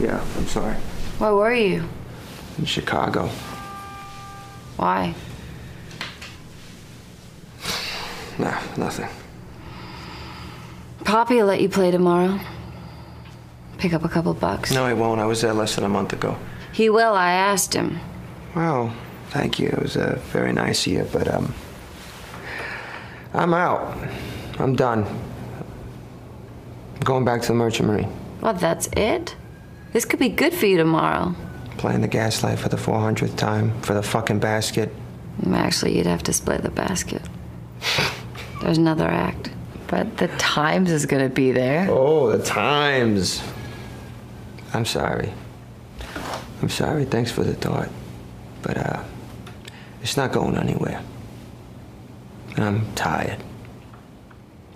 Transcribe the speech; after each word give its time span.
Yeah, 0.00 0.24
I'm 0.36 0.46
sorry. 0.46 0.74
Where 1.18 1.34
were 1.34 1.54
you? 1.54 1.88
In 2.58 2.64
Chicago. 2.64 3.28
Why? 4.76 5.14
Nah, 8.38 8.60
nothing. 8.76 9.08
Poppy 11.04 11.36
will 11.36 11.46
let 11.46 11.60
you 11.60 11.68
play 11.68 11.90
tomorrow. 11.90 12.38
Pick 13.78 13.92
up 13.92 14.04
a 14.04 14.08
couple 14.08 14.34
bucks. 14.34 14.72
No, 14.72 14.86
he 14.86 14.94
won't. 14.94 15.20
I 15.20 15.24
was 15.24 15.40
there 15.40 15.52
less 15.52 15.74
than 15.74 15.84
a 15.84 15.88
month 15.88 16.12
ago. 16.12 16.36
He 16.72 16.90
will, 16.90 17.14
I 17.14 17.32
asked 17.32 17.74
him. 17.74 17.98
Well, 18.54 18.94
thank 19.30 19.58
you. 19.58 19.68
It 19.68 19.82
was 19.82 19.96
uh, 19.96 20.20
very 20.32 20.52
nice 20.52 20.86
of 20.86 20.92
you, 20.92 21.08
but 21.12 21.26
um, 21.32 21.54
I'm 23.34 23.54
out. 23.54 23.96
I'm 24.58 24.76
done. 24.76 25.04
I'm 26.94 27.00
going 27.00 27.24
back 27.24 27.42
to 27.42 27.48
the 27.48 27.54
Merchant 27.54 27.88
Marine. 27.88 28.12
Well, 28.40 28.54
that's 28.54 28.88
it? 28.96 29.34
This 29.92 30.04
could 30.04 30.18
be 30.18 30.28
good 30.28 30.52
for 30.52 30.66
you 30.66 30.76
tomorrow. 30.76 31.34
Playing 31.78 32.00
the 32.00 32.08
gaslight 32.08 32.58
for 32.58 32.68
the 32.68 32.76
400th 32.76 33.36
time 33.36 33.80
for 33.82 33.94
the 33.94 34.02
fucking 34.02 34.40
basket. 34.40 34.92
Actually, 35.52 35.96
you'd 35.96 36.06
have 36.06 36.22
to 36.24 36.32
split 36.32 36.62
the 36.62 36.70
basket. 36.70 37.22
There's 38.60 38.78
another 38.78 39.06
act. 39.06 39.50
But 39.86 40.18
the 40.18 40.28
Times 40.28 40.90
is 40.90 41.06
gonna 41.06 41.28
be 41.30 41.52
there. 41.52 41.86
Oh, 41.88 42.36
the 42.36 42.44
times. 42.44 43.42
I'm 44.74 44.84
sorry. 44.84 45.32
I'm 46.60 46.68
sorry. 46.68 47.04
Thanks 47.06 47.30
for 47.30 47.42
the 47.44 47.54
thought. 47.54 47.88
But, 48.62 48.76
uh, 48.76 49.02
it's 50.02 50.16
not 50.16 50.32
going 50.32 50.56
anywhere. 50.56 51.00
And 52.56 52.64
I'm 52.64 52.92
tired. 52.94 53.42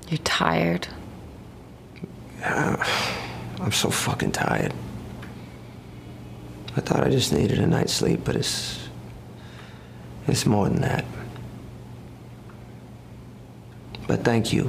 You're 0.08 0.18
tired. 0.18 0.88
I'm 2.44 3.72
so 3.72 3.90
fucking 3.90 4.32
tired. 4.32 4.72
I 6.75 6.81
thought 6.81 7.03
I 7.03 7.09
just 7.09 7.33
needed 7.33 7.59
a 7.59 7.67
night's 7.67 7.93
sleep, 7.93 8.19
but 8.25 8.35
it's. 8.35 8.87
It's 10.27 10.45
more 10.45 10.67
than 10.69 10.81
that. 10.81 11.05
But 14.07 14.23
thank 14.25 14.51
you 14.53 14.63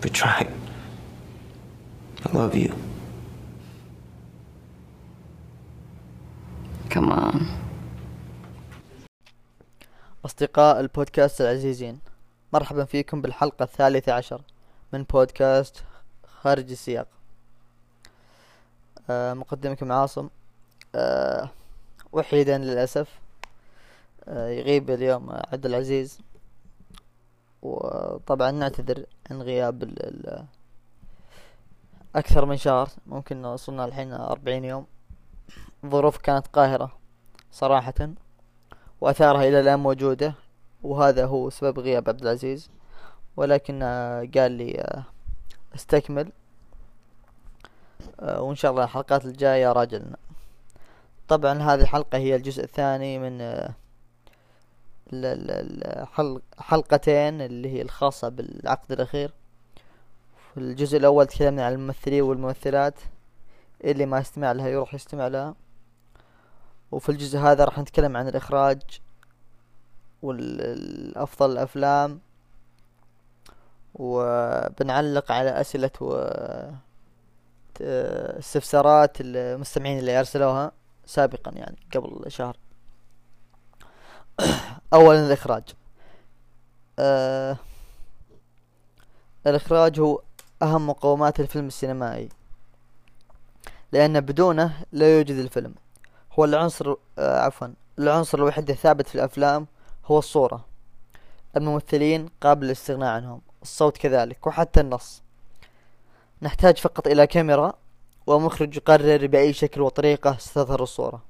for 0.00 0.08
trying. 0.08 0.52
I 2.26 2.32
love 2.32 2.54
you. 2.56 2.72
Come 6.90 7.12
on. 7.12 7.46
أصدقاء 10.24 10.80
البودكاست 10.80 11.40
العزيزين 11.40 11.98
مرحبا 12.52 12.84
فيكم 12.84 13.20
بالحلقة 13.20 13.62
الثالثة 13.62 14.12
عشر 14.12 14.40
من 14.92 15.02
بودكاست 15.02 15.82
خارج 16.42 16.70
السياق 16.70 17.06
آه 19.10 19.34
مقدمكم 19.34 19.92
عاصم 19.92 20.24
آه 20.24 20.28
وحيدا 22.11 22.57
للأسف 22.57 23.19
آه 24.27 24.49
يغيب 24.49 24.89
اليوم 24.89 25.29
عبد 25.31 25.65
العزيز. 25.65 26.19
وطبعا 27.61 28.51
نعتذر 28.51 29.05
عن 29.31 29.41
غياب 29.41 29.83
ال 29.83 30.45
أكثر 32.15 32.45
من 32.45 32.57
شهر 32.57 32.89
ممكن 33.07 33.45
وصلنا 33.45 33.85
الحين 33.85 34.13
أربعين 34.13 34.65
يوم. 34.65 34.85
ظروف 35.85 36.17
كانت 36.17 36.47
قاهرة 36.47 36.91
صراحة 37.51 38.09
وأثارها 39.01 39.43
إلى 39.47 39.59
الآن 39.59 39.79
موجودة 39.79 40.33
وهذا 40.83 41.25
هو 41.25 41.49
سبب 41.49 41.79
غياب 41.79 42.09
عبد 42.09 42.21
العزيز. 42.21 42.69
ولكن 43.37 43.79
آه، 43.83 44.29
قال 44.35 44.51
لي 44.51 44.81
آه، 44.81 45.03
استكمل 45.75 46.31
آه، 48.19 48.41
وإن 48.41 48.55
شاء 48.55 48.71
الله 48.71 48.83
الحلقات 48.83 49.25
الجاية 49.25 49.71
راجلنا 49.71 50.17
طبعا 51.29 51.53
هذه 51.61 51.81
الحلقة 51.81 52.17
هي 52.17 52.35
الجزء 52.35 52.63
الثاني 52.63 53.19
من 53.19 53.41
آه، 53.41 53.73
حلقتين 56.57 57.41
اللي 57.41 57.69
هي 57.73 57.81
الخاصة 57.81 58.29
بالعقد 58.29 58.91
الأخير. 58.91 59.33
في 60.53 60.59
الجزء 60.59 60.97
الأول 60.97 61.27
تكلمنا 61.27 61.65
عن 61.65 61.73
الممثلين 61.73 62.21
والممثلات 62.21 62.93
اللي 63.83 64.05
ما 64.05 64.19
يستمع 64.19 64.51
لها 64.51 64.67
يروح 64.67 64.93
يستمع 64.93 65.27
لها. 65.27 65.55
وفي 66.91 67.09
الجزء 67.09 67.39
هذا 67.39 67.63
راح 67.65 67.79
نتكلم 67.79 68.17
عن 68.17 68.27
الإخراج 68.27 68.81
والأفضل 70.21 71.51
الأفلام. 71.51 72.19
وبنعلق 73.95 75.31
على 75.31 75.49
أسئلة 75.61 75.91
و 76.01 76.13
ت- 77.75 77.81
استفسارات 78.39 79.17
المستمعين 79.21 79.99
اللي 79.99 80.19
أرسلوها. 80.19 80.71
سابقا 81.09 81.51
يعني 81.51 81.77
قبل 81.95 82.31
شهر. 82.31 82.57
أولا 84.93 85.27
الإخراج. 85.27 85.63
آه 86.99 87.57
الإخراج 89.47 89.99
هو 89.99 90.21
أهم 90.61 90.87
مقومات 90.87 91.39
الفيلم 91.39 91.67
السينمائي 91.67 92.29
لأن 93.91 94.21
بدونه 94.21 94.83
لا 94.91 95.17
يوجد 95.17 95.35
الفيلم. 95.35 95.75
هو 96.39 96.45
العنصر 96.45 96.95
آه 97.17 97.39
عفوا 97.39 97.67
العنصر 97.99 98.37
الوحيد 98.37 98.69
الثابت 98.69 99.07
في 99.07 99.15
الأفلام 99.15 99.67
هو 100.05 100.19
الصورة. 100.19 100.65
الممثلين 101.57 102.29
قابل 102.41 102.65
للاستغناء 102.65 103.09
عنهم 103.09 103.41
الصوت 103.61 103.97
كذلك 103.97 104.47
وحتى 104.47 104.79
النص. 104.79 105.21
نحتاج 106.41 106.77
فقط 106.77 107.07
إلى 107.07 107.27
كاميرا 107.27 107.73
ومخرج 108.29 108.77
يقرر 108.77 109.27
بأي 109.27 109.53
شكل 109.53 109.81
وطريقة 109.81 110.37
ستظهر 110.37 110.83
الصورة. 110.83 111.21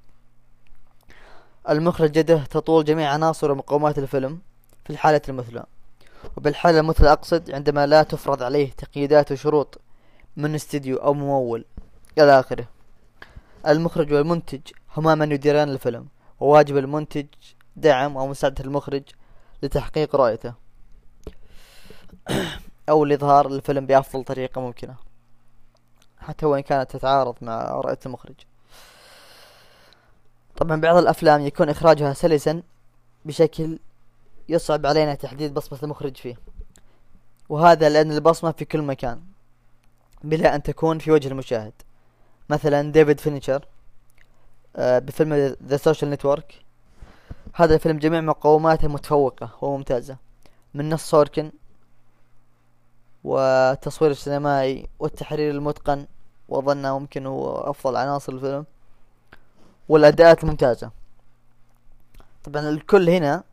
المخرج 1.69 2.17
يده 2.17 2.43
تطول 2.43 2.85
جميع 2.85 3.09
عناصر 3.09 3.51
ومقومات 3.51 3.97
الفيلم 3.99 4.39
في 4.83 4.89
الحالة 4.89 5.21
المثلى. 5.29 5.65
وبالحالة 6.37 6.79
المثلى 6.79 7.11
أقصد 7.11 7.51
عندما 7.51 7.87
لا 7.87 8.03
تفرض 8.03 8.43
عليه 8.43 8.71
تقييدات 8.71 9.31
وشروط 9.31 9.81
من 10.37 10.55
استديو 10.55 10.97
أو 10.97 11.13
ممول. 11.13 11.65
إلى 12.17 12.39
آخره. 12.39 12.65
المخرج 13.67 14.13
والمنتج 14.13 14.61
هما 14.97 15.15
من 15.15 15.31
يديران 15.31 15.69
الفيلم. 15.69 16.07
وواجب 16.39 16.77
المنتج 16.77 17.25
دعم 17.75 18.15
ومساعدة 18.15 18.63
المخرج 18.63 19.03
لتحقيق 19.63 20.15
رؤيته. 20.15 20.53
أو 22.89 23.05
لإظهار 23.05 23.47
الفيلم 23.47 23.85
بأفضل 23.85 24.23
طريقة 24.23 24.61
ممكنة. 24.61 25.08
حتى 26.19 26.45
وإن 26.45 26.61
كانت 26.61 26.91
تتعارض 26.91 27.35
مع 27.41 27.71
رؤية 27.71 27.99
المخرج. 28.05 28.35
طبعا 30.57 30.81
بعض 30.81 30.95
الأفلام 30.95 31.41
يكون 31.41 31.69
إخراجها 31.69 32.13
سلسا 32.13 32.61
بشكل 33.25 33.79
يصعب 34.49 34.85
علينا 34.85 35.15
تحديد 35.15 35.53
بصمة 35.53 35.79
المخرج 35.83 36.17
فيه. 36.17 36.35
وهذا 37.49 37.89
لأن 37.89 38.11
البصمة 38.11 38.51
في 38.51 38.65
كل 38.65 38.81
مكان 38.81 39.21
بلا 40.23 40.55
أن 40.55 40.63
تكون 40.63 40.99
في 40.99 41.11
وجه 41.11 41.27
المشاهد. 41.27 41.73
مثلا 42.49 42.91
ديفيد 42.91 43.19
فينشر 43.19 43.65
آه، 44.75 44.99
بفيلم 44.99 45.55
The 45.63 45.77
Social 45.77 46.11
Network 46.11 46.61
هذا 47.53 47.75
الفيلم 47.75 47.99
جميع 47.99 48.21
مقوماته 48.21 48.87
متفوقة 48.87 49.49
وممتازة. 49.61 50.17
من 50.73 50.89
نص 50.89 51.09
سوركن 51.09 51.51
والتصوير 53.23 54.11
السينمائي 54.11 54.87
والتحرير 54.99 55.51
المتقن 55.51 56.07
وأظنه 56.49 56.99
ممكن 56.99 57.25
هو 57.25 57.57
أفضل 57.57 57.95
عناصر 57.95 58.33
الفيلم. 58.33 58.65
والأداءات 59.89 60.43
الممتازة 60.43 60.91
طبعا 62.43 62.69
الكل 62.69 63.09
هنا 63.09 63.43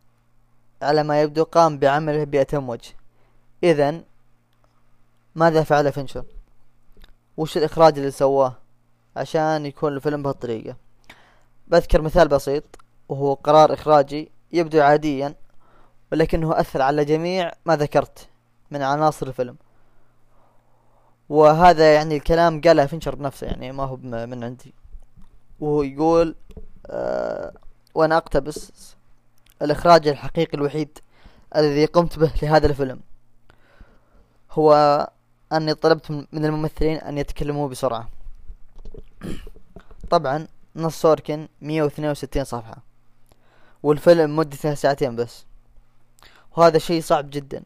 على 0.82 1.03
ما 1.03 1.22
يبدو 1.22 1.44
قام 1.44 1.78
بعمله 1.78 2.25
بأتم 2.25 2.69
وجه. 2.69 2.94
إذا 3.62 4.00
ماذا 5.34 5.62
فعل 5.62 5.93
فينشر؟ 5.93 6.25
وش 7.37 7.56
الإخراج 7.56 7.98
اللي 7.98 8.10
سواه 8.10 8.54
عشان 9.16 9.66
يكون 9.66 9.93
الفيلم 9.93 10.22
بهالطريقة؟ 10.22 10.77
بذكر 11.68 12.03
مثال 12.03 12.28
بسيط 12.28 12.65
وهو 13.09 13.34
قرار 13.34 13.72
إخراجي 13.72 14.30
يبدو 14.53 14.83
عاديا 14.83 15.34
ولكنه 16.13 16.60
أثر 16.60 16.83
على 16.83 17.04
جميع 17.04 17.53
ما 17.66 17.77
ذكرت. 17.77 18.28
من 18.71 18.83
عناصر 18.83 19.27
الفيلم. 19.27 19.57
وهذا 21.28 21.95
يعني 21.95 22.16
الكلام 22.16 22.60
قاله 22.60 22.86
فينشر 22.86 23.15
بنفسه 23.15 23.47
يعني 23.47 23.72
ما 23.72 23.83
هو 23.84 23.97
من 23.97 24.45
عندي. 24.45 24.74
وهو 25.60 25.83
يقول 25.83 26.34
آه 26.86 27.53
وأنا 27.95 28.16
أقتبس 28.16 28.72
الإخراج 29.63 30.09
الحقيقي 30.09 30.59
الوحيد 30.59 30.98
الذي 31.57 31.84
قمت 31.84 32.18
به 32.18 32.33
لهذا 32.42 32.66
الفيلم. 32.66 33.01
هو 34.53 34.72
أني 35.53 35.74
طلبت 35.74 36.10
من 36.10 36.45
الممثلين 36.45 36.97
أن 36.97 37.18
يتكلموا 37.18 37.68
بسرعة. 37.68 38.09
طبعا 40.10 40.47
نص 40.77 41.01
سوركن 41.01 41.48
162 41.60 42.45
صفحة. 42.45 42.77
والفيلم 43.83 44.36
مدته 44.36 44.74
ساعتين 44.74 45.16
بس. 45.16 45.45
وهذا 46.57 46.78
شيء 46.78 47.03
صعب 47.03 47.30
جدا. 47.30 47.63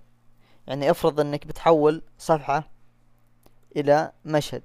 يعني 0.66 0.90
افرض 0.90 1.20
انك 1.20 1.46
بتحول 1.46 2.02
صفحة 2.18 2.70
إلى 3.76 4.12
مشهد. 4.24 4.62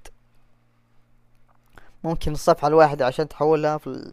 ممكن 2.04 2.32
الصفحة 2.32 2.68
الواحدة 2.68 3.06
عشان 3.06 3.28
تحولها 3.28 3.78
في 3.78 4.12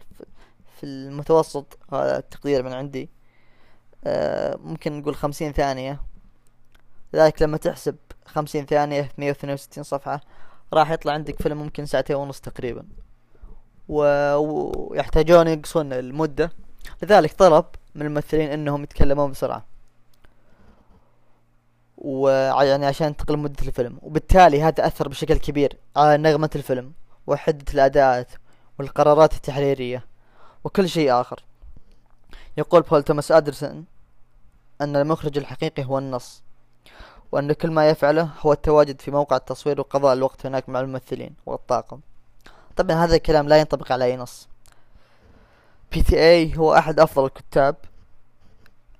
في 0.77 0.83
المتوسط 0.83 1.77
هذا 1.91 2.17
التقدير 2.17 2.63
من 2.63 2.73
عندي. 2.73 3.09
آه، 4.03 4.55
ممكن 4.55 4.99
نقول 4.99 5.15
خمسين 5.15 5.51
ثانية. 5.51 6.01
لذلك 7.13 7.41
لما 7.41 7.57
تحسب 7.57 7.95
خمسين 8.25 8.65
ثانية 8.65 9.11
مية 9.17 9.27
واثنين 9.27 9.53
وستين 9.53 9.83
صفحة 9.83 10.21
راح 10.73 10.91
يطلع 10.91 11.13
عندك 11.13 11.41
فيلم 11.41 11.57
ممكن 11.57 11.85
ساعتين 11.85 12.15
ونص 12.15 12.39
تقريبا. 12.39 12.85
ويحتاجون 13.87 15.47
ينقصون 15.47 15.93
المدة. 15.93 16.51
لذلك 17.03 17.33
طلب 17.33 17.65
من 17.95 18.05
الممثلين 18.05 18.49
إنهم 18.49 18.83
يتكلمون 18.83 19.31
بسرعة. 19.31 19.72
ويعني 22.03 22.85
عشان 22.85 23.17
تقل 23.17 23.37
مدة 23.37 23.67
الفيلم. 23.67 23.97
وبالتالي 24.01 24.63
هذا 24.63 24.87
أثر 24.87 25.07
بشكل 25.07 25.37
كبير 25.37 25.77
على 25.95 26.17
نغمة 26.17 26.49
الفيلم 26.55 26.93
وحدة 27.27 27.73
الأداءات 27.73 28.31
والقرارات 28.79 29.33
التحريرية 29.33 30.05
وكل 30.63 30.89
شيء 30.89 31.21
آخر. 31.21 31.43
يقول 32.57 32.81
بول 32.81 33.03
توماس 33.03 33.31
أندرسون 33.31 33.85
أن 34.81 34.95
المخرج 34.95 35.37
الحقيقي 35.37 35.83
هو 35.83 35.97
النص 35.97 36.43
وأن 37.31 37.53
كل 37.53 37.71
ما 37.71 37.89
يفعله 37.89 38.29
هو 38.41 38.53
التواجد 38.53 39.01
في 39.01 39.11
موقع 39.11 39.35
التصوير 39.35 39.79
وقضاء 39.79 40.13
الوقت 40.13 40.45
هناك 40.45 40.69
مع 40.69 40.79
الممثلين 40.79 41.35
والطاقم. 41.45 41.99
طبعا 42.75 42.95
هذا 42.95 43.15
الكلام 43.15 43.47
لا 43.47 43.57
ينطبق 43.57 43.91
على 43.91 44.05
أي 44.05 44.17
نص. 44.17 44.47
PTA 45.91 46.57
هو 46.57 46.75
أحد 46.75 46.99
أفضل 46.99 47.25
الكتاب 47.25 47.75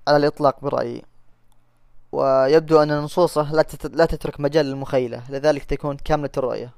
على 0.08 0.16
الإطلاق 0.16 0.60
برأيي. 0.60 1.02
ويبدو 2.14 2.82
أن 2.82 2.98
نصوصه 2.98 3.52
لا. 3.52 3.64
لا 3.84 4.04
تترك 4.04 4.40
مجال 4.40 4.66
للمخيلة 4.66 5.22
لذلك 5.30 5.64
تكون 5.64 5.96
كاملة 5.96 6.30
الرؤية. 6.36 6.70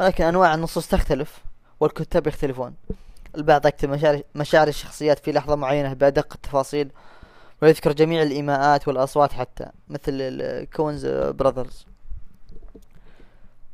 ولكن 0.00 0.24
أنواع 0.24 0.54
النصوص 0.54 0.88
تختلف 0.88 1.38
والكتاب 1.80 2.26
يختلفون. 2.26 2.74
البعض 3.36 3.66
يكتب 3.66 3.88
مشاعر, 3.88 4.22
مشاعر 4.34 4.68
الشخصيات 4.68 5.18
في 5.18 5.32
لحظة 5.32 5.56
معينة 5.56 5.92
بأدق 5.92 6.32
التفاصيل 6.34 6.90
ويذكر 7.62 7.92
جميع 7.92 8.22
الإيماءات 8.22 8.88
والأصوات 8.88 9.32
حتى 9.32 9.66
مثل 9.88 10.12
ال 10.12 10.28
Coens 10.28 11.06
Brothers. 11.06 11.86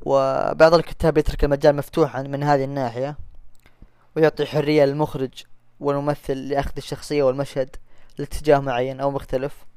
وبعض 0.02 0.74
الكتاب 0.74 1.18
يترك 1.18 1.44
المجال 1.44 1.76
مفتوحا 1.76 2.22
من 2.22 2.42
هذه 2.42 2.64
الناحية 2.64 3.16
ويعطي 4.16 4.46
حرية 4.46 4.84
للمخرج 4.84 5.44
والممثل 5.80 6.36
لأخذ 6.36 6.72
الشخصية 6.76 7.22
والمشهد 7.22 7.76
لاتجاه 8.18 8.58
معين 8.58 9.00
أو 9.00 9.10
مختلف. 9.10 9.71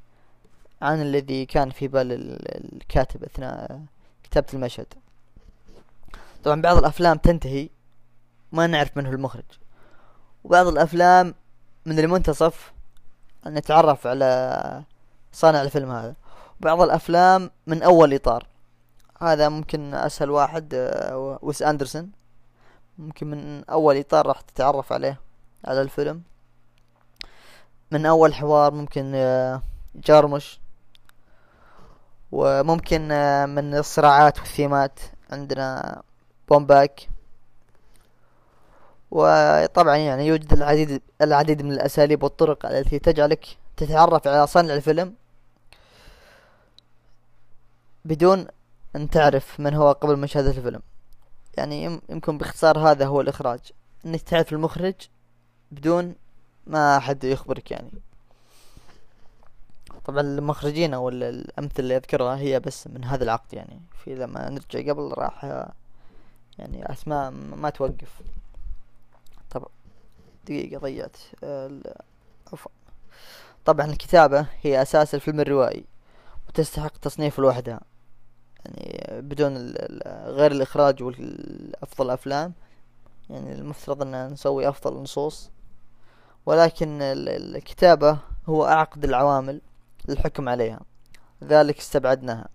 عن 0.82 1.02
الذي 1.02 1.46
كان 1.46 1.70
في 1.70 1.88
بال 1.88 2.12
ال- 2.12 2.74
الكاتب 2.76 3.24
أثناء 3.24 3.82
كتابة 4.24 4.48
المشهد. 4.54 4.88
طبعا 6.44 6.62
بعض 6.62 6.78
الأفلام 6.78 7.18
تنتهي 7.18 7.70
ما 8.52 8.68
نعرف 8.68 8.98
من 8.98 9.06
هو 9.06 9.12
المخرج. 9.14 9.44
وبعض 10.44 10.68
الأفلام 10.68 11.36
من 11.86 12.00
المنتصف 12.00 12.74
أن 13.48 13.54
نتعرف 13.54 14.08
على 14.08 14.84
صانع 15.32 15.62
الفيلم 15.62 15.92
هذا. 15.92 16.16
وبعض 16.62 16.82
الأفلام 16.82 17.52
من 17.68 17.84
أول 17.84 18.14
إطار. 18.14 18.48
هذا 19.22 19.50
ممكن 19.50 19.94
أسهل 19.94 20.30
واحد 20.30 20.74
آه، 20.74 21.40
ويس 21.42 21.62
أندرسون. 21.62 22.12
ممكن 22.98 23.28
من 23.28 23.64
أول 23.64 23.98
إطار 23.98 24.28
راح 24.28 24.42
تتعرف 24.42 24.94
عليه 24.94 25.20
على 25.66 25.82
الفيلم. 25.82 26.22
من 27.92 28.06
أول 28.06 28.34
حوار 28.34 28.74
ممكن 28.74 29.12
آه، 29.16 29.62
جارمش 29.96 30.60
وممكن 32.36 33.12
آه، 33.12 33.46
من 33.46 33.76
الصراعات 33.76 34.40
والثيمات 34.40 35.00
عندنا 35.32 36.02
بومباك. 36.50 37.10
وطبعا 39.12 39.96
يعني 39.98 40.28
يوجد 40.28 40.54
العديد 40.54 41.02
العديد 41.22 41.62
من 41.62 41.72
الأساليب 41.72 42.24
والطرق 42.24 42.66
التي 42.66 43.00
تجعلك 43.00 43.46
تتعرف 43.78 44.28
على 44.28 44.48
صانع 44.48 44.74
الفيلم 44.74 45.14
بدون 48.06 48.48
أن 48.96 49.10
تعرف 49.10 49.60
من 49.60 49.74
هو 49.74 49.92
قبل 49.92 50.18
مشاهدة 50.20 50.50
الفيلم. 50.50 50.82
يعني 51.58 51.84
يم- 51.84 52.02
يمكن 52.10 52.38
باختصار 52.38 52.80
هذا 52.80 53.06
هو 53.06 53.22
الإخراج. 53.22 53.60
أنك 54.06 54.22
تعرف 54.22 54.54
المخرج 54.54 54.94
بدون 55.72 56.16
ما 56.68 56.98
أحد 56.98 57.24
يخبرك 57.24 57.72
يعني. 57.72 57.92
طبعا 60.06 60.22
المخرجين 60.22 60.94
أو 60.94 61.10
ال- 61.10 61.24
الأمثلة 61.24 61.80
اللي 61.80 61.96
أذكرها 61.98 62.38
هي 62.38 62.60
بس 62.60 62.88
من 62.88 63.04
هذا 63.04 63.24
العقد 63.24 63.54
يعني. 63.54 63.82
في 64.04 64.16
لما 64.16 64.50
نرجع 64.50 64.92
قبل 64.92 65.14
راح 65.18 65.44
يعني 66.60 66.92
أسماء 66.92 67.32
م- 67.32 67.62
ما 67.62 67.70
توقف. 67.70 68.22
طبعا 69.52 69.70
دقيقة 70.46 70.80
ضيعت. 70.80 71.18
عفوا. 72.54 72.72
طبعا 73.66 73.86
الكتابة 73.86 74.46
هي 74.62 74.82
أساس 74.82 75.16
الفيلم 75.16 75.40
الروائي 75.40 75.86
وتستحق 76.50 76.98
تصنيف 76.98 77.40
لوحدها 77.40 77.80
يعني 78.66 79.22
بدون 79.22 79.74
غير 80.26 80.52
الإخراج 80.52 81.04
والأفضل 81.04 82.06
الأفلام 82.06 82.54
يعني 83.30 83.52
المفترض 83.54 84.02
أن 84.02 84.28
نسوي 84.28 84.70
أفضل 84.70 84.98
النصوص 84.98 85.50
ولكن 86.46 87.02
ال- 87.02 87.30
ال- 87.30 87.56
الكتابة 87.56 88.18
هو 88.50 88.66
أعقد 88.66 89.04
العوامل. 89.04 89.62
للحكم 90.08 90.50
عليها. 90.50 90.80
ذلك 91.44 91.78
استبعدناها. 91.78 92.48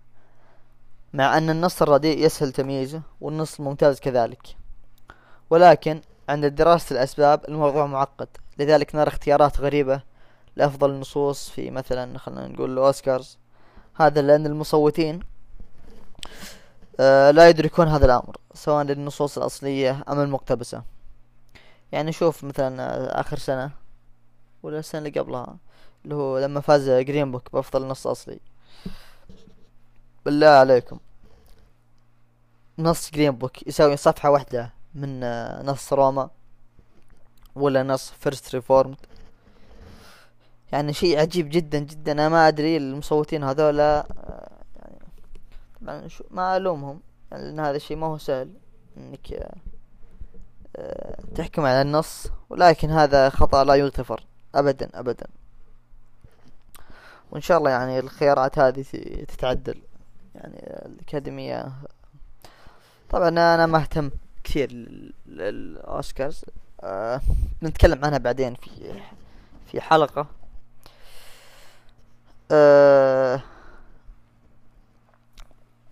مع 1.13 1.37
أن 1.37 1.49
النص 1.49 1.81
الرديء 1.81 2.25
يسهل 2.25 2.51
تمييزه 2.51 3.01
والنص 3.21 3.59
الممتاز 3.59 3.99
كذلك. 3.99 4.57
ولكن 5.49 6.01
عند 6.29 6.45
دراسة 6.45 6.93
الأسباب 6.93 7.45
الموضوع 7.47 7.85
معقد. 7.85 8.27
لذلك 8.57 8.95
نرى 8.95 9.07
اختيارات 9.07 9.61
غريبة 9.61 10.01
لأفضل 10.55 10.89
النصوص 10.89 11.49
في 11.49 11.71
مثلا 11.71 12.17
خلينا 12.17 12.47
نقول 12.47 12.71
الأوسكارز. 12.71 13.37
هذا 13.95 14.21
لأن 14.21 14.45
المصوتين 14.45 15.19
آه 16.99 17.31
لا 17.31 17.49
يدركون 17.49 17.87
هذا 17.87 18.05
الأمر 18.05 18.37
سواء 18.53 18.83
للنصوص 18.83 19.37
الأصلية 19.37 20.03
أم 20.09 20.19
المقتبسة. 20.19 20.83
يعني 21.91 22.11
شوف 22.11 22.43
مثلا 22.43 22.83
آه، 22.83 23.21
آخر 23.21 23.37
سنة 23.37 23.71
ولا 24.63 24.79
السنة 24.79 25.07
اللي 25.07 25.19
قبلها. 25.19 25.57
اللي 26.03 26.15
هو 26.15 26.39
لما 26.39 26.59
فاز 26.61 26.89
Green 26.89 27.31
Book 27.31 27.51
بأفضل 27.53 27.87
نص 27.87 28.07
أصلي. 28.07 28.39
بالله 30.25 30.47
عليكم. 30.47 30.99
نص 32.79 33.11
Green 33.11 33.31
Book 33.31 33.67
يساوي 33.67 33.97
صفحة 33.97 34.29
واحدة 34.31 34.73
من 34.95 35.23
آه، 35.23 35.63
نص 35.63 35.93
روما 35.93 36.29
ولا 37.55 37.83
نص 37.83 38.11
First 38.11 38.55
Reformed 38.55 38.97
يعني 40.71 40.93
شيء 40.93 41.19
عجيب 41.19 41.49
جدا 41.49 41.79
جدا. 41.79 42.11
أنا 42.11 42.29
ما 42.29 42.47
أدري 42.47 42.77
المصوتين 42.77 43.43
هذولا 43.43 43.99
آه، 43.99 44.51
يعني 44.81 44.99
طبعا 45.81 46.07
ما 46.31 46.57
ألومهم. 46.57 47.01
يعني 47.31 47.43
لأن 47.43 47.59
هذا 47.59 47.75
الشيء 47.75 47.97
ما 47.97 48.07
هو 48.07 48.17
سهل 48.17 48.53
إنك 48.97 49.33
آه، 50.75 51.17
تحكم 51.35 51.65
على 51.65 51.81
النص. 51.81 52.27
ولكن 52.49 52.89
هذا 52.89 53.29
خطأ 53.29 53.63
لا 53.63 53.75
يغتفر. 53.75 54.25
ابدا 54.55 54.89
ابدا. 54.93 55.27
وإن 57.31 57.41
شاء 57.41 57.57
الله 57.57 57.69
يعني 57.71 57.99
الخيارات 57.99 58.59
هذه 58.59 58.81
تتعدل. 59.27 59.81
يعني 60.35 60.57
الأكاديمية 60.85 61.71
طبعا 63.09 63.29
أنا 63.29 63.65
ما 63.65 63.77
أهتم 63.77 64.11
كثير 64.43 64.71
لل- 64.71 65.13
للأوسكارز. 65.27 66.45
آه 66.81 67.21
نتكلم 67.63 68.05
عنها 68.05 68.17
بعدين 68.17 68.55
في 68.55 69.01
في 69.71 69.81
حلقة. 69.81 70.27
آه 72.51 73.41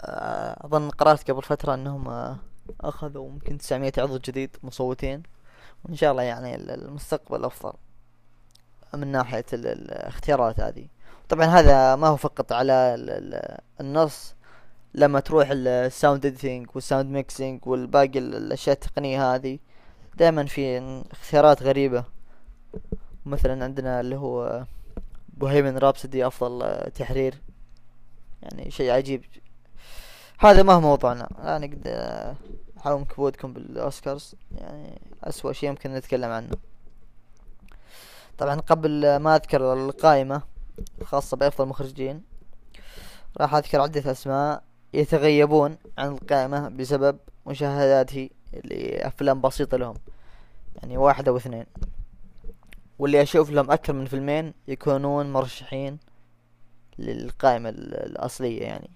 آه، 0.02 0.66
أظن 0.66 0.90
قرأت 0.90 1.32
قبل 1.32 1.42
فترة 1.44 1.74
أنهم 1.74 2.08
آه، 2.10 2.38
أخذوا 2.82 3.30
يمكن 3.30 3.58
900 3.58 3.92
عضو 3.98 4.18
جديد 4.18 4.58
مصوتين. 4.64 5.24
وإن 5.86 5.96
شاء 5.96 6.12
الله 6.12 6.24
يعني 6.24 6.56
ال- 6.56 6.72
المستقبل 6.72 7.46
أفضل 7.46 7.74
من 8.94 9.08
ناحية 9.08 9.46
ال- 9.54 9.68
الاختيارات 9.68 10.60
هذه. 10.60 10.88
طبعا 11.30 11.46
هذا 11.46 11.96
ما 11.96 12.08
هو 12.08 12.16
فقط 12.16 12.52
على 12.52 12.74
ال- 12.74 13.10
ال- 13.10 13.58
النص 13.82 14.36
لما 14.94 15.20
تروح 15.20 15.48
ال 15.52 15.64
sound 15.64 16.26
editing 16.26 16.68
وال 16.76 16.86
sound 16.86 17.12
mixing 17.12 17.68
والباقي 17.68 18.20
ال- 18.20 18.36
الأشياء 18.36 18.76
التقنية 18.76 19.36
هذه 19.36 19.60
دائما 20.18 20.46
في 20.46 20.78
اختيارات 21.12 21.64
غريبة. 21.64 22.04
مثلا 23.26 23.64
عندنا 23.64 24.00
اللي 24.00 24.16
هو 24.16 24.64
Bohemian 25.38 25.78
Rhapsody 25.78 26.28
أفضل 26.28 26.62
آه، 26.64 26.90
تحرير. 26.90 27.42
يعني 28.42 28.72
شيء 28.72 28.92
عجيب. 28.92 29.26
هذا 30.40 30.64
ما 30.64 30.74
هو 30.74 30.82
موضوعنا. 30.82 31.30
لا 31.44 31.58
نقدر 31.58 31.82
آه، 31.86 32.36
نحوم 32.78 33.04
كبودكم 33.06 33.54
بالأوسكارز. 33.54 34.36
يعني 34.58 35.02
أسوأ 35.24 35.54
شيء 35.54 35.70
يمكن 35.70 35.94
نتكلم 35.94 36.32
عنه. 36.32 36.52
طبعا 38.38 38.56
قبل 38.60 39.16
ما 39.16 39.36
أذكر 39.36 39.74
القائمة 39.74 40.42
الخاصة 41.02 41.38
بأفضل 41.38 41.68
مخرجين 41.68 42.22
راح 43.38 43.56
أذكر 43.56 43.82
عدة 43.82 44.12
أسماء 44.12 44.64
يتغيبون 44.94 45.78
عن 45.98 46.08
القائمة 46.08 46.70
بسبب 46.70 47.18
مشاهداته 47.48 48.30
اللي 48.54 49.08
افلام 49.08 49.42
بسيطة 49.42 49.78
لهم. 49.78 49.96
يعني 50.76 50.98
واحد 50.98 51.28
أو 51.28 51.38
اثنين. 51.38 51.66
واللي 53.00 53.22
أشوف 53.22 53.50
لهم 53.50 53.72
أكثر 53.72 53.94
من 53.94 54.06
فيلمين 54.06 54.54
يكونون 54.68 55.34
مرشحين 55.34 55.98
للقائمة 57.00 57.70
ال- 57.70 57.96
الأصلية 57.96 58.62
يعني. 58.62 58.90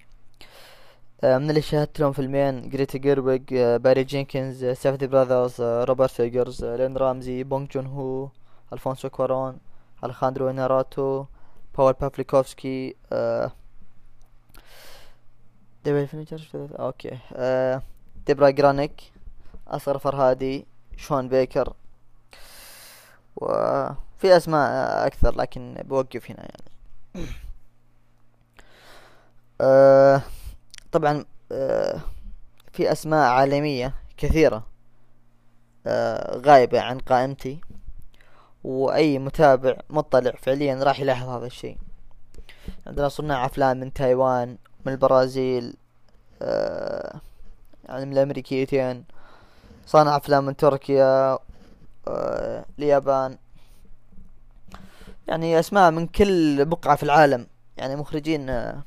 آه، 1.24 1.38
من 1.38 1.50
اللي 1.50 1.62
شاهدت 1.62 2.00
لهم 2.00 2.12
فيلمين 2.12 2.70
جريتا 2.70 2.98
جيرويج 2.98 3.54
آه، 3.54 3.78
باري 3.78 4.04
جينكنز 4.04 4.64
آه، 4.64 4.74
سافدي 4.74 5.08
Brothers 5.08 5.62
روبرت 5.62 6.12
إيجرز 6.12 6.64
آه، 6.64 6.76
لين 6.76 6.98
رامزي 6.98 7.44
بونج 7.44 7.68
جون 7.70 7.86
هو 7.86 8.28
ألفونسو 8.74 9.10
كوارون 9.10 9.58
ألخاندرو 10.04 10.52
إناريتو 10.52 11.26
باول 11.78 11.94
بافليكوفسكي 11.94 12.96
آه، 13.12 13.52
okay 16.80 17.18
آه، 17.34 17.82
ديبرا 18.28 18.50
جرانيك 18.50 19.12
اصغر 19.68 19.98
فرهادي 19.98 20.66
شون 20.98 21.30
بيكر 21.30 21.74
وفي 23.36 24.38
أسماء 24.38 24.70
أكثر 25.08 25.36
لكن 25.36 25.76
بوقف 25.84 26.32
هنا 26.32 26.40
يعني. 26.40 27.28
آه، 29.62 30.22
طبعا 30.92 31.26
آه، 31.52 32.02
في 32.74 32.92
أسماء 32.92 33.30
عالمية 33.30 33.94
كثيرة. 34.18 34.68
آه، 35.88 36.38
غايبة 36.38 36.82
عن 36.82 37.00
قائمتي. 37.00 37.62
وأي 38.64 39.20
متابع 39.20 39.76
مطلع 39.90 40.32
فعليا 40.42 40.84
راح 40.84 41.00
يلاحظ 41.00 41.30
هذا 41.30 41.46
الشيء. 41.46 41.78
عندنا 42.88 43.10
صناع 43.10 43.46
أفلام 43.46 43.78
من 43.78 43.94
تايوان 43.94 44.58
من 44.86 44.92
البرازيل 44.94 45.74
آه، 46.42 47.16
يعني 47.90 48.06
من 48.06 48.14
الأمريكيتين. 48.14 49.04
صانع 49.86 50.18
أفلام 50.18 50.46
من 50.46 50.56
تركيا 50.56 51.38
آه، 52.08 52.66
اليابان. 52.80 53.38
يعني 55.28 55.60
أسماء 55.60 55.92
من 55.92 56.08
كل 56.08 56.66
بقعة 56.66 56.96
في 56.96 57.04
العالم. 57.04 57.48
يعني 57.78 57.96
مخرجين 57.96 58.50
آه، 58.50 58.82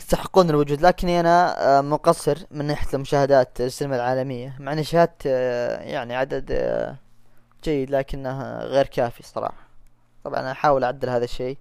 يستحقون 0.00 0.50
الوجود. 0.50 0.80
لكني 0.80 1.20
أنا 1.20 1.66
آه، 1.78 1.80
مقصر 1.80 2.38
من 2.50 2.64
ناحية 2.64 2.88
المشاهدات 2.94 3.60
السينما 3.60 3.96
العالمية. 3.96 4.56
مع 4.60 4.72
إني 4.72 4.84
شاهدت 4.84 5.22
آه، 5.26 5.80
يعني 5.82 6.14
عدد 6.16 6.46
آه، 6.50 6.96
جيد 7.64 7.90
لكنه 7.90 8.58
غير 8.58 8.86
كافي 8.86 9.22
صراحة. 9.22 9.66
طبعا 10.24 10.52
أحاول 10.52 10.84
أعدل 10.84 11.08
هذا 11.08 11.24
الشيء 11.24 11.58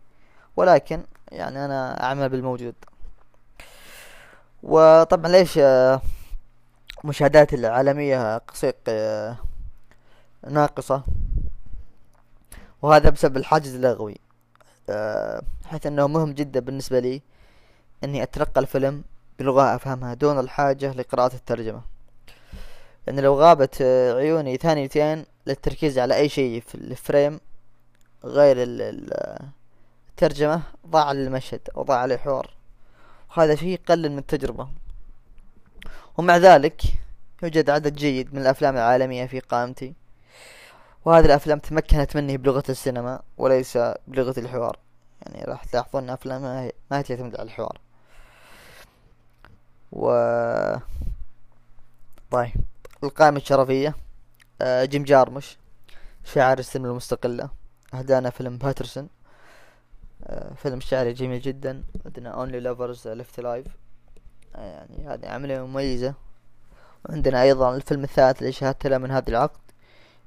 ولكن 0.58 1.04
يعني 1.32 1.66
أنا 1.66 2.04
أعمل 2.04 2.30
بالموجود. 2.30 2.76
وطبعا 4.64 5.32
ليش 5.32 5.58
آه، 5.58 6.02
مشاهدات 7.04 7.54
العالمية 7.54 8.38
قصيق 8.38 8.76
آه، 8.88 9.38
ناقصة؟ 10.48 11.04
وهذا 12.82 13.10
بسبب 13.10 13.38
الحاجز 13.38 13.76
اللغوي 13.76 14.16
آه، 14.90 15.42
حيث 15.66 15.86
أنه 15.86 16.08
مهم 16.08 16.32
جدا 16.34 16.60
بالنسبة 16.60 17.00
لي 17.00 17.22
إني 18.04 18.24
اتلقى 18.24 18.62
الفيلم 18.62 19.04
بلغة 19.40 19.76
أفهمها 19.76 20.14
دون 20.14 20.40
الحاجة 20.40 20.94
لقراءة 20.94 21.36
الترجمة. 21.36 21.82
لأن 23.08 23.20
لو 23.20 23.36
غابت 23.40 23.78
آه، 23.82 24.14
عيوني 24.14 24.58
ثانيتين 24.58 25.26
للتركيز 25.48 26.00
على 26.00 26.16
أي 26.16 26.30
شيء 26.30 26.62
في 26.62 26.76
الفريم 26.76 27.40
غير 28.24 28.64
ال- 28.64 29.14
الترجمة 30.10 30.62
ضاع 30.88 31.12
المشهد 31.12 31.62
أو 31.78 31.84
ضاع 31.84 32.06
الحوار. 32.06 32.54
وهذا 33.38 33.56
شيء 33.56 33.68
يقلل 33.68 34.12
من 34.12 34.18
التجربة. 34.18 34.68
ومع 36.18 36.38
ذلك 36.38 36.82
يوجد 37.44 37.70
عدد 37.70 37.96
جيد 37.96 38.34
من 38.34 38.42
الأفلام 38.42 38.76
العالمية 38.76 39.26
في 39.26 39.40
قائمتي. 39.40 39.94
وهذه 41.06 41.26
الأفلام 41.26 41.60
تمكنت 41.60 42.16
مني 42.16 42.38
بلغة 42.38 42.64
السينما 42.70 43.22
وليس 43.38 43.78
بلغة 44.08 44.40
الحوار. 44.40 44.78
يعني 45.22 45.44
راح 45.46 45.64
تلاحظون 45.64 46.10
أفلام 46.10 46.42
ما 46.92 46.98
هي 46.98 47.04
تعتمد 47.04 47.36
على 47.36 47.44
الحوار. 47.48 47.80
و 49.92 50.10
طيب. 52.32 52.54
القائمة 53.04 53.38
الشرفية 53.38 53.96
آه، 54.62 54.86
جيم 54.86 55.04
جارمش 55.04 55.58
شاعر 56.24 56.60
السينما 56.60 56.90
المستقلة 56.90 57.50
أهدانا 57.94 58.30
فيلم 58.30 58.58
Paterson 58.58 59.10
آه، 60.24 60.54
فيلم 60.54 60.80
شعري 60.80 61.14
جميل 61.14 61.42
جدا 61.42 61.84
عندنا 62.06 62.76
Lovers 62.76 62.98
Left 62.98 63.42
Alive 63.42 63.70
آه، 64.56 64.86
يعني 64.86 65.08
هذه 65.08 65.28
عملية 65.30 65.66
مميزة. 65.66 66.14
وعندنا 67.06 67.42
أيضا 67.42 67.76
الفيلم 67.76 68.04
الثالث 68.04 68.40
اللي 68.42 68.52
شاهدت 68.52 68.88
له 68.88 68.98
من 68.98 69.12
هذا 69.12 69.30
العقد 69.30 69.60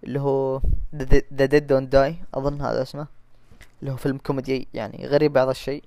اللي 0.05 0.21
هو 0.21 0.61
The 0.97 1.23
Dead 1.43 1.63
Don't 1.71 1.91
Die 1.93 2.15
أظن 2.35 2.61
هذا 2.61 2.83
اسمه 2.83 3.07
اللي 3.81 3.93
هو 3.93 3.97
فيلم 3.97 4.19
كوميدي 4.19 4.69
يعني 4.75 5.07
غريب 5.07 5.33
بعض 5.33 5.49
الشيء. 5.49 5.85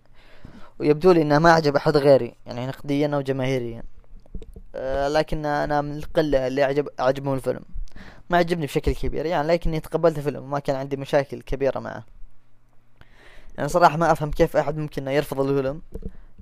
ويبدو 0.80 1.12
لي 1.12 1.22
إنه 1.22 1.39
ما 1.39 1.51
عجب 1.51 1.75
أحد 1.75 1.98
غيري 1.98 2.36
يعني 2.46 2.68
نقديا 2.68 3.15
أو 3.15 3.22
جماهيريا. 3.22 3.84
لكن 5.08 5.46
أنا 5.46 5.82
من 5.82 5.98
القلة 5.98 6.48
اللي 6.48 6.63
عجب 6.63 6.88
عجبهم 7.00 7.34
الفيلم. 7.34 7.62
ما 8.29 8.38
عجبني 8.38 8.65
بشكل 8.65 8.96
كبير 8.96 9.25
يعني 9.25 9.48
لكني 9.48 9.79
تقبلت 9.79 10.17
الفيلم 10.17 10.44
وما 10.44 10.60
كان 10.60 10.75
عندي 10.75 10.98
مشاكل 10.98 11.41
كبيرة 11.41 11.79
معه. 11.79 12.03
يعني 13.58 13.70
صراحة 13.70 13.98
ما 13.98 14.12
أفهم 14.12 14.32
كيف 14.32 14.58
أحد 14.58 14.77
ممكن 14.77 15.08
يرفض 15.08 15.39
الفيلم 15.39 15.82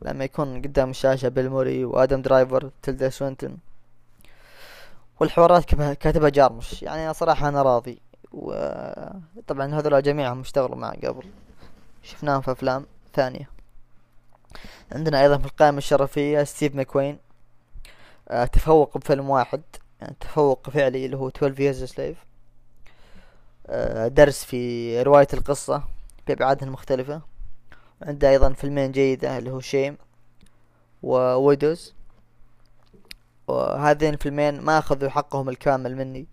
لما 0.02 0.24
يكون 0.24 0.62
قدام 0.62 0.90
الشاشة 0.90 1.28
بيل 1.30 1.50
موري 1.50 1.86
وآدم 1.86 2.22
درايفر 2.22 2.72
تيلدا 2.82 3.10
سوينتون 3.10 3.58
والحوارات 5.20 5.66
كاتبها 5.94 6.30
جارمش. 6.30 6.84
يعني 6.84 7.04
أنا 7.04 7.14
صراحة 7.14 7.50
أنا 7.50 7.62
راضي. 7.62 8.00
وطبعا 8.32 9.74
هذول 9.74 10.02
جميعهم 10.04 10.40
اشتغلوا 10.40 10.78
معه 10.78 10.96
قبل. 11.04 11.24
شفناهم 12.04 12.42
في 12.42 12.52
أفلام 12.52 12.86
ثانية. 13.14 13.50
عندنا 14.92 15.22
أيضا 15.22 15.38
في 15.38 15.46
القائمة 15.46 15.78
الشرفية 15.78 16.44
ستيف 16.44 16.76
ماكوين. 16.76 17.14
آه 17.14 17.20
تفوق 18.52 18.98
بفيلم 18.98 19.30
واحد 19.30 19.62
يعني 20.02 20.16
تفوق 20.20 20.70
فعلي 20.70 21.06
اللي 21.06 21.18
هو 21.18 21.28
12 21.28 21.56
years 21.56 21.90
a 21.90 21.94
slave. 21.94 22.18
آه 23.68 24.08
درس 24.08 24.44
في 24.44 25.02
رواية 25.02 25.28
القصة 25.34 25.84
بأبعادها 26.28 26.68
المختلفة. 26.68 27.22
عنده 28.02 28.30
أيضا 28.30 28.54
فيلمين 28.54 28.92
جيدة 28.92 29.38
اللي 29.38 29.52
هو 29.52 29.60
Shame 29.60 29.98
و 31.04 31.17
Widows 31.17 31.94
وهذين 33.48 34.14
الفيلمين 34.14 34.62
ما 34.62 34.78
أخذوا 34.80 35.10
حقهم 35.10 35.50
الكامل 35.50 35.96
مني 35.96 36.28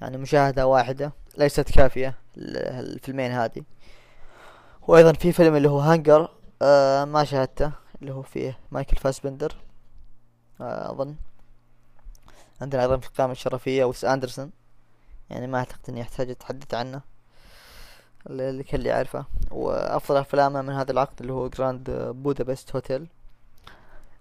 يعني 0.00 0.16
مشاهدة 0.16 0.66
واحدة 0.66 1.12
ليست 1.38 1.70
كافية 1.70 2.14
ال- 2.36 2.56
الفيلمين 2.96 3.30
هذه. 3.30 3.62
وأيضا 4.88 5.12
في 5.12 5.32
فيلم 5.32 5.56
اللي 5.56 5.68
هو 5.70 5.78
Hunger 5.78 6.28
آه 6.62 7.04
ما 7.04 7.24
شاهدته 7.24 7.72
اللي 8.00 8.12
هو 8.12 8.22
فيه 8.22 8.58
مايكل 8.70 8.96
فاسبندر 8.96 9.56
أظن. 10.60 11.14
عندنا 12.60 12.82
أيضا 12.82 12.96
في 12.96 13.06
القائمة 13.06 13.32
الشرفية 13.32 13.84
ويس 13.84 14.04
أندرسون. 14.04 14.50
يعني 15.30 15.46
ما 15.46 15.58
أعتقد 15.58 15.80
إني 15.88 16.02
أحتاج 16.02 16.30
أتحدث 16.30 16.74
عنه 16.74 17.00
اللي 18.26 18.50
اللي 18.50 18.64
كل 18.64 18.86
يعرفه. 18.86 19.24
وأفضل 19.50 20.16
أفلامه 20.16 20.62
من 20.62 20.72
هذا 20.72 20.92
العقد 20.92 21.20
اللي 21.20 21.32
هو 21.32 21.48
Grand 21.48 21.90
Budapest 21.90 22.76
Hotel 22.76 23.06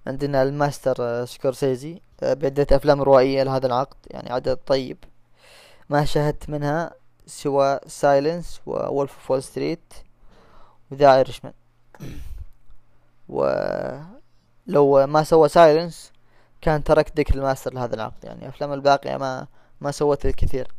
عندنا 0.08 0.44
الماستر 0.44 1.26
سكورسيزي. 1.26 2.02
بعدة 2.22 2.68
أفلام 2.72 3.02
روائية 3.02 3.44
لهذا 3.44 3.68
العقد. 3.68 3.98
يعني 4.08 4.32
عدد 4.32 4.56
طيب. 4.56 4.98
ما 5.90 6.06
شاهدت 6.06 6.50
منها 6.50 6.92
سوى 7.26 7.80
Silence 7.88 8.62
Wolf 8.66 9.14
of 9.14 9.32
Wall 9.32 9.44
Street 9.44 9.94
و 10.92 10.98
The 10.98 11.16
Irishman 11.16 11.54
ولو 13.30 15.08
ما 15.08 15.24
سوى 15.24 15.50
Silence 15.50 16.12
كان 16.62 16.84
ترك 16.84 17.12
ذكر 17.18 17.36
الماستر 17.36 17.74
لهذا 17.74 17.96
العقد 17.96 18.24
يعني 18.24 18.48
أفلام 18.48 18.74
الباقية 18.74 19.18
ما 19.18 19.48
ما 19.82 19.92
سوت 19.92 20.26
الكثير 20.26 20.72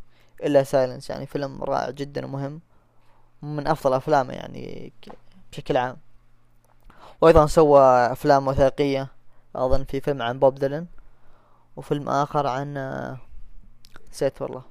إلا 0.43 0.63
Silence 0.63 1.09
يعني 1.09 1.25
فيلم 1.25 1.63
رائع 1.63 1.89
جدا 1.89 2.25
ومهم 2.25 2.61
من 3.41 3.67
أفضل 3.67 3.93
أفلامه 3.93 4.33
يعني 4.33 4.93
بشكل 5.51 5.77
عام. 5.77 5.97
وأيضا 7.21 7.45
سوى 7.45 7.81
أفلام 8.11 8.47
وثائقية 8.47 9.07
أظن 9.55 9.83
في 9.83 10.01
فيلم 10.01 10.21
عن 10.21 10.39
بوب 10.39 10.55
ديلن 10.55 10.87
وفيلم 11.75 12.09
آخر 12.09 12.47
عن 12.47 12.77
آه، 12.77 13.17
نسيت 14.11 14.41
والله. 14.41 14.63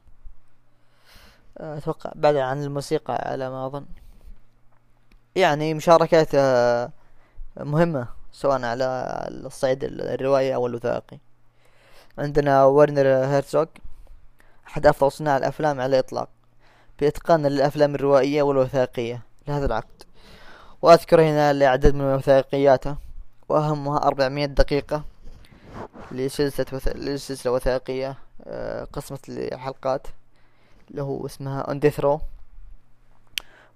آه، 1.59 1.79
أتوقع 1.79 2.13
بعد 2.15 2.37
عن 2.37 2.63
الموسيقى 2.63 3.15
على 3.15 3.51
ما 3.51 3.67
أظن. 3.67 3.87
يعني 5.35 5.75
مشاركاته 5.75 6.39
مهمة. 7.57 8.18
سواء 8.39 8.65
على 8.65 8.85
الصعيد 9.47 9.85
الروائي 9.85 10.55
أو 10.55 10.67
الوثائقي. 10.67 11.19
عندنا 12.19 12.65
ورنر 12.65 13.07
هيرتزوغ 13.07 13.67
أحد 14.67 14.87
أفضل 14.87 15.13
صناع 15.13 15.37
الأفلام 15.37 15.81
على 15.81 15.99
الإطلاق 15.99 16.29
بإتقان 17.01 17.47
للأفلام 17.47 17.95
الروائية 17.95 18.43
والوثائقية 18.43 19.23
لهذا 19.49 19.67
العقد. 19.67 20.03
وأذكر 20.83 21.21
هنا 21.23 21.53
لعدد 21.53 21.95
من 21.95 22.15
وثائقياته 22.15 22.97
وأهمها 23.49 23.99
400 23.99 24.47
دقيقة 24.47 25.05
لسلسلة. 26.13 26.93
لسلسلة 26.95 27.53
وثائقية 27.53 28.19
آه، 28.45 28.85
قسمت 28.85 29.29
لحلقات 29.29 30.07
اللي 30.91 31.03
هو 31.03 31.27
اسمها 31.27 31.81
رو 31.99 32.21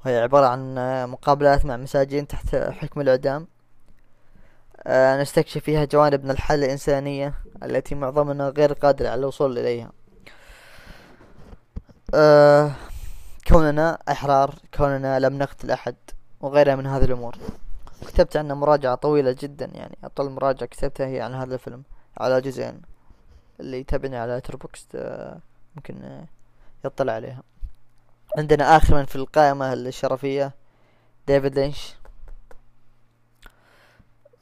وهي 0.05 0.19
عبارة 0.19 0.47
عن 0.47 0.75
مقابلات 1.11 1.65
مع 1.65 1.77
مساجين 1.77 2.27
تحت 2.27 2.57
حكم 2.57 3.01
الإعدام. 3.01 3.47
نستكشف 4.89 5.63
فيها 5.63 5.85
جوانب 5.85 6.25
من 6.25 6.31
الحالة 6.31 6.67
الإنسانية 6.67 7.35
التي 7.63 7.95
معظمنا 7.95 8.49
غير 8.49 8.73
قادر 8.73 9.07
على 9.07 9.21
الوصول 9.21 9.59
إليها. 9.59 9.93
آه، 12.15 12.71
كوننا 13.49 13.99
أحرار 14.09 14.55
كوننا 14.75 15.19
لم 15.21 15.39
نقتل 15.39 15.71
أحد 15.71 15.95
وغيرها 16.41 16.75
من 16.75 16.87
هذه 16.87 17.05
الأمور. 17.05 17.37
كتبت 18.07 18.37
عنه 18.37 18.55
مراجعة 18.55 18.95
طويلة 18.95 19.37
جدا 19.41 19.71
يعني 19.75 19.99
أطول 20.05 20.31
مراجعة 20.31 20.69
كتبتها 20.69 21.07
هي 21.07 21.21
عن 21.21 21.35
هذا 21.35 21.55
الفيلم 21.55 21.83
على 22.19 22.41
جزئين 22.41 22.83
اللي 23.61 23.81
يتابعني 23.81 24.17
على 24.17 24.41
Letterboxd 24.41 24.87
آه، 24.95 25.39
ممكن 25.77 26.03
آه، 26.03 26.25
يطلع 26.85 27.13
عليها. 27.13 27.43
عندنا 28.39 28.77
آخر 28.77 28.95
من 28.95 29.05
في 29.05 29.17
القائمة 29.17 29.73
الشرفية 29.73 30.53
ديفيد 31.27 31.59
لينش. 31.59 31.95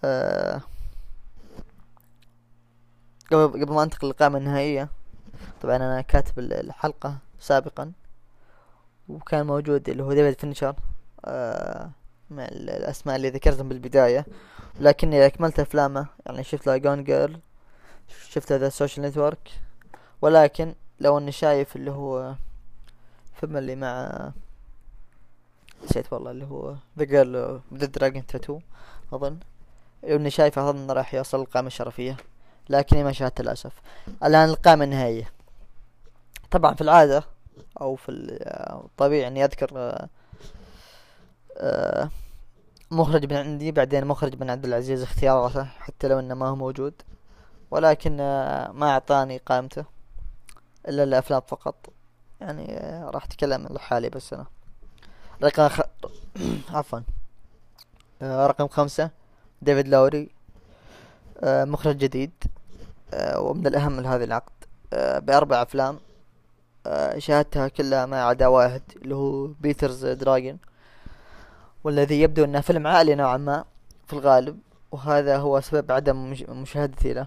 آه، 0.05 0.61
قبل 3.33 3.65
قبل 3.65 3.73
ما 3.73 3.83
أنتقل 3.83 4.07
للقائمة 4.09 4.39
النهائية 4.39 4.89
طبعا 5.63 5.77
أنا 5.77 6.01
كاتب 6.01 6.39
ال- 6.39 6.53
الحلقة 6.53 7.17
سابقا 7.41 7.93
وكان 9.09 9.47
موجود 9.47 9.89
اللي 9.89 10.03
هو 10.03 10.13
ديفيد 10.13 10.41
فينشر 10.41 10.75
آه 11.25 11.91
مع 12.31 12.45
ال- 12.45 12.71
الأسماء 12.71 13.17
اللي 13.17 13.31
ذكرتهم 13.31 13.69
بالبداية. 13.69 14.27
لكني 14.81 15.27
أكملت 15.27 15.61
أفلامه 15.61 16.07
يعني 16.27 16.45
شفت 16.45 16.67
له 16.67 16.77
Gone 16.77 17.05
Girl 17.05 17.41
شفت 18.29 18.53
The 18.53 18.69
Social 18.69 19.07
Network. 19.07 19.51
ولكن 20.23 20.75
لو 21.01 21.19
أني 21.19 21.33
شايف 21.33 21.77
اللي 21.77 21.91
هو 21.91 22.35
فيلم 23.41 23.57
اللي 23.57 23.77
مع 23.77 24.31
نسيت 25.85 26.13
والله 26.13 26.31
اللي 26.31 26.45
هو 26.45 26.75
The 26.99 27.05
Girl 27.05 27.61
the 27.75 27.87
Dragon 27.87 28.27
Tattoo 28.27 28.61
أظن. 29.13 29.39
إني 30.05 30.31
شايفه 30.31 30.71
اظن 30.71 30.91
راح 30.91 31.15
يوصل 31.15 31.41
القائمة 31.41 31.67
الشرفية 31.67 32.17
لكني 32.69 33.05
ما 33.05 33.13
شاهدت 33.13 33.41
للأسف. 33.41 33.73
الآن 34.25 34.49
القائمة 34.49 34.85
النهائية. 34.85 35.33
طبعا 36.51 36.75
في 36.75 36.81
العادة 36.81 37.25
أو 37.81 37.97
في 37.97 38.09
ال- 38.09 38.49
الطبيعي 38.85 39.27
أني 39.29 39.45
أذكر 39.45 39.71
آه، 39.77 40.09
آه، 41.57 42.11
مخرج 42.91 43.25
من 43.33 43.37
عندي 43.37 43.73
بعدين 43.73 44.05
مخرج 44.05 44.41
من 44.41 44.51
عبد 44.51 44.65
العزيز 44.65 45.03
اختياراته 45.03 45.65
حتى 45.65 46.09
لو 46.09 46.19
إنه 46.19 46.35
ما 46.35 46.49
هو 46.49 46.57
موجود. 46.57 46.95
ولكن 47.71 48.21
آه، 48.21 48.73
ما 48.73 48.91
أعطاني 48.91 49.39
قائمته 49.39 49.85
إلا 50.89 51.03
الأفلام 51.03 51.41
فقط. 51.41 51.77
يعني 52.41 52.79
راح 53.11 53.25
أتكلم 53.25 53.67
لحالي 53.71 54.09
بس 54.09 54.33
أنا. 54.33 54.47
رقم 55.43 55.69
خ... 55.69 55.81
عفوا. 56.77 57.01
رقم 58.23 58.69
خمسة. 58.69 59.11
ديفيد 59.63 59.89
لاوري 59.89 60.29
آه، 61.41 61.65
مخرج 61.65 61.97
جديد 61.99 62.31
آه، 63.15 63.41
ومن 63.41 63.67
الأهم 63.67 64.01
لهذا 64.01 64.25
العقد. 64.25 64.53
آه، 64.93 65.19
بأربع 65.19 65.63
أفلام 65.63 65.99
شاهدتها 67.19 67.69
كلها 67.69 68.07
ما 68.07 68.23
عدا 68.25 68.47
واحد 68.47 68.83
اللي 69.03 69.15
هو 69.15 69.47
Pete's 69.47 70.07
Dragon 70.07 70.59
والذي 71.85 72.21
يبدو 72.21 72.45
أنه 72.45 72.61
فيلم 72.61 72.87
عائلي 72.87 73.15
نوعا 73.15 73.37
ما 73.37 73.65
في 74.07 74.13
الغالب 74.13 74.59
وهذا 74.93 75.37
هو 75.37 75.61
سبب 75.61 75.93
عدم 75.93 76.31
مش- 76.31 76.43
مشاهدتي 76.43 77.13
له. 77.13 77.27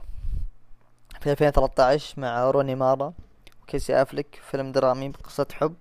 في 1.21 1.31
2013 1.31 2.19
مع 2.21 2.51
روني 2.51 2.75
مارا 2.75 3.13
وكيسي 3.63 4.01
أفلك 4.01 4.39
فيلم 4.51 4.71
درامي 4.71 5.09
بقصة 5.09 5.45
حب 5.53 5.75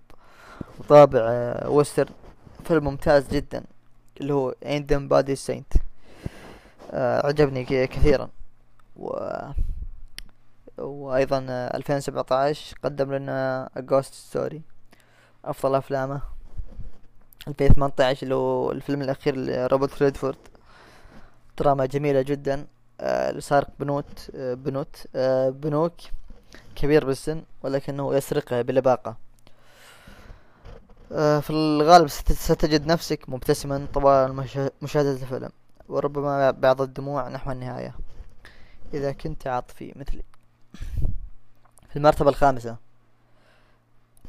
وطابع 0.79 1.23
western 1.67 2.13
فيلم 2.65 2.85
ممتاز 2.85 3.29
جدا 3.29 3.65
اللي 4.21 4.35
هو 4.35 4.55
Bodies 5.09 5.37
Saints. 5.47 5.77
آه، 5.77 5.82
عجبني 6.93 7.65
ك- 7.65 7.89
كثيرا. 7.89 8.29
و 8.97 9.11
وأيضا 10.79 11.47
آه، 11.51 11.77
2017 11.77 12.77
قدم 12.85 13.13
لنا 13.15 13.69
Ghost 13.79 14.35
Story 14.35 14.57
أفضل 15.45 15.75
أفلامه. 15.75 16.21
2018 17.49 18.23
اللي 18.23 18.35
هو 18.35 18.73
الفيلم 18.73 19.03
الأخير 19.03 19.37
لروبرت 19.37 20.03
ريدفورد. 20.03 20.37
دراما 21.59 21.87
جميلة 21.87 22.23
جدا. 22.23 22.67
آه، 23.01 23.31
بنوت 23.79 24.31
آه، 24.37 24.55
بنوت 24.55 25.07
آه، 25.17 25.51
بنوك 25.51 25.93
كبير 26.77 27.05
بالسن 27.07 27.43
ولكنه 27.63 28.15
يسرقها 28.15 28.63
بلباقة. 28.63 29.17
آه، 31.13 31.41
في 31.41 31.51
الغالب 31.51 32.07
ست- 32.09 32.33
ستجد 32.33 32.87
نفسك 32.87 33.29
مبتسما 33.29 33.87
طوال 33.95 34.33
مشا- 34.37 34.71
مشاهدة 34.83 35.13
الفيلم. 35.13 35.51
وربما 35.93 36.51
بعض 36.51 36.83
الدموع 36.83 37.29
نحو 37.29 37.53
النهاية. 37.53 37.95
إذا 38.95 39.13
كنت 39.13 39.47
عاطفي 39.47 39.93
مثلي 39.97 40.23
في 41.89 41.97
المرتبة 41.97 42.31
الخامسة 42.31 42.77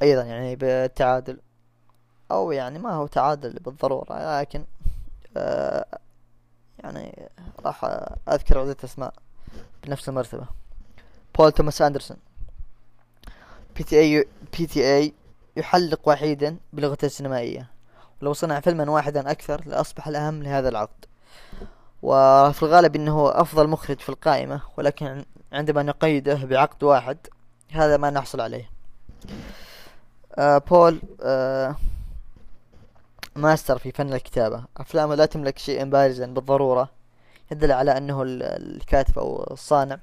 أيضا 0.02 0.24
يعني 0.24 0.56
بالتعادل 0.56 1.40
أو 2.32 2.52
يعني 2.52 2.80
ما 2.80 2.94
هو 2.94 3.08
تعادل 3.08 3.54
بالضرورة 3.54 4.40
لكن 4.40 4.66
آه 5.38 6.00
يعني 6.80 7.30
راح 7.66 7.86
أذكر 8.30 8.60
عدة 8.60 8.78
أسماء 8.84 9.14
بنفس 9.84 10.10
المرتبة. 10.10 10.46
بول 11.38 11.52
توماس 11.52 11.82
أندرسون. 11.82 12.18
بي 13.76 13.84
تي 13.84 14.00
اي 14.00 14.26
بي 14.58 14.66
تي 14.66 14.96
اي 14.98 15.14
يحلق 15.58 16.10
وحيدا 16.10 16.58
بلغته 16.74 17.06
السينمائية. 17.06 17.70
ولو 18.22 18.34
صنع 18.34 18.60
فيلما 18.60 18.92
واحدا 18.92 19.32
أكثر 19.32 19.68
لأصبح 19.68 20.08
الأهم 20.08 20.44
لهذا 20.44 20.70
العقد. 20.70 21.06
وفي 22.02 22.64
الغالب 22.64 22.96
إنه 22.96 23.30
أفضل 23.42 23.68
مخرج 23.68 24.00
في 24.00 24.10
القائمة 24.10 24.62
ولكن 24.78 25.26
عندما 25.52 25.84
نقيده 25.84 26.36
بعقد 26.36 26.84
واحد 26.84 27.18
هذا 27.72 27.98
ما 27.98 28.10
نحصل 28.10 28.42
عليه. 28.42 28.70
آه 30.36 30.58
بول 30.58 31.02
آه 31.22 31.76
ماستر 33.36 33.78
في 33.78 33.92
فن 33.92 34.14
الكتابة. 34.14 34.64
أفلامه 34.78 35.16
لا 35.16 35.26
تملك 35.26 35.58
شيئا 35.58 35.84
بارزا 35.84 36.26
بالضرورة 36.26 36.90
يدل 37.52 37.72
على 37.72 37.98
ال- 38.24 38.44
الكاتب 38.44 39.20
أو 39.20 39.48
الصانع 39.52 39.98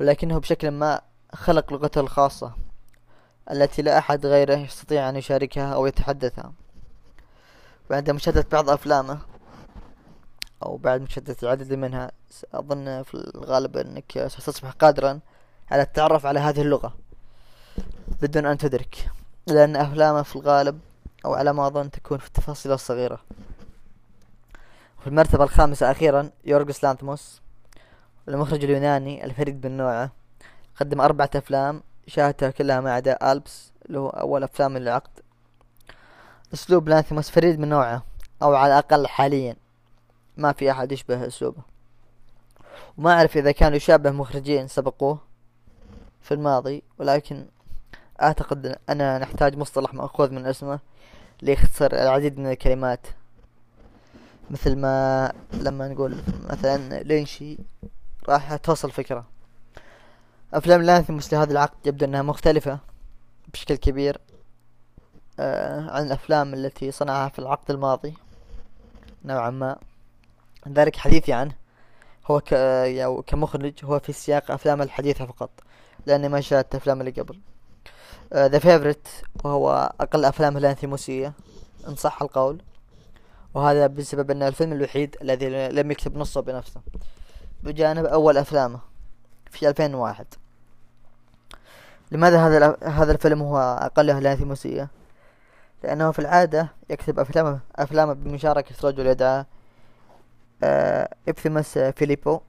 ولكنه 0.00 0.38
بشكل 0.38 0.70
ما 0.70 1.00
خلق 1.34 1.72
لغته 1.72 2.00
الخاصة 2.00 2.52
التي 3.50 3.82
لا 3.82 3.98
أحد 3.98 4.26
غيره 4.26 4.54
يستطيع 4.54 5.08
أن 5.08 5.16
يشاركها 5.16 5.74
أو 5.74 5.86
يتحدثها. 5.86 6.52
وعند 7.90 8.10
مشاهدة 8.10 8.46
بعض 8.52 8.70
أفلامه 8.70 9.18
أو 10.64 10.76
بعد 10.76 11.00
مشاهدة 11.00 11.36
العدد 11.42 11.72
منها 11.72 12.10
أظن 12.54 13.02
في 13.02 13.14
الغالب 13.14 13.76
إنك 13.76 14.26
ستصبح 14.26 14.70
قادرا 14.70 15.20
على 15.70 15.82
التعرف 15.82 16.26
على 16.26 16.40
هذه 16.40 16.62
اللغة. 16.62 16.94
بدون 18.22 18.46
أن 18.46 18.58
تدرك. 18.58 19.10
لأن 19.46 19.76
أفلامه 19.76 20.22
في 20.22 20.36
الغالب 20.36 20.80
أو 21.24 21.34
على 21.34 21.52
ما 21.52 21.66
أظن 21.66 21.90
تكون 21.90 22.18
في 22.18 22.26
التفاصيل 22.26 22.72
الصغيرة. 22.72 23.20
في 25.00 25.06
المرتبة 25.06 25.44
الخامسة 25.44 25.90
أخيرا 25.90 26.30
يورغوس 26.44 26.84
لانثموس 26.84 27.40
المخرج 28.28 28.64
اليوناني 28.64 29.24
الفريد 29.24 29.66
من 29.66 29.76
نوعه 29.76 30.10
قدم 30.80 31.00
أربعة 31.00 31.30
أفلام 31.36 31.82
شاهدتها 32.06 32.50
كلها 32.50 32.80
ما 32.80 32.92
عدا 32.92 33.32
ألبس 33.32 33.72
اللي 33.86 33.98
هو 33.98 34.08
أول 34.08 34.42
أفلام 34.42 34.76
العقد 34.76 35.10
أسلوب 36.54 36.88
لانثموس 36.88 37.30
فريد 37.30 37.58
من 37.60 37.68
نوعه 37.68 38.02
أو 38.42 38.54
على 38.54 38.72
الأقل 38.72 39.06
حاليا. 39.06 39.56
ما 40.36 40.52
في 40.52 40.70
أحد 40.70 40.92
يشبه 40.92 41.26
أسلوبه. 41.26 41.62
وما 42.98 43.12
أعرف 43.12 43.36
إذا 43.36 43.52
كان 43.52 43.74
يشابه 43.74 44.10
مخرجين 44.10 44.68
سبقوه 44.68 45.18
في 46.22 46.34
الماضي 46.34 46.82
ولكن 46.98 47.46
أعتقد 48.22 48.78
أننا 48.90 49.18
نحتاج 49.18 49.56
مصطلح 49.56 49.94
مأخوذ 49.94 50.30
من 50.30 50.46
اسمه 50.46 50.78
ليختصر 51.42 51.92
العديد 51.92 52.38
من 52.38 52.50
الكلمات. 52.50 53.06
مثل 54.50 54.76
ما 54.76 55.32
لما 55.52 55.88
نقول 55.88 56.22
مثلا 56.50 57.02
لينشي 57.02 57.58
راح 58.28 58.56
توصل 58.56 58.90
فكرة. 58.90 59.26
أفلام 60.54 60.82
لانثموس 60.82 61.34
لهذا 61.34 61.52
العقد 61.52 61.86
يبدو 61.86 62.04
أنها 62.04 62.22
مختلفة 62.22 62.78
بشكل 63.52 63.74
كبير 63.74 64.20
آه 65.40 65.90
عن 65.90 66.06
الأفلام 66.06 66.54
التي 66.54 66.90
صنعها 66.90 67.28
في 67.28 67.38
العقد 67.38 67.70
الماضي. 67.70 68.14
نوعا 69.24 69.50
ما. 69.50 69.76
ذلك 70.72 70.96
حديثي 70.96 71.32
عنه. 71.32 71.54
هو 72.26 72.40
ك... 72.40 72.52
يعني 72.52 73.22
كمخرج 73.26 73.72
هو 73.84 73.98
في 73.98 74.12
سياق 74.12 74.50
أفلام 74.50 74.82
الحديثة 74.82 75.26
فقط 75.26 75.50
لأني 76.06 76.28
ما 76.28 76.40
شاهدت 76.40 76.74
أفلام 76.74 77.00
اللي 77.00 77.10
قبل. 77.10 77.40
ذا 78.34 78.58
فيفرت 78.58 79.08
وهو 79.44 79.92
أقل 80.00 80.24
أفلام 80.24 80.56
الأنثيموسية 80.56 81.32
إن 81.88 81.94
صح 81.94 82.22
القول. 82.22 82.62
وهذا 83.54 83.86
بسبب 83.86 84.30
أنه 84.30 84.48
الفيلم 84.48 84.72
الوحيد 84.72 85.16
الذي 85.22 85.48
لم 85.68 85.90
يكتب 85.90 86.16
نصه 86.16 86.40
بنفسه. 86.40 86.80
بجانب 87.62 88.04
أول 88.04 88.38
أفلامه 88.38 88.80
في 89.50 89.68
2001 89.68 90.26
لماذا 92.10 92.46
هذا 92.46 92.76
هذا 92.82 93.12
الفيلم 93.12 93.42
هو 93.42 93.58
أقله 93.58 94.18
لاثيموسية؟ 94.18 94.88
لأنه 95.82 96.10
في 96.10 96.18
العادة 96.18 96.68
يكتب 96.90 97.18
أفلامه 97.18 97.60
أفلامه 97.76 98.12
بمشاركة 98.12 98.88
رجل 98.88 99.06
يدعى 99.06 99.44
آه 100.62 101.08
إبثيموس 101.28 101.78
فيليبو 101.78 102.40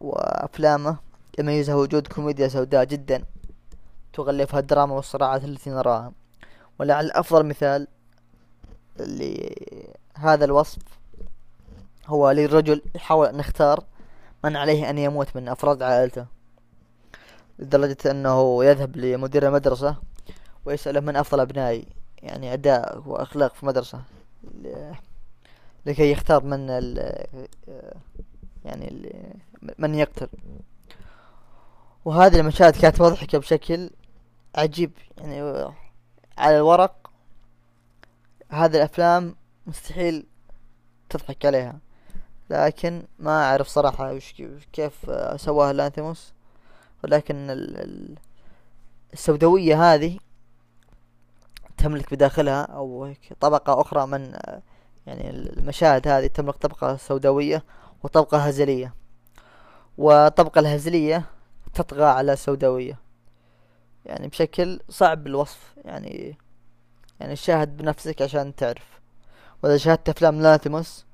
وأفلامه 0.00 0.96
يميزها 1.38 1.74
وجود 1.74 2.06
كوميديا 2.06 2.48
سوداء 2.48 2.84
جدا 2.84 3.24
تغلفها 4.12 4.60
الدراما 4.60 4.94
والصراعات 4.94 5.44
التي 5.44 5.70
نراها. 5.70 6.12
ولعل 6.78 7.10
أفضل 7.10 7.46
مثال 7.46 7.86
لهذا 8.98 10.44
الوصف 10.44 10.78
هو 12.06 12.30
للرجل 12.30 12.82
يحاول 12.94 13.26
أن 13.26 13.40
يختار 13.40 13.84
من 14.44 14.56
عليه 14.56 14.90
أن 14.90 14.98
يموت 14.98 15.36
من 15.36 15.48
أفراد 15.48 15.82
عائلته 15.82 16.26
لدرجة 17.58 17.96
أنه 18.10 18.64
يذهب 18.64 18.96
لمدير 18.96 19.48
المدرسة 19.48 19.96
ويسأله 20.64 21.00
من 21.00 21.16
أفضل 21.16 21.40
أبنائي 21.40 21.86
يعني 22.22 22.52
أداء 22.52 23.02
وأخلاق 23.06 23.54
في 23.54 23.62
المدرسة. 23.62 24.00
لكي 25.86 26.10
يختار 26.12 26.44
من 26.44 26.70
ال 26.70 26.98
يعني 28.64 28.88
ال 28.88 29.12
من 29.78 29.94
يقتل. 29.94 30.28
وهذه 32.04 32.40
المشاهد 32.40 32.76
كانت 32.76 33.02
مضحكة 33.02 33.38
بشكل 33.38 33.90
عجيب. 34.54 34.92
يعني 35.18 35.42
على 36.38 36.56
الورق 36.56 37.10
هذه 38.48 38.76
الأفلام 38.76 39.36
مستحيل 39.66 40.26
تضحك 41.08 41.46
عليها. 41.46 41.78
لكن 42.50 43.02
ما 43.18 43.44
أعرف 43.44 43.68
صراحة 43.68 44.12
وش 44.12 44.34
كيف 44.72 45.10
سواها 45.36 45.72
لانثيموس. 45.72 46.32
ولكن 47.04 47.50
ال- 47.50 47.76
ال- 47.76 48.18
السوداوية 49.12 49.94
هذه 49.94 50.18
تملك 51.76 52.14
بداخلها 52.14 52.62
أو 52.62 53.14
طبقة 53.40 53.80
أخرى 53.80 54.06
من 54.06 54.36
يعني 55.06 55.30
المشاهد 55.30 56.08
هذه 56.08 56.26
تملك 56.26 56.56
طبقة 56.56 56.96
سوداوية 56.96 57.64
وطبقة 58.02 58.38
هزلية. 58.38 58.94
والطبقة 59.98 60.58
الهزلية 60.58 61.24
تطغى 61.74 62.04
على 62.04 62.32
السوداوية 62.32 62.98
يعني 64.06 64.28
بشكل 64.28 64.80
صعب 64.88 65.26
الوصف 65.26 65.74
يعني 65.84 66.36
يعني 67.20 67.36
شاهد 67.36 67.76
بنفسك 67.76 68.22
عشان 68.22 68.54
تعرف. 68.54 69.00
وإذا 69.62 69.76
شاهدت 69.76 70.08
أفلام 70.08 70.42
لانثيموس 70.42 71.04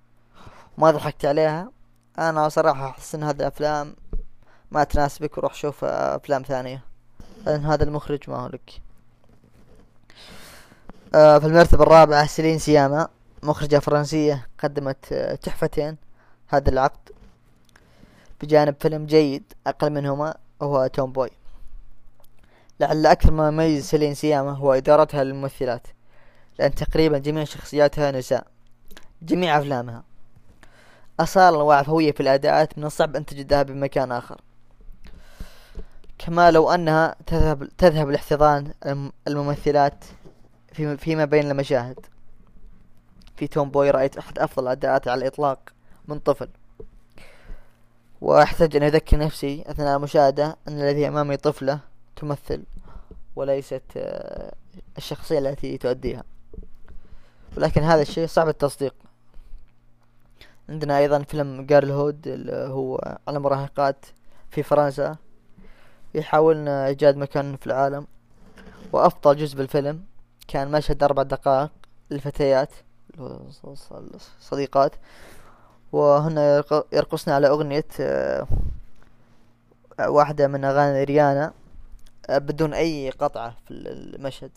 وما 0.78 0.90
ضحكت 0.90 1.24
عليها 1.24 1.70
أنا 2.18 2.48
صراحة 2.48 2.90
أحس 2.90 3.14
إن 3.14 3.22
هذه 3.22 3.36
الأفلام 3.36 3.96
ما 4.70 4.84
تناسبك 4.84 5.38
وروح 5.38 5.54
شوف 5.54 5.84
أفلام 5.84 6.42
ثانية. 6.42 6.82
لأن 7.46 7.64
هذا 7.64 7.84
المخرج 7.84 8.30
ما 8.30 8.36
هو 8.36 8.46
لك. 8.48 8.70
آه، 11.14 11.38
في 11.38 11.46
المرتبة 11.46 11.82
الرابعة 11.82 12.26
سيلين 12.26 12.58
سياما. 12.58 13.08
مخرجة 13.42 13.78
فرنسية 13.78 14.46
قدمت 14.58 15.12
آه، 15.12 15.34
تحفتين 15.34 15.96
هذا 16.48 16.68
العقد 16.70 17.10
بجانب 18.40 18.74
فيلم 18.80 19.06
جيد 19.06 19.52
أقل 19.66 19.90
منهما 19.90 20.34
وهو 20.60 20.86
Tomboy 20.86 21.30
لعل 22.80 23.06
أكثر 23.06 23.30
ما 23.32 23.48
يميز 23.48 23.84
سيلين 23.84 24.14
سياما 24.14 24.50
هو 24.52 24.72
إدارتها 24.72 25.24
للممثلات 25.24 25.86
لأن 26.58 26.74
تقريبا 26.74 27.18
جميع 27.18 27.44
شخصياتها 27.44 28.10
نساء 28.10 28.46
جميع 29.22 29.58
أفلامها. 29.58 30.04
أصالة 31.20 31.58
وعفوية 31.58 32.12
في 32.12 32.20
الأداءات 32.20 32.78
من 32.78 32.84
الصعب 32.84 33.16
أن 33.16 33.26
تجدها 33.26 33.62
بمكان 33.62 34.12
آخر. 34.12 34.40
كما 36.18 36.50
لو 36.50 36.70
أنها 36.70 37.14
تذهب 37.26 37.68
تذهب 37.78 38.10
لاحتضان 38.10 38.72
الم- 38.86 39.12
الممثلات 39.28 40.04
في 40.72 40.96
فيما 40.96 41.24
بين 41.24 41.50
المشاهد. 41.50 42.06
في 43.40 43.46
توم 43.46 43.70
بوي 43.70 43.90
رأيت 43.90 44.18
أحد 44.18 44.38
أفضل 44.38 44.62
الأداءات 44.62 45.08
على 45.08 45.20
الإطلاق 45.20 45.58
من 46.08 46.18
طفل. 46.18 46.48
وأحتاج 48.20 48.76
أن 48.76 48.82
أذكر 48.82 49.18
نفسي 49.18 49.64
أثناء 49.66 49.96
المشاهدة 49.96 50.56
أن 50.68 50.80
الذي 50.80 51.08
أمامي 51.08 51.36
طفلة 51.36 51.80
تمثل 52.16 52.62
وليست 53.36 53.82
آه، 53.96 54.52
الشخصية 54.98 55.38
التي 55.38 55.78
تؤديها. 55.78 56.24
ولكن 57.56 57.82
هذا 57.82 58.02
الشيء 58.02 58.26
صعب 58.26 58.48
التصديق. 58.48 58.94
عندنا 60.68 60.98
أيضا 60.98 61.22
فيلم 61.22 61.66
جارل 61.66 61.90
هود 61.90 62.26
اللي 62.26 62.52
هو 62.52 63.18
على 63.28 63.38
مراهقات 63.38 64.06
في 64.50 64.62
فرنسا. 64.62 65.16
يحاولون 66.14 66.68
إيجاد 66.68 67.16
مكان 67.16 67.56
في 67.56 67.66
العالم. 67.66 68.06
وأفضل 68.92 69.36
جزء 69.36 69.56
بالفيلم 69.56 70.04
كان 70.48 70.70
مشهد 70.70 71.02
أربع 71.02 71.22
دقائق 71.22 71.70
للفتيات. 72.10 72.70
صديقات. 74.40 74.92
وهن 75.92 76.38
يرق- 76.38 76.86
يرقصن 76.92 77.30
على 77.32 77.48
أغنية 77.48 77.84
آه، 78.00 78.46
واحدة 80.00 80.48
من 80.48 80.64
أغاني 80.64 81.04
ريانا 81.04 81.52
آه، 82.30 82.38
بدون 82.38 82.74
أي 82.74 83.10
قطعة 83.10 83.54
في 83.64 83.70
ال- 83.70 84.14
المشهد. 84.14 84.50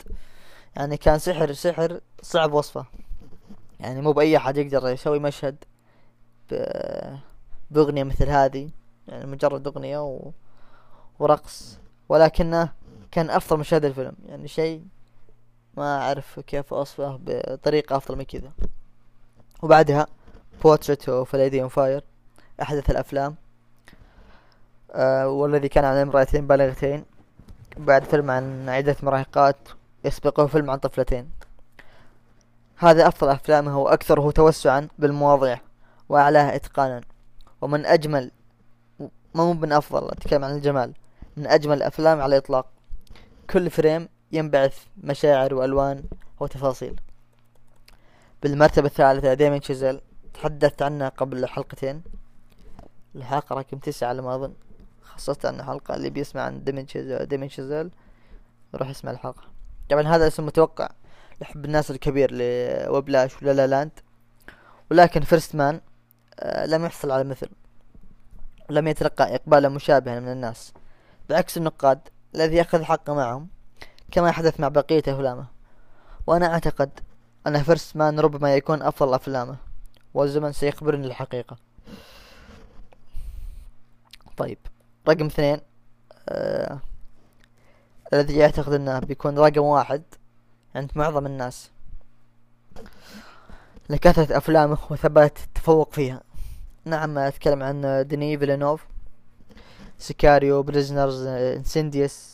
يعني 0.76 0.96
كان 0.96 1.18
سحر 1.18 1.52
سحر 1.52 2.00
صعب 2.22 2.52
وصفه. 2.52 2.84
يعني 3.80 4.00
مو 4.00 4.12
بأي 4.12 4.36
أحد 4.36 4.56
يقدر 4.56 4.88
يسوي 4.88 5.18
مشهد 5.18 5.56
بأغنية 7.70 8.04
مثل 8.04 8.28
هذه. 8.28 8.70
يعني 9.08 9.26
مجرد 9.26 9.66
أغنية. 9.66 10.30
ورقص. 11.18 11.78
ولكنه 12.08 12.72
كان 13.10 13.30
أفضل 13.30 13.58
مشاهد 13.58 13.84
الفيلم. 13.84 14.14
يعني 14.26 14.48
شيء 14.48 14.84
ما 15.76 15.98
أعرف 16.02 16.40
كيف 16.40 16.74
أوصفه 16.74 17.18
بطريقة 17.26 17.96
أفضل 17.96 18.18
من 18.18 18.24
كذا. 18.24 18.52
وبعدها 19.62 20.06
Portrait 20.62 21.08
of 21.08 21.36
Lady 21.36 21.62
on 21.62 21.68
Fire 21.68 22.04
أحدث 22.62 22.90
الأفلام. 22.90 23.34
آه 24.92 25.28
والذي 25.28 25.68
كان 25.68 25.84
عن 25.84 25.96
امرأتين 25.96 26.46
بالغتين. 26.46 27.04
بعد 27.76 28.04
فيلم 28.04 28.30
عن 28.30 28.68
عدة 28.68 28.96
مراهقات 29.02 29.56
يسبقه 30.04 30.46
فيلم 30.46 30.70
عن 30.70 30.78
طفلتين. 30.78 31.30
هذا 32.76 33.08
أفضل 33.08 33.28
أفلامه 33.28 33.78
وأكثره 33.78 34.30
توسعا 34.30 34.88
بالمواضيع 34.98 35.60
وأعلاها 36.08 36.56
إتقانا. 36.56 37.00
ومن 37.60 37.86
أجمل 37.86 38.30
مو 39.34 39.52
من 39.52 39.72
أفضل 39.72 40.10
أتكلم 40.10 40.44
عن 40.44 40.56
الجمال. 40.56 40.92
من 41.36 41.46
أجمل 41.46 41.76
الأفلام 41.76 42.20
على 42.20 42.36
الإطلاق. 42.36 42.66
كل 43.50 43.70
فريم 43.70 44.08
ينبعث 44.34 44.78
مشاعر 44.96 45.54
وألوان 45.54 46.04
وتفاصيل. 46.40 47.00
بالمرتبة 48.42 48.86
الثالثة 48.86 49.34
ديمين 49.34 49.62
شيزل 49.62 50.00
تحدثت 50.34 50.82
عنها 50.82 51.08
قبل 51.08 51.46
حلقتين. 51.46 52.02
الحلقة 53.16 53.54
رقم 53.54 53.78
تسعة 53.78 54.08
على 54.08 54.22
ما 54.22 54.34
أظن. 54.34 54.54
خصصت 55.02 55.46
عنها 55.46 55.64
حلقة. 55.64 55.94
اللي 55.94 56.10
بيسمع 56.10 56.42
عن 56.42 56.64
ديمين 56.64 56.88
شيزل, 56.88 57.26
ديمين 57.26 57.48
شيزل 57.48 57.90
يروح 58.74 58.88
يسمع 58.88 59.10
الحلقة. 59.10 59.44
طبعا 59.90 60.02
هذا 60.02 60.26
اسم 60.26 60.46
متوقع. 60.46 60.88
لحب 61.40 61.64
الناس 61.64 61.90
الكبير 61.90 62.30
ل 62.32 62.44
Whiplash 62.44 63.42
و 63.42 63.45
La 63.45 63.52
La 63.52 63.66
Land 63.66 63.90
ولكن 64.90 65.20
First 65.20 65.54
Man 65.54 65.80
آه 66.40 66.66
لم 66.66 66.84
يحصل 66.84 67.10
على 67.10 67.24
مثل. 67.24 67.48
لم 68.70 68.88
يتلقى 68.88 69.34
إقبالا 69.34 69.68
مشابها 69.68 70.20
من 70.20 70.32
الناس. 70.32 70.72
بعكس 71.28 71.56
النقاد 71.56 72.00
الذي 72.34 72.60
أخذ 72.60 72.82
حقه 72.82 73.14
معهم. 73.14 73.53
كما 74.14 74.32
حدث 74.32 74.60
مع 74.60 74.68
بقية 74.68 75.02
أفلامه. 75.08 75.46
وأنا 76.26 76.52
أعتقد 76.52 76.90
أن 77.46 77.62
First 77.62 77.96
Man 77.96 78.20
ربما 78.20 78.54
يكون 78.54 78.82
أفضل 78.82 79.14
أفلامه 79.14 79.56
والزمن 80.14 80.52
سيخبرني 80.52 81.06
الحقيقة. 81.06 81.56
طيب 84.36 84.58
رقم 85.08 85.26
اثنين 85.26 85.60
آه 86.28 86.78
الذي 88.12 88.36
يعتقد 88.36 88.72
أنه 88.72 88.98
بيكون 88.98 89.38
رقم 89.38 89.62
واحد 89.62 90.02
عند 90.74 90.90
معظم 90.94 91.26
الناس. 91.26 91.70
لكثرة 93.90 94.36
أفلامه 94.36 94.78
وثبات 94.90 95.38
التفوق 95.38 95.92
فيها. 95.92 96.20
نعم 96.84 97.18
أتكلم 97.18 97.62
عن 97.62 98.04
ديني 98.08 98.38
فيلنوف 98.38 98.86
Sicario 99.98 100.62
Prisoners 100.62 101.26
Incendies 101.26 102.33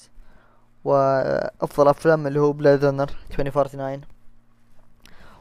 وأفضل 0.84 1.88
أفلام 1.88 2.26
اللي 2.26 2.40
هو 2.40 2.52
Blade 2.52 2.84
Runner 2.84 3.10
2049 3.30 4.00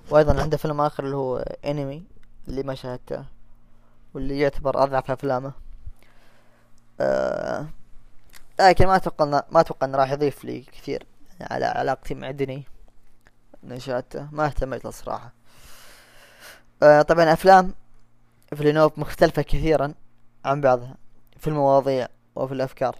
وأيضا 0.09 0.41
عنده 0.41 0.57
فيلم 0.57 0.81
آخر 0.81 1.03
اللي 1.05 1.15
هو 1.15 1.37
انمي 1.65 2.03
اللي 2.47 2.63
ما 2.63 2.75
شاهدته 2.75 3.25
واللي 4.13 4.39
يعتبر 4.39 4.83
أضعف 4.83 5.11
أفلامه 5.11 5.51
آه 6.99 7.65
لكن 8.59 8.87
ما 8.87 8.95
أتوقع 8.95 9.25
إنه- 9.25 9.43
ما 9.53 9.59
أتوقع 9.59 9.87
إنه 9.87 9.97
راح 9.97 10.11
يضيف 10.11 10.45
لي 10.45 10.61
كثير 10.61 11.05
على 11.41 11.65
علاقتي 11.65 12.15
مع 12.15 12.31
ديني 12.31 12.63
نشاته 13.63 14.27
ما 14.31 14.45
اهتميت 14.45 14.83
له 14.83 14.89
الصراحة 14.89 15.33
آه 16.83 17.01
طبعا 17.01 17.33
أفلام 17.33 17.73
فيلينوف 18.55 18.99
مختلفة 18.99 19.41
كثيرا 19.41 19.93
عن 20.45 20.61
بعضها 20.61 20.95
في 21.39 21.47
المواضيع 21.47 22.07
وفي 22.35 22.53
الأفكار. 22.53 22.95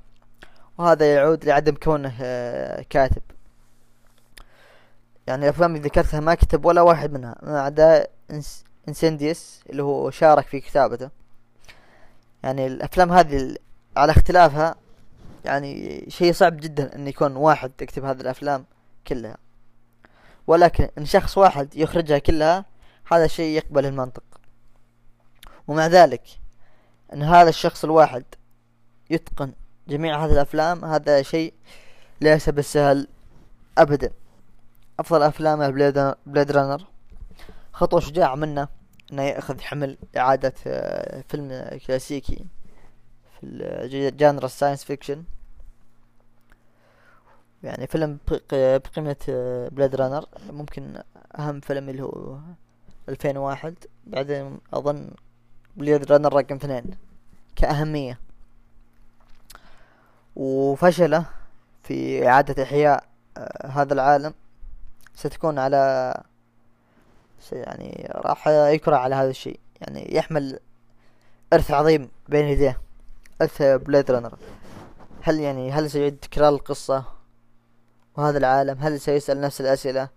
وهذا 0.80 1.14
يعود 1.14 1.46
لعدم 1.46 1.76
كونه 1.76 2.14
آه، 2.22 2.86
كاتب. 2.90 3.22
يعني 5.28 5.44
الأفلام 5.44 5.76
اللي 5.76 5.88
ذكرتها 5.88 6.20
ما 6.20 6.36
كتب 6.36 6.66
ولا 6.66 6.82
واحد 6.82 7.12
منها 7.14 7.36
ما 7.44 7.62
عدا 7.62 8.08
إنسنديس 8.88 9.64
اللي 9.70 9.84
هو 9.84 10.10
شارك 10.10 10.48
في 10.48 10.60
كتابته. 10.60 11.10
يعني 12.44 12.68
الأفلام 12.68 13.12
هذه 13.12 13.56
على 13.98 14.12
اختلافها 14.12 14.76
يعني 15.46 16.06
شيء 16.10 16.34
صعب 16.34 16.58
جدا 16.58 16.96
إن 16.96 17.08
يكون 17.08 17.36
واحد 17.36 17.72
يكتب 17.82 18.06
هذه 18.06 18.22
الأفلام 18.22 18.66
كلها. 19.08 19.38
ولكن 20.48 20.90
إن 20.98 21.06
شخص 21.06 21.38
واحد 21.38 21.76
يخرجها 21.76 22.20
كلها 22.20 22.66
هذا 23.12 23.28
شيء 23.28 23.58
يقبل 23.58 23.86
المنطق. 23.86 24.24
ومع 25.68 25.88
ذلك 25.88 26.24
إن 27.14 27.24
هذا 27.24 27.50
الشخص 27.50 27.84
الواحد 27.84 28.24
يتقن 29.10 29.54
جميع 29.90 30.26
هذه 30.26 30.32
الأفلام 30.32 30.86
هذا 30.86 31.22
شيء 31.22 31.54
ليس 32.22 32.50
بالسهل 32.50 33.08
ابدا. 33.78 34.12
أفضل 35.00 35.24
أفلامه 35.24 35.70
Blade 36.26 36.52
Runner 36.52 36.88
خطوة 37.74 38.00
شجاعة 38.00 38.36
منه 38.36 38.68
إنه 39.12 39.24
يأخذ 39.24 39.62
حمل 39.62 39.98
إعادة 40.18 40.54
آه، 40.68 41.24
فيلم 41.30 41.80
كلاسيكي 41.88 42.46
في 43.42 44.12
genre 44.18 44.46
ال 44.46 44.51
science 44.51 44.84
fiction. 44.84 45.24
يعني 47.64 47.88
فيلم 47.88 48.18
بقيمة 48.52 49.16
Blade 49.72 49.96
Runner 49.96 50.26
ممكن 50.50 51.02
أهم 51.40 51.60
فيلم 51.60 51.90
اللي 51.90 52.04
هو 52.04 52.38
ألفين 53.10 53.38
واحد. 53.38 53.76
بعدين 54.08 54.58
أظن 54.74 55.12
Blade 55.78 56.12
Runner 56.12 56.34
رقم 56.34 56.56
اثنين 56.56 56.84
كأهمية. 57.56 58.20
وفشله 60.40 61.26
في 61.84 62.28
إعادة 62.28 62.64
إحياء 62.64 63.04
آه، 63.38 63.68
هذا 63.68 63.94
العالم. 63.94 64.34
ستكون 65.16 65.60
على 65.60 66.14
يعني 67.52 68.12
راح 68.16 68.48
يكره 68.48 68.96
على 68.96 69.16
هذا 69.16 69.30
الشيء. 69.30 69.60
يعني 69.82 70.16
يحمل 70.16 70.60
إرث 71.54 71.72
عظيم 71.72 72.10
بين 72.30 72.46
يديه 72.46 72.82
إرث 73.42 73.62
Blade 73.62 74.12
Runner 74.12 74.38
هل 75.22 75.40
يعني 75.40 75.72
هل 75.72 75.92
سيعيد 75.92 76.18
تكرار 76.18 76.50
القصة 76.50 77.04
وهذا 78.18 78.38
العالم؟ 78.38 78.78
هل 78.80 79.00
سيسأل 79.00 79.42
نفس 79.42 79.62
الأسئلة؟ 79.62 80.10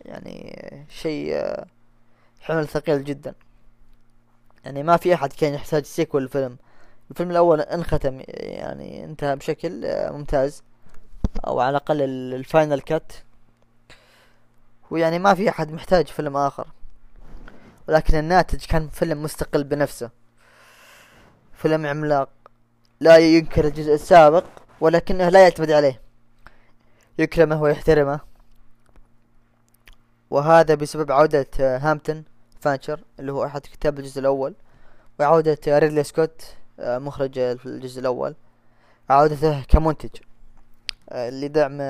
يعني 0.00 0.86
شيء 0.88 1.54
حمل 2.40 2.68
ثقيل 2.68 3.04
جدا. 3.04 3.34
يعني 4.64 4.82
ما 4.82 4.96
في 4.96 5.14
أحد 5.14 5.32
كان 5.32 5.54
يحتاج 5.54 5.84
sequel 5.84 6.22
الفيلم 6.22 6.56
الفيلم 7.10 7.30
الأول 7.30 7.60
انختم 7.60 8.22
يعني 8.28 9.04
انتهى 9.04 9.36
بشكل 9.36 9.82
ممتاز 10.12 10.62
أو 11.46 11.60
على 11.60 11.70
الأقل 11.70 12.02
ال 12.34 12.42
final 12.42 12.80
cut. 12.80 13.12
ويعني 14.90 15.18
ما 15.18 15.34
في 15.34 15.48
أحد 15.48 15.72
محتاج 15.72 16.06
فيلم 16.06 16.36
آخر. 16.36 16.66
ولكن 17.88 18.18
الناتج 18.18 18.64
كان 18.64 18.88
فيلم 18.88 19.22
مستقل 19.22 19.64
بنفسه. 19.64 20.10
فيلم 21.54 21.86
عملاق. 21.86 22.28
لا 23.00 23.16
ينكر 23.16 23.64
الجزء 23.64 23.94
السابق 23.94 24.44
ولكنه 24.80 25.28
لا 25.28 25.42
يعتمد 25.42 25.70
عليه. 25.70 26.00
يكرمه 27.18 27.62
ويحترمه. 27.62 28.20
وهذا 30.30 30.74
بسبب 30.74 31.12
عودة 31.12 31.46
هامتون 31.58 32.24
فانشر 32.60 33.00
اللي 33.20 33.32
هو 33.32 33.44
أحد 33.44 33.60
كتاب 33.60 33.98
الجزء 33.98 34.20
الأول 34.20 34.54
وعودة 35.20 35.58
ريدلي 35.68 36.04
سكوت. 36.04 36.42
مخرج 36.78 37.38
الجزء 37.38 38.00
الأول. 38.00 38.34
عودته 39.10 39.62
كمنتج 39.62 40.10
لدعم 41.12 41.80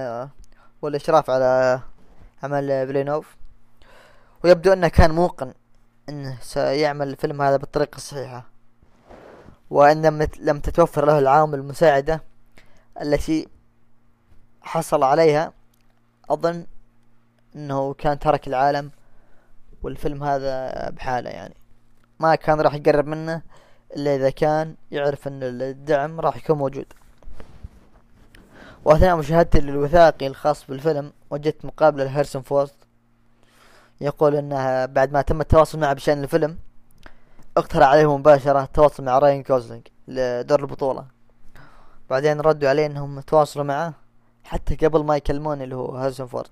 والإشراف 0.83 1.31
على 1.31 1.81
عمل 2.42 2.87
بلينوف. 2.87 3.37
ويبدو 4.44 4.72
أنه 4.72 4.88
كان 4.88 5.11
موقن 5.11 5.55
أنه 6.09 6.38
سيعمل 6.40 7.09
الفيلم 7.09 7.42
هذا 7.42 7.57
بالطريقة 7.57 7.96
الصحيحة. 7.96 8.44
وأن 9.70 10.29
لم 10.40 10.61
تتوفر 10.61 11.05
له 11.05 11.18
العوامل 11.18 11.59
المساعدة 11.59 12.22
التي 13.03 13.48
حصل 14.62 15.03
عليها 15.03 15.53
أظن 16.31 16.66
أنه 17.57 17.94
كان 17.94 18.18
ترك 18.18 18.48
العالم 18.48 18.90
والفيلم 19.83 20.24
هذا 20.24 20.90
بحالة 20.90 21.31
يعني. 21.31 21.55
ما 22.20 22.35
كان 22.35 22.61
راح 22.61 22.74
يقرب 22.74 23.07
منه 23.07 23.42
إلا 23.96 24.16
إذا 24.16 24.31
كان 24.31 24.74
يعرف 24.90 25.29
أن 25.29 25.42
الدعم 25.42 26.20
راح 26.20 26.37
يكون 26.37 26.59
موجود. 26.59 26.87
وأثناء 28.85 29.16
مشاهدتي 29.16 29.61
للوثائقي 29.61 30.27
الخاص 30.27 30.66
بالفيلم 30.68 31.12
وجدت 31.31 31.64
مقابلة 31.64 32.05
لهاريسون 32.04 32.42
فورد 32.42 32.70
يقول 34.01 34.37
أنه 34.37 34.87
بعد 34.87 35.12
ما 35.12 35.22
تم 35.22 35.40
التواصل 35.40 35.79
معه 35.79 35.92
بشأن 35.92 36.22
الفيلم 36.22 36.59
اقترح 37.57 37.88
عليه 37.88 38.16
مباشرة 38.16 38.62
التواصل 38.62 39.05
مع 39.05 39.18
راين 39.18 39.42
جوزلينج 39.42 39.87
لدور 40.09 40.61
البطولة. 40.61 41.05
بعدين 42.11 42.40
ردوا 42.40 42.68
عليه 42.68 42.87
إنهم 42.87 43.20
تواصلوا 43.20 43.64
معه 43.64 43.92
حتى 44.44 44.87
قبل 44.87 45.05
ما 45.05 45.16
يكلمون 45.16 45.62
اللي 45.62 45.77
هو 45.77 45.96
هاريسون 45.96 46.27
فورد. 46.27 46.51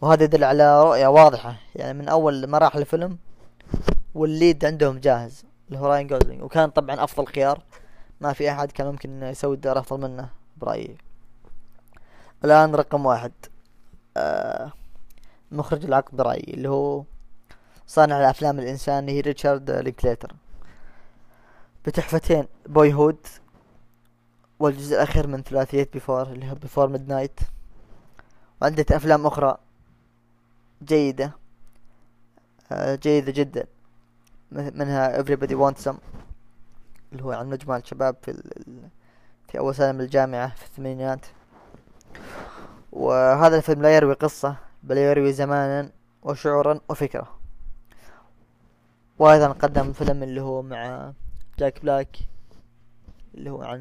وهذا 0.00 0.24
يدل 0.24 0.44
على 0.44 0.82
رؤية 0.82 1.06
واضحة 1.06 1.56
يعني 1.74 1.98
من 1.98 2.08
أول 2.08 2.50
مراحل 2.50 2.80
الفيلم 2.80 3.18
وال 4.14 4.31
lead 4.31 4.64
عندهم 4.64 4.98
جاهز. 4.98 5.44
اللي 5.70 5.80
هو 5.80 5.86
راين 5.86 6.06
جوزلينج 6.06 6.42
وكان 6.42 6.70
طبعا 6.70 7.04
أفضل 7.04 7.26
خيار. 7.26 7.62
ما 8.20 8.32
في 8.32 8.50
أحد 8.50 8.72
كان 8.72 8.86
ممكن 8.86 9.22
يسوي 9.22 9.54
الدور 9.54 9.78
أفضل 9.78 10.00
منه 10.00 10.28
برأيي. 10.56 10.96
الآن 12.44 12.74
رقم 12.74 13.06
واحد. 13.06 13.32
آه 14.16 14.72
مخرج 15.52 15.84
العقد 15.84 16.16
برأيي 16.16 16.54
اللي 16.54 16.68
هو 16.68 17.04
صانع 17.86 18.20
الأفلام 18.20 18.58
الإنساني 18.58 19.20
ريتشارد 19.20 19.70
لينكليتر. 19.70 20.34
بتحفتين 21.86 22.46
Boyhood 22.66 23.26
والجزء 24.58 24.96
الأخير 24.96 25.26
من 25.26 25.42
ثلاثية 25.42 25.88
Before 25.92 26.22
اللي 26.22 26.50
هو 26.50 26.54
Before 26.54 26.88
Midnight 26.88 27.40
وعدة 28.62 28.96
أفلام 28.96 29.26
أخرى 29.26 29.58
جيدة. 30.84 31.32
آه، 32.72 32.94
جيدة 32.94 33.32
جدا. 33.32 33.66
منها 34.52 35.22
everybody 35.22 35.54
wants 35.54 35.84
some. 35.88 35.96
اللي 37.12 37.24
هو 37.24 37.32
عن 37.32 37.48
مجموعة 37.48 37.78
الشباب 37.78 38.16
في 38.22 38.42
في 39.48 39.58
أول 39.58 39.74
سنة 39.74 39.92
من 39.92 40.00
الجامعة 40.00 40.54
في 40.54 40.64
الثمانينات. 40.64 41.26
وهذا 42.92 43.56
الفيلم 43.56 43.82
لا 43.82 43.96
يروي 43.96 44.14
قصة 44.14 44.56
بل 44.82 44.98
يروي 44.98 45.32
زمانا 45.32 45.90
وشعورا 46.22 46.80
وفكرة. 46.88 47.28
وأيضا 49.18 49.48
قدم 49.48 49.92
فيلم 49.92 50.22
اللي 50.22 50.40
هو 50.40 50.62
مع 50.62 51.12
جاك 51.58 51.82
بلاك 51.82 52.16
اللي 53.34 53.50
هو 53.50 53.62
عن 53.62 53.80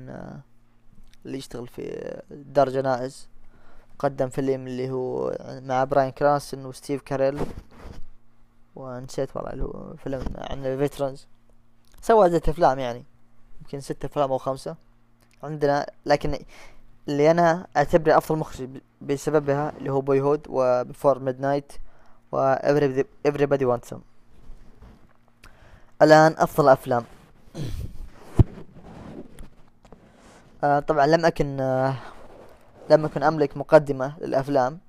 اللي 1.25 1.37
يشتغل 1.37 1.67
في 1.67 2.13
دار 2.31 2.69
جنائز. 2.69 3.27
قدم 3.99 4.29
فيلم 4.29 4.67
اللي 4.67 4.89
هو 4.89 5.37
مع 5.63 5.83
براين 5.83 6.11
كرانستون 6.11 6.65
وستيف 6.65 7.01
كاريل. 7.01 7.39
ونسيت 8.79 9.35
والله 9.35 9.51
اللي 9.53 9.63
هو 9.63 9.93
فيلم 10.03 10.23
عن 10.37 10.65
ال 10.65 10.71
veterans. 10.71 11.27
سوى 12.01 12.25
عدة 12.25 12.41
أفلام 12.47 12.79
يعني 12.79 13.03
يمكن 13.61 13.79
ستة 13.79 14.05
أفلام 14.05 14.31
أو 14.31 14.37
خمسة 14.37 14.75
عندنا 15.43 15.85
لكن 16.05 16.39
اللي 17.07 17.31
أنا 17.31 17.67
أعتبره 17.77 18.17
أفضل 18.17 18.39
مخرج 18.39 18.69
بسببها 19.01 19.73
اللي 19.77 19.91
هو 19.91 20.01
Boyhood 20.01 20.47
و 20.49 20.59
Before 20.59 21.19
Midnight 21.19 21.73
و 22.31 22.55
everybody 23.27 23.65
wants 23.65 23.89
some. 23.89 24.01
الآن 26.01 26.35
أفضل 26.37 26.69
أفلام. 26.69 27.03
آه 30.63 30.79
طبعا 30.79 31.07
لم 31.07 31.25
أكن 31.25 31.59
آه 31.59 31.95
لم 32.89 33.05
أكن 33.05 33.23
أملك 33.23 33.57
مقدمة 33.57 34.17
للأفلام 34.19 34.79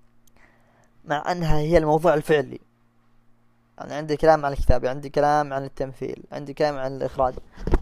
مع 1.05 1.33
أنها 1.33 1.59
هي 1.59 1.79
الموضوع 1.79 2.15
الفعلي. 2.15 2.61
يعني 3.81 3.95
عندي 3.95 4.17
كلام 4.17 4.47
عن 4.47 4.53
الكتابة 4.53 4.91
عندي 4.91 5.09
كلام 5.11 5.53
عن 5.53 5.65
التمثيل 5.65 6.25
عندي 6.33 6.55
كلام 6.55 6.79
عن 6.79 6.97
الإخراج 6.97 7.35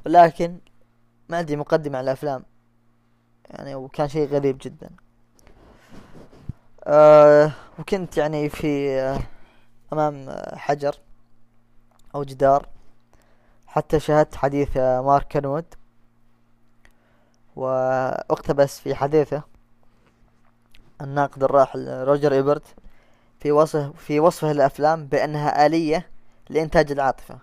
ولكن 0.07 0.59
ما 1.29 1.37
عندي 1.37 1.57
مقدمة 1.57 1.99
عن 1.99 2.05
الأفلام. 2.05 2.45
يعني 3.51 3.75
وكان 3.75 4.09
شيء 4.09 4.29
غريب 4.29 4.59
جدا. 4.63 4.91
آه 6.85 7.53
وكنت 7.79 8.17
يعني 8.17 8.49
في 8.49 9.01
آه 9.01 9.19
أمام 9.93 10.37
حجر 10.55 10.95
أو 12.15 12.25
جدار. 12.25 12.69
حتى 13.67 14.01
شاهدت 14.01 14.35
حديث 14.35 14.77
مارك 14.77 15.33
كرمود 15.33 15.65
واقتبس 17.57 18.81
في 18.81 18.95
حديثه 18.95 19.43
الناقد 21.01 21.43
الراحل 21.43 21.89
روجر 21.89 22.33
إيبرت. 22.33 22.75
في 23.41 23.53
وصف 23.53 23.93
في 23.97 24.21
وصفه 24.21 24.51
الأفلام 24.51 25.07
بأنها 25.07 25.67
آلية 25.67 26.11
لإنتاج 26.51 26.93
العاطفة. 26.93 27.39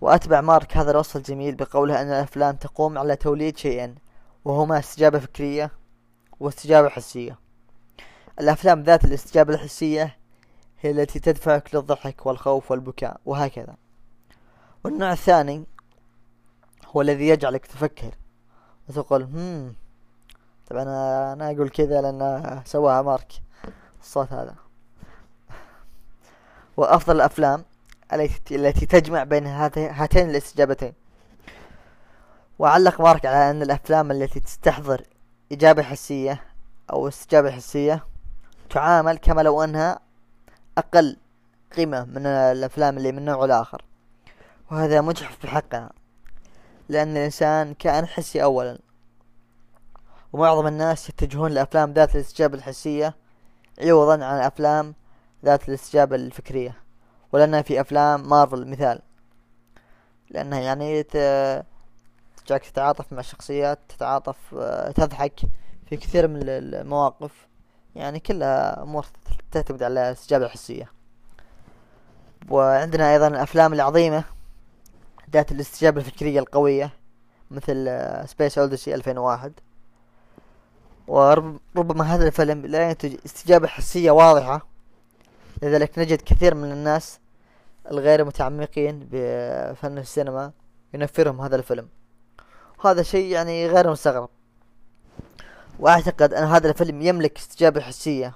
وأتبع 0.00 0.40
مارك 0.40 0.76
هذا 0.76 0.90
الوصف 0.90 1.16
الجميل 1.16 1.54
بقوله 1.54 2.02
أن 2.02 2.06
الأفلام 2.06 2.56
تقوم 2.56 2.98
على 2.98 3.16
توليد 3.16 3.56
شيئين 3.56 3.94
وهما 4.44 4.78
استجابة 4.78 5.18
فكرية 5.18 5.70
واستجابة 6.40 6.88
حسية. 6.88 7.38
الأفلام 8.40 8.82
ذات 8.82 9.04
الاستجابة 9.04 9.54
الحسية 9.54 10.16
هي 10.80 10.90
التي 10.90 11.18
تدفعك 11.18 11.74
للضحك 11.74 12.26
والخوف 12.26 12.70
والبكاء 12.70 13.20
وهكذا. 13.26 13.76
والنوع 14.84 15.12
الثاني 15.12 15.64
هو 16.86 17.00
الذي 17.00 17.28
يجعلك 17.28 17.66
تفكر 17.66 18.14
وتقول 18.88 19.22
هم 19.22 19.74
طبعا 20.66 20.82
أنا 21.32 21.50
أقول 21.50 21.68
كذا 21.68 22.00
لأن 22.00 22.62
سواها 22.64 23.02
مارك 23.02 23.32
الصوت 24.00 24.32
هذا. 24.32 24.65
وأفضل 26.76 27.16
الأفلام 27.16 27.64
التي 28.12 28.86
تجمع 28.86 29.24
بين 29.24 29.46
هاتين 29.46 30.30
الاستجابتين. 30.30 30.92
وعلق 32.58 33.00
مارك 33.00 33.26
على 33.26 33.50
أن 33.50 33.62
الأفلام 33.62 34.10
التي 34.10 34.40
تستحضر 34.40 35.02
اجابة 35.52 35.82
حسية 35.82 36.42
أو 36.92 37.08
استجابة 37.08 37.50
حسية 37.50 38.06
تعامل 38.70 39.18
كما 39.18 39.40
لو 39.40 39.64
أنها 39.64 39.98
أقل 40.78 41.16
قيمة 41.76 42.04
من 42.04 42.26
الأفلام 42.26 42.96
اللي 42.96 43.12
من 43.12 43.18
النوع 43.18 43.44
الآخر. 43.44 43.84
وهذا 44.70 45.00
مجحف 45.00 45.38
في 45.38 45.48
حقنا 45.48 45.92
لأن 46.88 47.16
الإنسان 47.16 47.74
كائن 47.74 48.06
حسي 48.06 48.42
اولا. 48.42 48.78
ومعظم 50.32 50.66
الناس 50.66 51.08
يتجهون 51.08 51.50
لأفلام 51.52 51.92
ذات 51.92 52.14
الاستجابة 52.14 52.58
الحسية 52.58 53.14
عوضا 53.82 54.24
عن 54.24 54.38
أفلام 54.38 54.94
ذات 55.46 55.68
الاستجابة 55.68 56.16
الفكرية 56.16 56.74
ولأنها 57.32 57.62
في 57.62 57.80
أفلام 57.80 58.28
مارفل 58.28 58.66
مثال. 58.70 59.00
لأنها 60.30 60.60
يعني 60.60 61.02
تجعلك 61.02 62.66
تتعاطف 62.66 63.12
مع 63.12 63.20
الشخصيات 63.20 63.78
تتعاطف 63.88 64.36
تضحك 64.94 65.40
في 65.88 65.96
كثير 65.96 66.28
من 66.28 66.40
المواقف. 66.42 67.46
يعني 67.94 68.20
كلها 68.20 68.82
أمور 68.82 69.06
تعتمد 69.52 69.82
على 69.82 70.08
الاستجابة 70.08 70.46
الحسية. 70.46 70.92
وعندنا 72.50 73.12
أيضا 73.12 73.28
الأفلام 73.28 73.72
العظيمة 73.72 74.24
ذات 75.30 75.52
الاستجابة 75.52 76.00
الفكرية 76.00 76.40
القوية 76.40 76.90
مثل 77.50 78.00
Space 78.28 78.58
Odyssey 78.58 78.94
2001 78.94 79.52
وربما 81.08 82.14
هذا 82.14 82.26
الفيلم 82.26 82.66
لا 82.66 82.90
ينتج 82.90 83.16
استجابة 83.26 83.68
حسية 83.68 84.10
واضحة 84.10 84.66
لذلك 85.62 85.98
نجد 85.98 86.22
كثير 86.22 86.54
من 86.54 86.72
الناس 86.72 87.20
الغير 87.90 88.24
متعمقين 88.24 89.08
بفن 89.12 89.98
السينما 89.98 90.52
ينفرهم 90.94 91.40
هذا 91.40 91.56
الفيلم. 91.56 91.88
وهذا 92.84 93.02
شيء 93.02 93.32
يعني 93.32 93.66
غير 93.66 93.90
مستغرب. 93.90 94.28
وأعتقد 95.78 96.34
أن 96.34 96.44
هذا 96.44 96.70
الفيلم 96.70 97.02
يملك 97.02 97.38
استجابة 97.38 97.80
حسية 97.80 98.34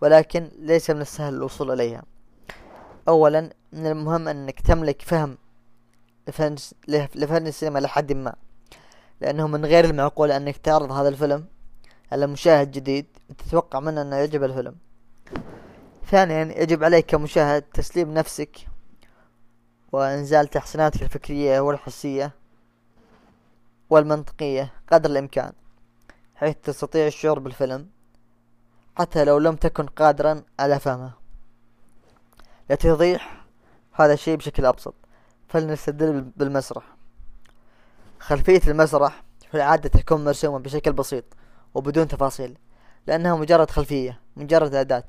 ولكن 0.00 0.50
ليس 0.58 0.90
من 0.90 1.00
السهل 1.00 1.34
الوصول 1.34 1.70
إليها. 1.70 2.02
اولا 3.08 3.50
من 3.72 3.86
المهم 3.86 4.28
أنك 4.28 4.60
تملك 4.60 5.02
فهم 5.02 5.38
لفن, 6.28 6.56
لفن 6.88 7.46
السينما 7.46 7.78
لحد 7.78 8.12
ما. 8.12 8.34
لأنه 9.20 9.46
من 9.46 9.64
غير 9.64 9.84
المعقول 9.84 10.32
أنك 10.32 10.56
تعرض 10.56 10.92
هذا 10.92 11.08
الفيلم 11.08 11.44
على 12.12 12.26
مشاهد 12.26 12.70
جديد 12.70 13.06
تتوقع 13.38 13.80
منه 13.80 14.02
أنه 14.02 14.16
يعجب 14.16 14.44
الفيلم. 14.44 14.83
ثانيا 16.10 16.62
يجب 16.62 16.84
عليك 16.84 17.06
كمشاهد 17.06 17.62
تسليم 17.62 18.14
نفسك 18.14 18.66
وإنزال 19.92 20.48
تحسيناتك 20.48 21.02
الفكرية 21.02 21.60
والحسية 21.60 22.32
والمنطقية 23.90 24.72
قدر 24.92 25.10
الإمكان 25.10 25.52
حيث 26.34 26.56
تستطيع 26.62 27.06
الشعور 27.06 27.38
بالفيلم 27.38 27.88
حتى 28.96 29.24
لو 29.24 29.38
لم 29.38 29.56
تكن 29.56 29.86
قادرا 29.86 30.42
على 30.60 30.80
فهمه. 30.80 31.12
لتوضيح 32.70 33.44
هذا 33.92 34.12
الشيء 34.12 34.36
بشكل 34.36 34.66
أبسط 34.66 34.94
فلنستدل 35.48 36.20
بالمسرح. 36.36 36.84
خلفية 38.20 38.60
المسرح 38.66 39.24
في 39.50 39.56
العادة 39.56 39.88
تكون 39.88 40.24
مرسومة 40.24 40.58
بشكل 40.58 40.92
بسيط 40.92 41.24
وبدون 41.74 42.08
تفاصيل 42.08 42.58
لأنها 43.06 43.36
مجرد 43.36 43.70
خلفية 43.70 44.20
مجرد 44.36 44.74
أداة. 44.74 45.04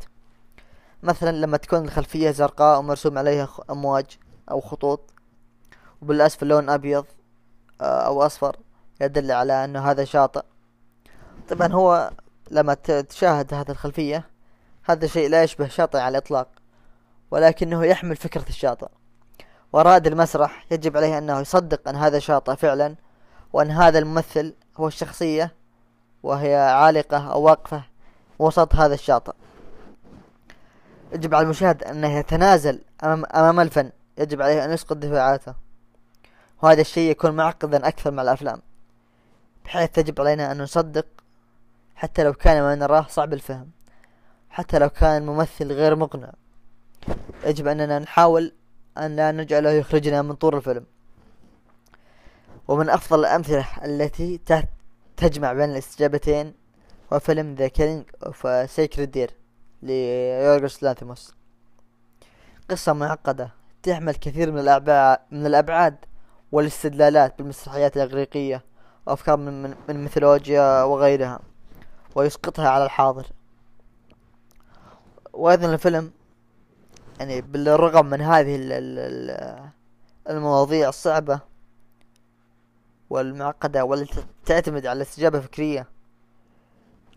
مثلا 1.03 1.31
لما 1.31 1.58
تكون 1.58 1.86
الخلفية 1.86 2.31
زرقاء 2.31 2.79
ومرسوم 2.79 3.17
عليها 3.17 3.49
أمواج 3.69 4.05
أو 4.51 4.62
خطوط 4.62 5.13
وبالأسفل 6.01 6.47
لون 6.47 6.69
أبيض 6.69 7.05
آه، 7.81 8.01
أو 8.01 8.25
أصفر 8.25 8.55
يدل 9.01 9.31
على 9.31 9.65
أنه 9.65 9.91
هذا 9.91 10.03
شاطئ. 10.03 10.41
طبعا 11.49 11.73
هو 11.73 12.12
لما 12.51 12.73
تشاهد 13.10 13.53
هذه 13.53 13.71
الخلفية 13.71 14.25
هذا 14.84 15.08
شيء 15.08 15.29
لا 15.29 15.43
يشبه 15.43 15.67
شاطئ 15.67 15.97
على 15.97 16.17
الإطلاق 16.17 16.47
ولكنه 17.31 17.86
يحمل 17.86 18.15
فكرة 18.15 18.45
الشاطئ. 18.49 18.88
ورائد 19.73 20.08
المسرح 20.08 20.65
يجب 20.71 20.97
عليه 20.97 21.17
أنه 21.17 21.39
يصدق 21.39 21.89
أن 21.89 21.95
هذا 21.95 22.19
شاطئ 22.19 22.55
فعلا 22.55 22.95
وأن 23.53 23.71
هذا 23.71 23.99
الممثل 23.99 24.53
هو 24.77 24.88
الشخصية 24.88 25.53
وهي 26.23 26.55
عالقة 26.55 27.31
أو 27.31 27.41
واقفة 27.41 27.84
وسط 28.39 28.75
هذا 28.75 28.93
الشاطئ. 28.93 29.34
يجب 31.15 31.36
على 31.36 31.43
المشاهد 31.43 31.84
أنه 31.84 32.17
يتنازل 32.17 32.82
أمام, 33.04 33.25
أمام 33.25 33.60
الفن. 33.60 33.91
يجب 34.17 34.41
عليه 34.41 34.65
أن 34.65 34.71
يسقط 34.71 34.97
دفاعاته. 34.97 35.56
وهذا 36.62 36.82
الشيء 36.82 37.12
يكون 37.12 37.32
معقدا 37.32 37.88
أكثر 37.88 38.12
مع 38.12 38.21
الأفلام 38.21 38.62
بحيث 39.65 39.97
يجب 39.97 40.21
علينا 40.21 40.51
أن 40.51 40.62
نصدق 40.62 41.06
حتى 41.95 42.23
لو 42.23 42.34
كان 42.34 42.62
ما 42.62 42.75
نراه 42.75 43.06
صعب 43.10 43.34
الفهم 43.34 43.69
حتى 44.49 44.80
لو 44.80 44.89
كان 44.89 45.21
الممثل 45.21 45.71
غير 45.71 45.95
مقنع. 45.95 46.32
يجب 47.45 47.67
أننا 47.67 47.99
نحاول 47.99 48.54
أن 48.97 49.15
لا 49.15 49.32
نجعله 49.32 49.69
يخرجنا 49.69 50.21
من 50.21 50.36
طور 50.36 50.58
الفيلم. 50.58 50.86
ومن 52.67 52.89
أفضل 52.89 53.19
الأمثلة 53.19 53.65
التي 53.86 54.39
تجمع 55.17 55.54
بين 55.54 55.69
الاستجابتين 55.69 56.54
هو 57.13 57.19
فيلم 57.19 57.56
The 57.55 57.67
Killing 57.67 58.03
of 58.25 58.69
a 58.71 58.77
Sacred 58.77 59.11
Deer 59.11 59.31
ليورغوس 59.85 60.83
لانثيموس 60.83 61.33
قصة 62.69 62.93
معقدة 62.93 63.49
تحمل 63.83 64.15
كثير 64.15 64.51
من 64.51 64.59
الأعباء 64.59 65.25
من 65.31 65.45
الأبعاد 65.45 65.95
والاستدلالات 66.51 67.37
بالمسرحيات 67.37 67.97
الإغريقية 67.97 68.63
وأفكار 69.05 69.37
من, 69.37 69.63
من, 69.63 69.69
من 69.69 69.95
الميثولوجيا 69.95 70.83
وغيرها 70.83 71.39
ويسقطها 72.15 72.69
على 72.69 72.85
الحاضر. 72.85 73.25
وأيضا 75.33 75.73
الفيلم 75.73 76.11
يعني 77.19 77.41
بالرغم 77.41 78.05
من 78.05 78.21
هذه 78.21 78.59
المواضيع 80.29 80.89
الصعبة 80.89 81.39
والمعقدة 83.09 83.85
والتي 83.85 84.25
تعتمد 84.45 84.85
على 84.85 85.01
استجابة 85.01 85.39
فكرية 85.39 85.87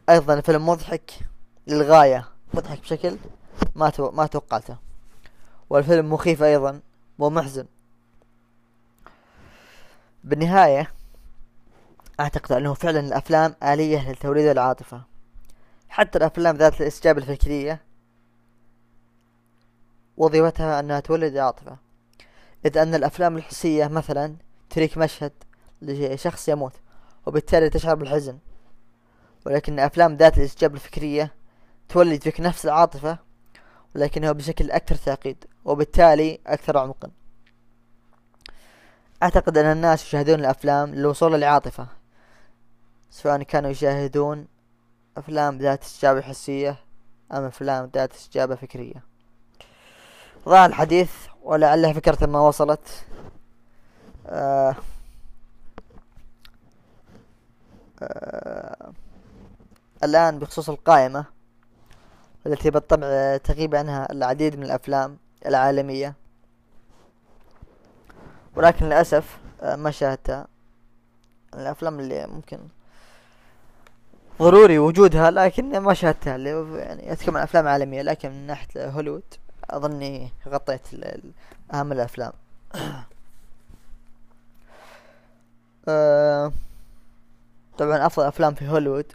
أيضا 0.09 0.35
الفيلم 0.35 0.69
مضحك 0.69 1.11
للغاية. 1.67 2.29
مضحك 2.55 2.81
بشكل 2.81 3.17
ما 3.75 3.91
تو... 3.91 4.11
ما 4.11 4.27
توقعته. 4.27 4.77
والفيلم 5.71 6.13
مخيف 6.13 6.43
أيضا 6.43 6.81
ومحزن. 7.19 7.67
بالنهاية 10.25 10.93
أعتقد 12.21 12.53
أنه 12.53 12.75
فعلا 12.75 13.01
الأفلام 13.01 13.55
آلية 13.63 14.13
لتوليد 14.13 14.47
العاطفة. 14.47 15.03
حتى 15.89 16.19
الأفلام 16.19 16.57
ذات 16.57 16.81
الاستجابة 16.81 17.23
الفكرية 17.23 17.81
وظيفتها 20.17 20.81
أنها 20.81 21.01
تولد 21.01 21.33
العاطفة 21.33 21.77
إذ 22.67 22.79
أن 22.79 22.95
الأفلام 22.95 23.37
الحسية 23.37 23.87
مثلا 23.87 24.37
تريك 24.71 24.99
مشهد 24.99 25.33
لشخص 25.83 26.49
يموت 26.49 26.73
وبالتالي 27.27 27.71
تشعر 27.71 27.95
بالحزن. 27.95 28.39
ولكن 29.47 29.79
أفلام 29.79 30.17
ذات 30.17 30.39
الاستجابة 30.39 30.75
الفكرية 30.75 31.33
تولد 31.89 32.23
فيك 32.23 32.41
نفس 32.41 32.65
العاطفة 32.65 33.19
ولكنها 33.95 34.33
بشكل 34.33 34.71
أكثر 34.71 34.95
تعقيد 34.95 35.45
وبالتالي 35.65 36.39
أكثر 36.47 36.79
عمقا. 36.79 37.11
أعتقد 39.23 39.59
أن 39.59 39.73
الناس 39.73 40.05
يشاهدون 40.05 40.41
الأفلام 40.41 40.95
للوصول 40.95 41.33
للعاطفة 41.33 41.87
سواء 43.11 43.43
كانوا 43.43 43.71
يشاهدون 43.71 44.47
أفلام 45.17 45.59
ذات 45.59 45.83
استجابة 45.83 46.21
حسية 46.21 46.77
أم 47.33 47.45
أفلام 47.45 47.91
ذات 47.95 48.13
استجابة 48.13 48.55
فكرية. 48.55 49.03
ضاع 50.49 50.67
الحديث 50.67 51.13
ولعل 51.43 51.95
فكرة 51.95 52.27
ما 52.27 52.41
وصلت. 52.41 53.05
آه 54.27 54.77
آه 58.03 58.93
الآن 60.05 60.39
بخصوص 60.39 60.71
القائمة 60.71 61.38
التي 62.49 62.71
بالطبع 62.71 63.37
تغيب 63.37 63.75
عنها 63.75 64.13
العديد 64.13 64.57
من 64.57 64.63
الأفلام 64.63 65.17
العالمية. 65.47 66.15
ولكن 68.57 68.87
للأسف 68.87 69.39
آه 69.63 69.77
ما 69.77 69.91
شاهدتها. 69.91 70.47
الأفلام 71.55 72.01
اللي 72.01 72.27
ممكن 72.27 72.59
ضروري 74.43 74.79
وجودها 74.79 75.31
لكن 75.31 75.79
ما 75.79 75.95
شاهدتها. 75.95 76.37
اللي 76.37 76.79
يعني 76.79 77.13
أتكلم 77.13 77.37
عن 77.37 77.43
أفلام 77.43 77.69
عالمية 77.69 78.03
لكن 78.03 78.31
من 78.31 78.47
ناحية 78.47 78.91
هوليوود 78.91 79.23
أظني 79.71 80.31
غطيت 80.49 80.93
ال- 80.95 81.05
ال- 81.05 81.33
أهم 81.75 81.93
الأفلام. 81.93 82.33
آه، 85.89 86.53
طبعا 87.79 88.07
أفضل 88.07 88.27
أفلام 88.27 88.55
في 88.55 88.69
هوليوود 88.69 89.13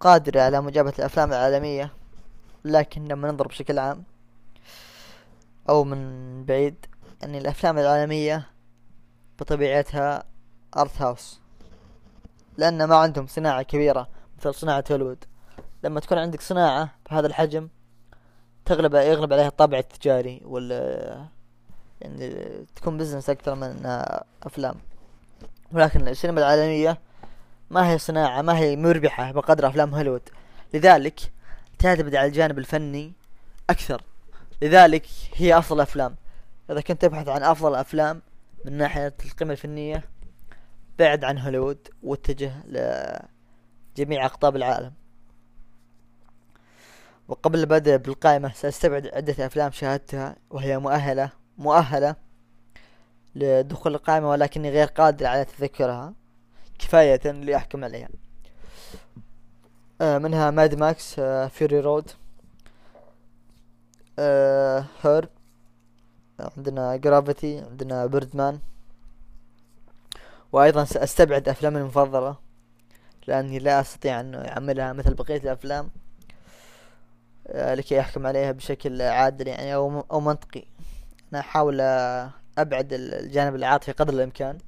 قادرة 0.00 0.40
على 0.40 0.60
مجابهة 0.60 0.94
الأفلام 0.98 1.32
العالمية 1.32 1.92
لكن 2.64 3.04
لما 3.04 3.30
ننظر 3.30 3.46
بشكل 3.46 3.78
عام 3.78 4.04
أو 5.68 5.84
من 5.84 6.44
بعيد 6.44 6.86
يعني 7.22 7.38
الأفلام 7.38 7.78
العالمية 7.78 8.46
بطبيعتها 9.38 10.24
art 10.76 11.02
house 11.02 11.40
لأن 12.56 12.84
ما 12.84 12.96
عندهم 12.96 13.26
صناعة 13.26 13.62
كبيرة 13.62 14.08
مثل 14.38 14.54
صناعة 14.54 14.84
هوليوود. 14.90 15.24
لما 15.84 16.00
تكون 16.00 16.18
عندك 16.18 16.40
صناعة 16.40 16.90
بهذا 17.10 17.26
الحجم 17.26 17.68
تغلب 18.64 18.94
يغلب 18.94 19.32
عليها 19.32 19.48
الطابع 19.48 19.78
التجاري 19.78 20.40
ولا 20.44 21.28
يعني 22.00 22.44
تكون 22.76 22.98
business 22.98 23.30
أكثر 23.30 23.54
من 23.54 23.86
أفلام. 24.42 24.74
ولكن 25.72 26.08
السينما 26.08 26.40
العالمية 26.40 26.98
ما 27.70 27.90
هي 27.90 27.98
صناعة 27.98 28.42
ما 28.42 28.58
هي 28.58 28.76
مربحة 28.76 29.32
بقدر 29.32 29.68
أفلام 29.68 29.94
هوليوود. 29.94 30.28
لذلك 30.74 31.20
تعتمد 31.78 32.14
على 32.14 32.26
الجانب 32.26 32.58
الفني 32.58 33.12
أكثر. 33.70 34.02
لذلك 34.62 35.06
هي 35.34 35.58
أفضل 35.58 35.80
أفلام. 35.80 36.16
إذا 36.70 36.80
كنت 36.80 37.02
تبحث 37.02 37.28
عن 37.28 37.42
أفضل 37.42 37.74
أفلام 37.74 38.22
من 38.64 38.72
ناحية 38.72 39.14
القيمة 39.24 39.52
الفنية 39.52 40.04
بعد 40.98 41.24
عن 41.24 41.38
هوليوود 41.38 41.88
واتجه 42.02 42.52
لجميع 42.66 44.26
أقطاب 44.26 44.56
العالم. 44.56 44.92
وقبل 47.28 47.58
البدء 47.58 47.96
بالقائمة 47.96 48.52
سأستبعد 48.52 49.06
عدة 49.14 49.46
أفلام 49.46 49.70
شاهدتها 49.70 50.36
وهي 50.50 50.78
مؤهلة 50.78 51.30
مؤهلة 51.58 52.16
لدخول 53.34 53.94
القائمة 53.94 54.30
ولكني 54.30 54.70
غير 54.70 54.86
قادر 54.86 55.26
على 55.26 55.44
تذكرها. 55.44 56.14
كفاية 56.78 57.30
لأحكم 57.32 57.84
عليها. 57.84 58.08
آه، 60.00 60.18
منها 60.18 60.50
Mad 60.50 60.74
Max 60.74 61.18
آه، 61.18 61.46
Fury 61.46 61.80
Road 61.80 62.10
آه، 64.18 64.84
Her 65.02 65.28
عندنا 66.56 66.96
Gravity 66.96 67.58
عندنا 67.58 68.06
Birdman 68.06 68.58
وأيضا 70.52 70.84
سأستبعد 70.84 71.48
أفلامي 71.48 71.78
المفضلة 71.80 72.36
لأني 73.26 73.58
لا 73.58 73.80
أستطيع 73.80 74.20
أن 74.20 74.34
أعملها 74.34 74.92
مثل 74.92 75.14
بقية 75.14 75.36
الأفلام 75.36 75.90
آه، 77.46 77.74
لكي 77.74 78.00
أحكم 78.00 78.26
عليها 78.26 78.52
بشكل 78.52 79.02
عادل 79.02 79.46
يعني 79.48 79.74
أو 79.74 80.00
أو 80.10 80.20
منطقي. 80.20 80.62
أنا 81.32 81.40
أحاول 81.40 81.80
أبعد 82.58 82.92
ال- 82.92 83.14
الجانب 83.14 83.54
العاطفي 83.54 83.92
قدر 83.92 84.14
الإمكان. 84.14 84.58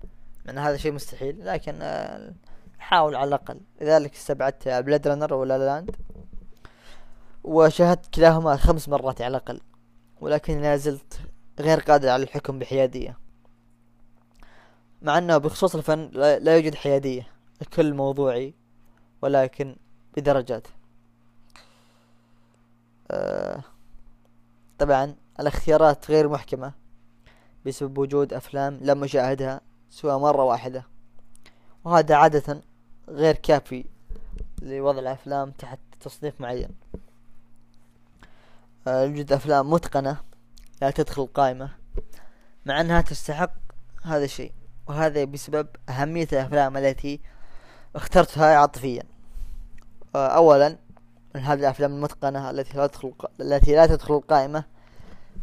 مع 0.49 0.53
أن 0.53 0.59
هذا 0.59 0.77
شيء 0.77 0.93
مستحيل 0.93 1.47
لكن 1.47 1.79
آه، 1.83 2.33
أحاول 2.81 3.17
على 3.17 3.29
الأقل. 3.29 3.61
لذلك 3.81 4.15
استبعدت 4.15 4.69
Blade 4.69 5.09
Runner 5.09 5.35
و 5.35 5.43
La 5.43 5.59
La 5.59 5.71
Land 5.71 5.97
وشاهدت 7.45 8.15
كلاهما 8.15 8.57
خمس 8.57 8.89
مرات 8.89 9.23
على 9.23 9.31
الأقل 9.31 9.61
ولكن 10.21 10.61
لا 10.61 10.77
زلت 10.77 11.21
غير 11.61 11.81
قادر 11.81 12.09
على 12.09 12.23
الحكم 12.23 12.59
بحيادية. 12.59 13.19
مع 15.03 15.19
أنه 15.19 15.39
بخصوص 15.39 15.75
الفن 15.75 16.11
لا 16.13 16.57
يوجد 16.57 16.75
حيادية 16.75 17.27
الكل 17.63 17.95
موضوعي 17.95 18.55
ولكن 19.23 19.77
بدرجات. 20.17 20.67
آه، 23.11 23.63
طبعا 24.79 25.15
الأختيارات 25.41 26.11
غير 26.11 26.29
محكمة 26.29 26.73
بسبب 27.67 27.99
وجود 27.99 28.33
أفلام 28.33 28.79
لم 28.83 29.05
أشاهدها 29.05 29.68
سوى 29.91 30.19
مرة 30.19 30.45
واحدة. 30.45 30.85
وهذا 31.85 32.15
عادة 32.15 32.63
غير 33.09 33.35
كافي 33.35 33.85
لوضع 34.63 34.99
الأفلام 34.99 35.51
تحت 35.51 35.79
تصنيف 36.01 36.41
معين. 36.41 36.71
آه، 38.87 39.05
يوجد 39.05 39.33
أفلام 39.33 39.71
متقنة 39.71 40.21
لا 40.83 40.91
تدخل 40.91 41.23
القائمة 41.23 41.71
مع 42.67 42.81
أنها 42.81 43.01
تستحق 43.01 43.53
هذا 44.03 44.25
الشيء. 44.25 44.53
وهذا 44.87 45.25
بسبب 45.25 45.69
أهمية 45.89 46.29
الأفلام 46.33 46.77
التي 46.77 47.21
اخترتها 47.97 48.57
عاطفيا. 48.57 49.03
آه، 50.15 50.29
أولا 50.29 50.79
من 51.35 51.41
هذه 51.41 51.59
الأفلام 51.59 51.93
المتقنة 51.93 52.51
التي 52.51 52.79
لا 52.79 52.87
تدخل 52.87 53.15
التي 53.41 53.75
لا 53.75 53.87
تدخل 53.87 54.15
القائمة 54.15 54.65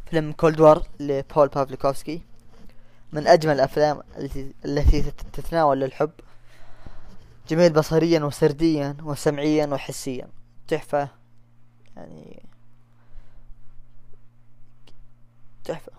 فيلم 0.05 0.31
Cold 0.31 0.59
War 0.59 0.87
لبول 0.99 1.47
بافليكوفسكي. 1.47 2.21
من 3.13 3.27
أجمل 3.27 3.53
الأفلام 3.53 4.01
التي 4.17 4.53
التي 4.65 5.01
تت- 5.01 5.21
تتناول 5.33 5.83
الحب 5.83 6.11
جميل 7.47 7.73
بصريا 7.73 8.19
وسرديا 8.23 8.97
وسمعيا 9.03 9.67
وحسيا. 9.67 10.27
تحفة. 10.67 11.09
يعني 11.95 12.43
تحفة. 15.63 15.91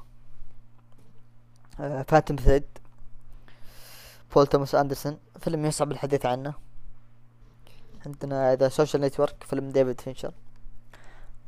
آه، 1.80 2.02
Phantom 2.02 2.36
Thread 2.36 2.64
بول 4.34 4.46
توماس 4.46 4.74
أندرسون 4.74 5.18
فيلم 5.40 5.66
يصعب 5.66 5.92
الحديث 5.92 6.26
عنه. 6.26 6.54
عندنا 8.06 8.54
The 8.54 8.68
Social 8.68 9.02
Network 9.02 9.44
فيلم 9.44 9.70
ديفيد 9.70 10.00
فينشر. 10.00 10.32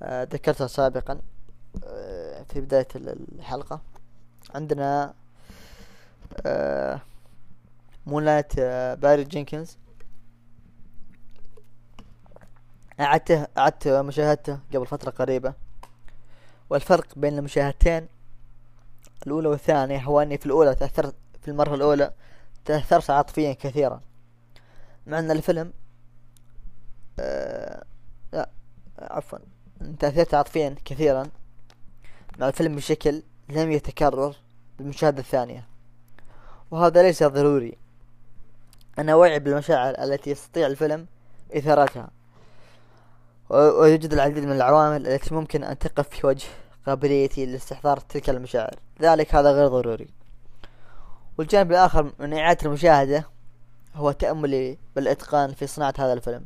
آه، 0.02 0.24
ذكرتها 0.24 0.66
سابقا 0.66 1.20
آه، 1.84 2.42
في 2.42 2.60
بداية 2.60 2.88
ال- 2.96 3.38
الحلقة. 3.38 3.80
عندنا 4.54 5.14
آه، 6.46 7.00
Moonlight 8.06 8.52
آه، 8.58 8.94
باري 8.94 9.24
جينكنز. 9.24 9.78
أعدته 13.00 13.46
أعدت 13.58 13.88
مشاهدته 13.88 14.58
قبل 14.74 14.86
فترة 14.86 15.10
قريبة. 15.10 15.54
والفرق 16.70 17.06
بين 17.16 17.38
المشاهدتين 17.38 18.08
الأولى 19.26 19.48
والثانية 19.48 19.98
هو 19.98 20.20
أني 20.20 20.38
في 20.38 20.46
الأولى 20.46 20.74
تأثرت 20.74 21.14
في 21.42 21.48
المرة 21.48 21.74
الأولى 21.74 22.12
تأثرت 22.64 23.10
عاطفيا 23.10 23.52
كثيرا. 23.52 24.00
مع 25.06 25.18
أن 25.18 25.30
الفيلم 25.30 25.72
آه 27.20 27.84
لا 28.32 28.48
عفوا 28.98 29.38
تأثرت 29.98 30.34
عاطفيا 30.34 30.74
كثيرا. 30.84 31.26
مع 32.38 32.48
الفيلم 32.48 32.76
بشكل 32.76 33.22
لم 33.48 33.72
يتكرر 33.72 34.36
بالمشاهدة 34.78 35.20
الثانية. 35.20 35.64
وهذا 36.70 37.02
ليس 37.02 37.22
ضروري. 37.22 37.78
أنا 38.98 39.14
واعي 39.14 39.38
بالمشاعر 39.38 39.94
التي 40.04 40.30
يستطيع 40.30 40.66
الفيلم 40.66 41.06
إثارتها. 41.56 42.10
ويوجد 43.50 44.12
العديد 44.12 44.44
من 44.44 44.52
العوامل 44.52 45.06
التي 45.06 45.34
ممكن 45.34 45.64
أن 45.64 45.78
تقف 45.78 46.08
في 46.08 46.26
وجه 46.26 46.48
قابليتي 46.86 47.46
لاستحضار 47.46 47.96
تلك 48.00 48.30
المشاعر. 48.30 48.74
ذلك 49.00 49.34
هذا 49.34 49.52
غير 49.52 49.68
ضروري. 49.68 50.08
والجانب 51.38 51.70
الآخر 51.70 52.12
من 52.18 52.34
إعادة 52.34 52.66
المشاهدة 52.66 53.28
هو 53.94 54.12
تأملي 54.12 54.78
بالإتقان 54.96 55.52
في 55.52 55.66
صناعة 55.66 55.94
هذا 55.98 56.12
الفيلم. 56.12 56.44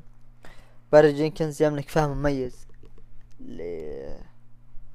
باري 0.93 1.13
جينكنز 1.13 1.63
يملك 1.63 1.89
فهم 1.89 2.11
مميز 2.11 2.67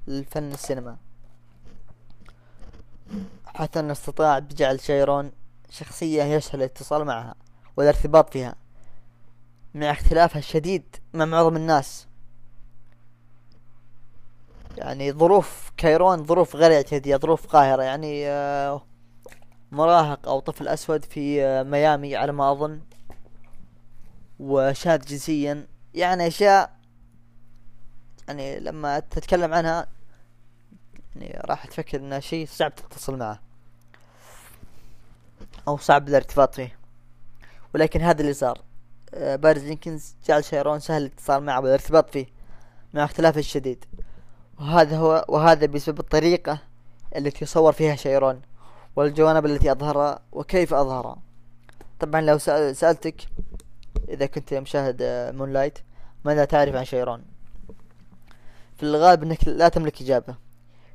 للفن 0.08 0.52
السينما. 0.52 0.98
حتى 3.58 3.92
استطاع 3.92 4.40
بجعل 4.40 4.80
شيرون 4.80 5.32
شخصية 5.70 6.24
يسهل 6.24 6.60
الاتصال 6.60 7.06
معها 7.06 7.36
والارتباط 7.78 8.30
فيها 8.30 8.56
مع 9.74 9.92
اختلافها 9.92 10.40
الشديد 10.40 10.96
مع 11.14 11.26
معظم 11.26 11.56
الناس. 11.56 12.08
يعني 14.78 15.12
ظروف 15.12 15.72
شايرون 15.78 16.24
ظروف 16.24 16.56
غير 16.56 16.74
اعتيادية 16.74 17.18
ظروف 17.18 17.48
قاهرة. 17.48 17.84
يعني 17.84 18.28
آه، 18.28 18.82
مراهق 19.72 20.28
أو 20.28 20.40
طفل 20.40 20.68
أسود 20.68 21.06
في 21.06 21.44
آه، 21.44 21.64
ميامي 21.64 22.16
على 22.16 22.32
ما 22.32 22.52
أظن 22.52 22.82
وشاذ 24.40 25.06
جنسيا. 25.06 25.68
يعني 25.94 26.28
أشياء 26.28 26.78
يعني 28.28 28.60
لما 28.60 29.00
تتكلم 29.00 29.54
عنها 29.54 29.88
يعني 31.16 31.42
راح 31.46 31.66
تفكر 31.66 32.00
إنه 32.00 32.20
شيء 32.20 32.48
صعب 32.48 32.76
تتصل 32.76 33.18
معه. 33.18 33.47
أو 35.68 35.78
صعب 35.78 36.08
الارتباط 36.08 36.56
فيه. 36.56 36.78
ولكن 37.76 38.02
هذا 38.02 38.22
اللي 38.22 38.34
صار. 38.34 38.62
آه، 39.14 39.36
بارز 39.36 39.64
جينكنز 39.64 40.16
جعل 40.26 40.44
شايرون 40.44 40.80
سهل 40.80 41.02
الاتصال 41.02 41.44
معه 41.44 41.60
والارتباط 41.62 42.10
فيه 42.10 42.26
مع 42.94 43.04
اختلافه 43.04 43.40
الشديد. 43.40 43.86
وهذا 44.60 44.98
هو 44.98 45.26
وهذا 45.30 45.66
بسبب 45.66 46.00
الطريقة 46.00 46.60
التي 47.16 47.46
صور 47.46 47.72
فيها 47.74 47.96
شيرون 47.96 48.42
والجوانب 48.96 49.46
التي 49.46 49.72
أظهرها 49.72 50.20
وكيف 50.32 50.74
أظهرها 50.74 51.18
طبعا 52.00 52.22
لو 52.22 52.38
سأل- 52.40 52.76
سألتك 52.76 53.22
إذا 54.10 54.26
كنت 54.26 54.54
مشاهد 54.54 54.98
Moonlight 55.36 55.78
ماذا 56.26 56.46
تعرف 56.46 56.76
عن 56.76 56.86
شايرون 56.86 57.22
في 58.78 58.84
الغالب 58.84 59.24
أنك 59.24 59.48
لا 59.48 59.70
تملك 59.70 60.02
إجابة 60.02 60.36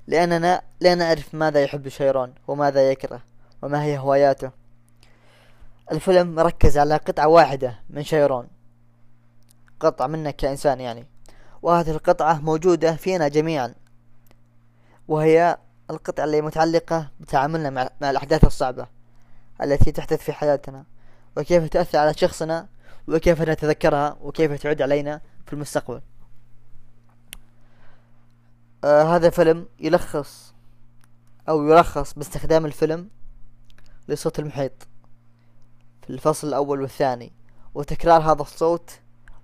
لأننا 0.07 0.63
لا 0.81 0.95
نعرف 0.95 1.35
ماذا 1.35 1.63
يحب 1.63 1.89
شايرون 1.89 2.33
وماذا 2.49 2.91
يكره 2.91 3.23
وما 3.63 3.83
هي 3.83 3.99
هواياته. 3.99 4.51
الفيلم 5.93 6.35
مركز 6.35 6.79
على 6.79 6.97
قطعة 6.97 7.29
واحدة 7.29 7.79
من 7.91 8.03
شايرون 8.03 8.47
قطعة 9.81 10.07
منك 10.07 10.37
كإنسان 10.37 10.81
يعني. 10.81 11.07
وهذه 11.63 11.91
القطعة 11.91 12.41
موجودة 12.41 12.97
فينا 12.97 13.29
جميعا. 13.29 13.75
وهي 15.09 15.59
القطعة 15.91 16.25
اللي 16.25 16.41
متعلقة 16.41 17.11
بتعاملنا 17.21 17.71
مع, 17.71 17.91
مع 18.01 18.11
الأحداث 18.11 18.45
الصعبة 18.45 18.87
التي 19.63 19.93
تحدث 19.93 20.23
في 20.23 20.33
حياتنا. 20.33 20.85
وكيف 21.37 21.69
تؤثر 21.69 21.99
على 21.99 22.15
شخصنا 22.15 22.67
وكيف 23.09 23.43
نتذكرها 23.43 24.17
وكيف 24.21 24.53
تعود 24.63 24.83
علينا 24.83 25.21
في 25.47 25.53
المستقبل. 25.53 26.01
آه 28.85 29.17
هذا 29.17 29.31
فيلم 29.31 29.67
يلخص 29.81 30.55
أو 31.49 31.69
يلخص 31.69 32.13
باستخدام 32.13 32.67
الفيلم 32.67 33.09
لصوت 34.09 34.39
المحيط. 34.39 34.92
في 36.03 36.11
الفصل 36.11 36.49
الأول 36.49 36.81
والثاني 36.81 37.33
وتكرار 37.75 38.23
هذا 38.23 38.43
الصوت 38.43 38.91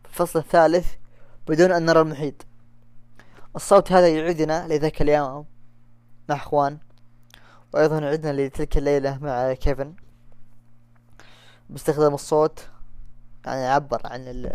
في 0.04 0.09
الفصل 0.09 0.38
الثالث 0.38 0.94
بدون 1.48 1.72
أن 1.72 1.86
نرى 1.86 2.00
المحيط. 2.00 2.46
الصوت 3.56 3.92
هذا 3.92 4.09
يعيدنا 4.09 4.68
لذاك 4.68 5.02
اليوم 5.02 5.46
مع 6.28 6.36
إخوان 6.36 6.78
وأيضا 7.74 8.06
عدنا 8.06 8.32
لتلك 8.32 8.76
الليلة 8.76 9.18
مع 9.22 9.52
كيفن. 9.52 9.94
باستخدام 11.70 12.14
الصوت 12.14 12.68
يعني 13.46 13.66
عبر 13.66 14.00
عن 14.04 14.50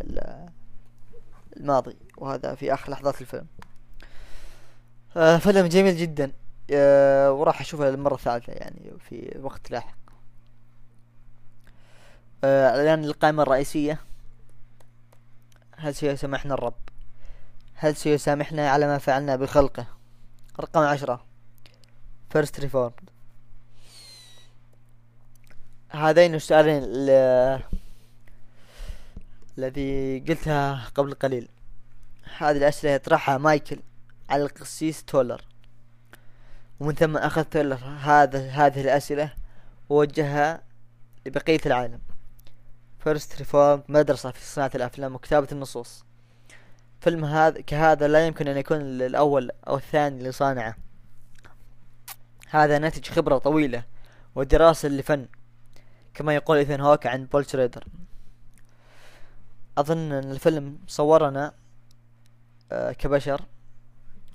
الماضي 1.58 1.98
وهذا 2.18 2.56
في 2.56 2.74
آخر 2.74 2.92
لحظات 2.92 3.22
الفيلم. 3.22 3.48
آه 5.18 5.38
فيلم 5.38 5.68
جميل 5.68 5.98
جدا. 5.98 6.32
آه 6.72 7.32
وراح 7.32 7.62
أشوفه 7.62 7.90
للمرة 7.90 8.14
الثالثة 8.14 8.54
يعني 8.54 8.92
في 9.10 9.40
وقت 9.42 9.72
لاحق. 9.72 10.03
آه 12.44 12.82
الان 12.82 13.04
القائمة 13.04 13.44
الرئيسية. 13.44 14.00
هل 15.78 15.96
سيسامحنا 15.96 16.54
الرب؟ 16.54 16.76
هل 17.76 17.96
سيسامحنا 17.96 18.70
على 18.70 18.88
ما 18.88 18.98
فعلنا 18.98 19.36
بخلقه؟ 19.36 19.88
رقم 20.60 20.82
عشرة. 20.82 21.26
First 22.30 22.60
Reformed 22.60 22.92
هذين 25.90 26.36
السؤالين 26.36 26.84
الذي 29.58 30.20
قلتها 30.20 30.90
قبل 30.96 31.14
قليل. 31.14 31.50
هذه 32.38 32.58
الأسئلة 32.58 32.94
يطرحها 32.94 33.38
مايكل 33.38 33.80
على 34.30 34.44
القسيس 34.44 35.04
تولر. 35.04 35.42
ومن 36.80 36.94
ثم 36.94 37.18
أخذ 37.18 37.44
تولر 37.44 37.86
هذا 38.02 38.50
هذه 38.50 38.82
الأسئلة 38.82 39.34
ووجهها 39.90 40.62
لبقية 41.26 41.62
العالم. 41.66 42.00
First 43.04 43.38
Reformed 43.38 43.84
مدرسة 43.90 44.32
في 44.32 44.46
صناعة 44.46 44.72
الأفلام 44.76 45.16
وكتابة 45.16 45.48
النصوص. 45.52 46.06
فيلم 47.02 47.26
هذا 47.26 47.62
كهذا 47.62 48.08
لا 48.08 48.28
يمكن 48.28 48.48
أن 48.48 48.58
يكون 48.58 48.82
الأول 48.82 49.52
أو 49.68 49.76
الثاني 49.76 50.24
لصانعه. 50.24 50.76
هذا 52.50 52.78
ناتج 52.78 53.10
خبرة 53.10 53.38
طويلة 53.38 53.84
ودراسة 54.36 54.90
لفن 54.90 55.28
كما 56.14 56.36
يقول 56.36 56.58
إيثن 56.58 56.82
هوك 56.82 57.08
عن 57.08 57.26
بول 57.26 57.50
شريدر. 57.50 57.84
أظن 59.78 60.12
أن 60.12 60.32
الفيلم 60.32 60.78
صورنا 60.88 61.54
آه، 62.72 62.92
كبشر 62.92 63.42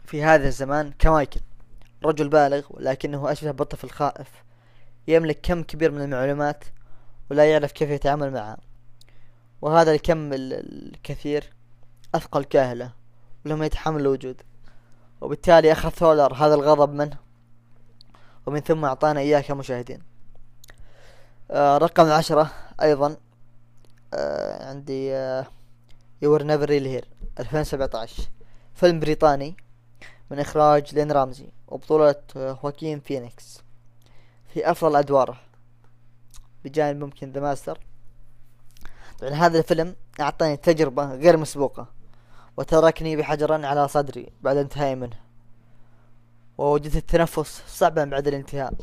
في 0.05 0.23
هذا 0.25 0.49
الزمان 0.49 0.93
كمايكل 0.99 1.41
رجل 2.05 2.29
بالغ 2.29 2.67
ولكنه 2.71 3.33
أشبه 3.33 3.51
بطفل 3.51 3.91
خائف 3.91 4.29
يملك 5.09 5.39
كم 5.43 5.63
كبير 5.63 5.91
من 5.91 6.03
المعلومات 6.03 6.65
ولا 7.31 7.51
يعرف 7.51 7.73
كيف 7.73 7.91
يتعامل 7.91 8.33
معها. 8.33 8.57
وهذا 9.63 9.93
الكم 9.93 10.31
الكثير 10.33 11.53
أثقل 12.15 12.45
كاهله 12.45 12.93
ولم 13.47 13.63
يتحمل 13.63 14.01
الوجود. 14.01 14.43
وبالتالي 15.21 15.73
أخذ 15.73 15.89
تولر 15.89 16.35
هذا 16.35 16.55
الغضب 16.55 16.93
منه 16.93 17.17
ومن 18.47 18.61
ثم 18.61 18.85
أعطانا 18.85 19.21
إياه 19.21 19.41
كمشاهدين. 19.41 20.03
آه 21.51 21.79
رقم 21.79 22.07
عشرة 22.07 22.51
أيضا 22.83 23.17
آه 24.15 24.69
عندي 24.69 25.15
آه 25.15 25.47
You 26.23 26.32
Were 26.32 26.43
Never 26.43 26.65
Really 26.69 26.89
Here 26.91 27.09
2017 27.39 28.23
فيلم 28.75 29.01
بريطاني 29.01 29.57
من 30.31 30.39
إخراج 30.39 30.95
لين 30.95 31.13
رامزي 31.13 31.49
وبطولة 31.69 32.15
آه 32.37 32.53
خواكين 32.53 33.01
فينيكس 33.01 33.61
في 34.55 34.71
أفضل 34.71 34.97
أدواره. 34.97 35.41
بجانب 36.65 37.05
ممكن 37.05 37.33
The 37.33 37.41
Master 37.41 37.81
طبعا 39.19 39.31
هذا 39.31 39.59
الفيلم 39.59 39.97
أعطاني 40.21 40.57
تجربة 40.57 41.15
غير 41.15 41.37
مسبوقة 41.37 41.87
وتركني 42.57 43.17
بحجر 43.17 43.67
على 43.67 43.89
صدري 43.89 44.33
بعد 44.43 44.57
انتهائي 44.57 44.95
منه. 44.95 45.17
ووجدت 46.59 46.97
التنفس 46.97 47.63
صعبا 47.67 48.05
بعد 48.05 48.29
الانتهاء 48.29 48.75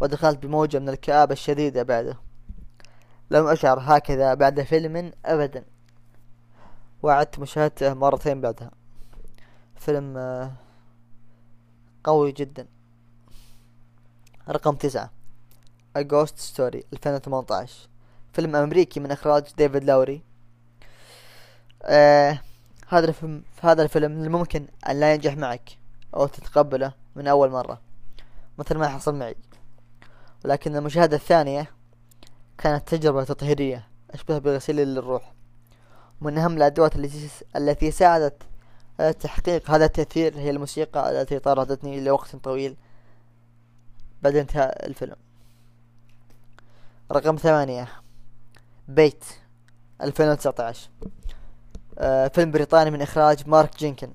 ودخلت 0.00 0.38
بموجة 0.38 0.78
من 0.78 0.88
الكآبة 0.88 1.32
الشديدة 1.32 1.82
بعده. 1.82 2.16
لم 3.30 3.46
أشعر 3.46 3.78
هكذا 3.80 4.34
بعد 4.34 4.62
فيلم 4.62 5.12
أبدا 5.24 5.64
وعدت 7.02 7.38
مشاهدته 7.38 7.94
مرتين 7.94 8.40
بعدها. 8.40 8.70
فيلم 9.76 10.16
آه، 10.16 10.52
قوي 12.04 12.32
جدا. 12.32 12.66
رقم 14.48 14.74
تسعة. 14.74 15.10
A 15.98 16.02
Ghost 16.02 16.38
Story 16.38 16.82
2018 16.92 17.88
فيلم 18.32 18.56
أمريكي 18.56 19.00
من 19.00 19.10
إخراج 19.10 19.44
ديفيد 19.58 19.84
لاوري 19.84 20.22
آه 21.82 22.40
هذا 22.88 23.08
الفيلم 23.08 23.42
هذا 23.60 23.82
الفيلم 23.82 24.12
من 24.12 24.24
الممكن 24.24 24.66
أن 24.88 25.00
لا 25.00 25.14
ينجح 25.14 25.36
معك 25.36 25.78
أو 26.14 26.26
تتقبله 26.26 26.92
من 27.16 27.28
أول 27.28 27.50
مرة 27.50 27.80
مثل 28.58 28.78
ما 28.78 28.88
حصل 28.88 29.14
معي. 29.14 29.36
ولكن 30.44 30.76
المشاهدة 30.76 31.16
الثانية 31.16 31.70
كانت 32.58 32.88
تجربة 32.88 33.24
تطهيرية 33.24 33.88
أشبه 34.10 34.38
بغسيل 34.38 34.76
للروح. 34.76 35.32
ومن 36.20 36.38
أهم 36.38 36.56
الأدوات 36.56 36.92
التي 37.56 37.90
ساعدت 37.90 38.42
على 38.98 39.12
تحقيق 39.12 39.70
هذا 39.70 39.84
التأثير 39.84 40.38
هي 40.38 40.50
الموسيقى 40.50 41.20
التي 41.20 41.38
طاردتني 41.38 42.00
لوقت 42.00 42.36
طويل 42.36 42.76
بعد 44.22 44.36
انتهاء 44.36 44.86
الفيلم. 44.86 45.16
رقم 47.12 47.36
ثمانية. 47.36 47.88
بيت 48.88 49.24
2019 50.02 50.90
آه 51.98 52.28
فيلم 52.28 52.50
بريطاني 52.50 52.90
من 52.90 53.02
إخراج 53.02 53.48
مارك 53.48 53.76
جينكن. 53.78 54.12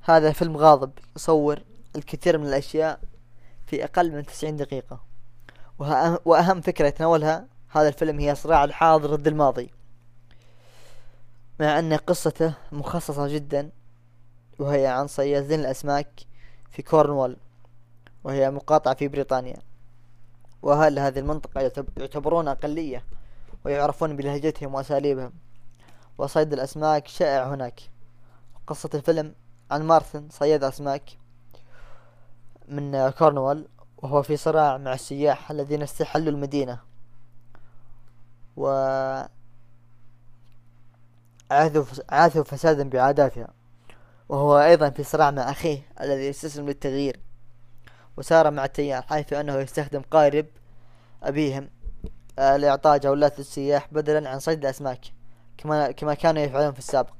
هذا 0.00 0.32
فيلم 0.32 0.56
غاضب 0.56 0.92
يصور 1.16 1.62
الكثير 1.96 2.38
من 2.38 2.46
الأشياء 2.46 3.00
في 3.66 3.84
أقل 3.84 4.12
من 4.12 4.26
تسعين 4.26 4.56
دقيقة. 4.56 5.00
وأهم 6.24 6.60
فكرة 6.60 6.86
يتناولها 6.86 7.46
هذا 7.68 7.88
الفيلم 7.88 8.20
هي 8.20 8.34
صراع 8.34 8.64
الحاضر 8.64 9.14
ضد 9.14 9.26
الماضي. 9.26 9.70
مع 11.60 11.78
أن 11.78 11.92
قصته 11.92 12.54
مخصصة 12.72 13.28
جدا 13.28 13.70
وهي 14.58 14.86
عن 14.86 15.06
صيادين 15.06 15.60
الأسماك 15.60 16.20
في 16.70 16.82
كورنوال 16.82 17.36
وهي 18.24 18.50
مقاطعة 18.50 18.94
في 18.94 19.08
بريطانيا. 19.08 19.56
وأهل 20.66 20.98
هذه 20.98 21.18
المنطقة 21.18 21.84
يعتبرون 21.96 22.48
أقلية 22.48 23.04
ويعرفون 23.64 24.16
بلهجتهم 24.16 24.74
وأساليبهم؟ 24.74 25.32
وصيد 26.18 26.52
الأسماك 26.52 27.08
شائع 27.08 27.54
هناك. 27.54 27.80
قصة 28.66 28.90
الفيلم 28.94 29.34
عن 29.70 29.82
مارثن 29.82 30.28
صياد 30.30 30.64
أسماك 30.64 31.10
من 32.68 33.10
كورنوال 33.10 33.68
وهو 33.96 34.22
في 34.22 34.36
صراع 34.36 34.76
مع 34.78 34.92
السياح 34.92 35.50
الذين 35.50 35.82
استحلوا 35.82 36.32
المدينة. 36.32 36.78
و 38.56 38.68
عاثوا 42.10 42.44
فسادا 42.44 42.88
بعاداتها. 42.88 43.48
وهو 44.28 44.58
أيضا 44.58 44.90
في 44.90 45.02
صراع 45.02 45.30
مع 45.30 45.50
أخيه 45.50 45.82
الذي 46.00 46.30
استسلم 46.30 46.66
للتغيير. 46.66 47.20
وسار 48.16 48.50
مع 48.50 48.64
التيار 48.64 49.02
حيث 49.02 49.32
أنه 49.32 49.54
يستخدم 49.54 50.02
قارب 50.10 50.46
أبيهم 51.22 51.68
آه، 52.38 52.56
لإعطاء 52.56 52.98
جولات 52.98 53.38
للسياح 53.38 53.88
بدلا 53.92 54.30
عن 54.30 54.38
صيد 54.38 54.58
الأسماك 54.58 55.00
كما 55.58 55.90
كما 55.90 56.14
كانوا 56.14 56.42
يفعلون 56.42 56.72
في 56.72 56.78
السابق. 56.78 57.14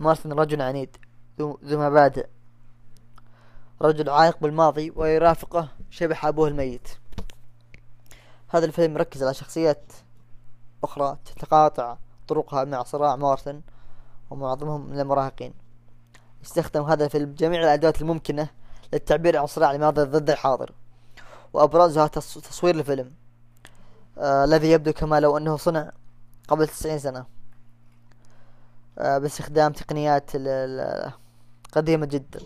مارثن 0.00 0.32
رجل 0.32 0.62
عنيد 0.62 0.96
ذو 1.40 1.58
مبادئ. 1.64 2.26
رجل 3.82 4.10
عائق 4.10 4.38
بالماضي 4.40 4.92
ويرافقه 4.96 5.68
شبح 5.90 6.26
أبوه 6.26 6.48
الميت. 6.48 6.88
هذا 8.48 8.64
الفيلم 8.64 8.94
يركز 8.94 9.22
على 9.22 9.34
شخصية 9.34 9.82
أخرى 10.84 11.16
تتقاطع 11.24 11.96
طرقها 12.28 12.64
مع 12.64 12.82
صراع 12.82 13.16
مارتن 13.16 13.60
ومعظمهم 14.30 14.90
من 14.90 15.00
المراهقين. 15.00 15.54
استخدم 16.44 16.82
هذا 16.82 17.04
الفيلم 17.04 17.34
جميع 17.34 17.60
الأدوات 17.60 18.00
الممكنة 18.00 18.48
للتعبير 18.92 19.36
عن 19.38 19.46
صراع 19.46 19.70
الماضي 19.72 20.02
ضد 20.02 20.30
الحاضر. 20.30 20.72
وأبرزها 21.52 22.06
تص- 22.06 22.40
تصوير 22.40 22.74
الفيلم. 22.74 23.12
آه 24.18 24.44
الذي 24.44 24.70
يبدو 24.70 24.92
كما 24.92 25.20
لو 25.20 25.36
أنه 25.36 25.56
صنع 25.56 25.90
قبل 26.48 26.68
تسعين 26.68 26.98
سنة. 26.98 27.26
آه 28.98 29.18
باستخدام 29.18 29.72
تقنيات 29.72 30.30
قديمة 31.72 32.06
جدا. 32.06 32.40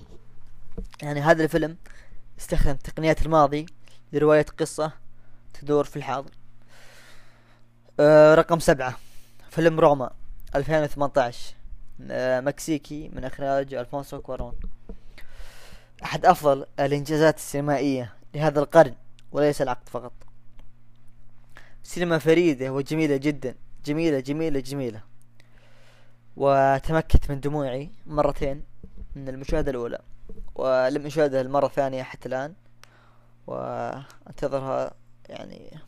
يعني 1.02 1.20
هذا 1.20 1.44
الفيلم 1.44 1.76
استخدم 2.38 2.74
تقنيات 2.76 3.22
الماضي 3.26 3.66
لرواية 4.12 4.46
قصة 4.58 4.92
تدور 5.54 5.84
في 5.84 5.96
الحاضر. 5.96 6.30
آه 8.00 8.34
رقم 8.34 8.58
سبعة. 8.58 8.96
فيلم 9.50 9.80
روما 9.80 10.10
2018 10.54 11.54
آه 12.10 12.40
مكسيكي 12.40 13.08
من 13.08 13.24
إخراج 13.24 13.74
ألفونسو 13.74 14.20
كوارون. 14.20 14.54
أحد 16.04 16.26
أفضل 16.26 16.66
الإنجازات 16.80 17.36
السينمائية 17.36 18.14
لهذا 18.34 18.60
القرن 18.60 18.94
وليس 19.32 19.62
العقد 19.62 19.88
فقط. 19.88 20.12
سينما 21.82 22.18
فريدة 22.18 22.72
وجميلة 22.72 23.16
جدا. 23.16 23.54
جميلة 23.84 24.20
جميلة 24.20 24.60
جميلة. 24.60 25.02
وتمكت 26.36 27.30
من 27.30 27.40
دموعي 27.40 27.90
مرتين 28.06 28.62
من 29.14 29.28
المشاهدة 29.28 29.70
الأولى. 29.70 29.98
ولم 30.54 31.06
أشاهدها 31.06 31.40
المرة 31.40 31.66
الثانية 31.66 32.02
حتى 32.02 32.28
الآن. 32.28 32.54
وأنتظرها 33.46 34.94
يعني 35.28 35.80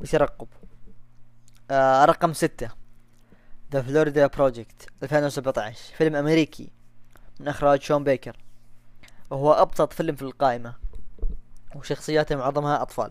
بترقب 0.00 0.48
آه 1.70 2.04
رقم 2.04 2.32
ستة. 2.32 2.70
The 3.72 3.82
Florida 3.82 4.26
Project 4.26 4.88
2017 5.02 5.94
فيلم 5.94 6.16
أمريكي. 6.16 6.70
من 7.40 7.48
إخراج 7.48 7.82
شون 7.82 8.04
بيكر 8.04 8.36
وهو 9.30 9.52
أبسط 9.52 9.92
فيلم 9.92 10.16
في 10.16 10.22
القائمة 10.22 10.74
وشخصياته 11.74 12.36
معظمها 12.36 12.82
أطفال. 12.82 13.10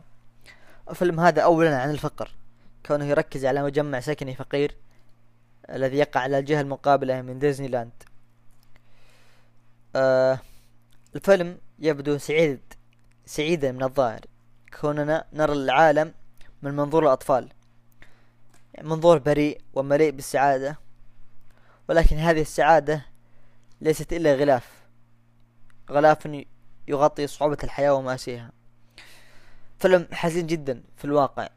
الفيلم 0.89 1.19
هذا 1.19 1.41
أولا 1.41 1.81
عن 1.81 1.89
الفقر 1.89 2.31
كونه 2.85 3.05
يركز 3.05 3.45
على 3.45 3.63
مجمع 3.63 3.99
سكني 3.99 4.35
فقير 4.35 4.75
الذي 5.69 5.97
يقع 5.97 6.21
على 6.21 6.39
الجهة 6.39 6.61
المقابلة 6.61 7.21
من 7.21 7.39
ديزني 7.39 7.67
لاند 7.67 8.03
آه 9.95 10.39
الفيلم 11.15 11.57
يبدو 11.79 12.17
سعيد 12.17 12.59
سعيدا 13.25 13.71
من 13.71 13.83
الظاهر 13.83 14.21
كوننا 14.81 15.25
نرى 15.33 15.53
العالم 15.53 16.13
من 16.61 16.75
منظور 16.75 17.03
الأطفال. 17.03 17.49
منظور 18.81 19.17
بريء 19.17 19.61
ومليء 19.73 20.11
بالسعادة 20.11 20.77
ولكن 21.89 22.15
هذه 22.15 22.41
السعادة 22.41 23.05
ليست 23.81 24.13
إلا 24.13 24.35
غلاف. 24.35 24.69
غلاف 25.91 26.27
يغطي 26.87 27.27
صعوبة 27.27 27.57
الحياة 27.63 27.93
ومآسيها. 27.93 28.51
فيلم 29.79 30.07
حزين 30.11 30.47
جدا 30.47 30.83
في 30.97 31.05
الواقع. 31.05 31.49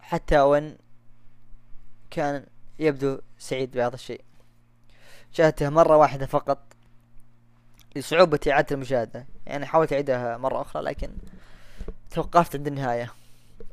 حتى 0.00 0.40
وإن 0.40 0.76
كان 2.10 2.46
يبدو 2.78 3.18
سعيد 3.38 3.70
بهذا 3.70 3.94
الشيء. 3.94 4.24
شاهدته 5.32 5.68
مرة 5.68 5.96
واحدة 5.96 6.26
فقط 6.26 6.58
لصعوبة 7.96 8.40
إعادة 8.48 8.74
المشاهدة. 8.74 9.26
يعني 9.46 9.66
حاولت 9.66 9.92
أعيدها 9.92 10.36
مرة 10.36 10.60
أخرى 10.60 10.82
لكن 10.82 11.10
توقفت 12.10 12.56
عند 12.56 12.66
النهاية. 12.66 13.12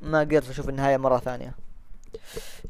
ما 0.01 0.19
قدرت 0.19 0.49
أشوف 0.49 0.69
النهاية 0.69 0.97
مرة 0.97 1.17
ثانية. 1.17 1.55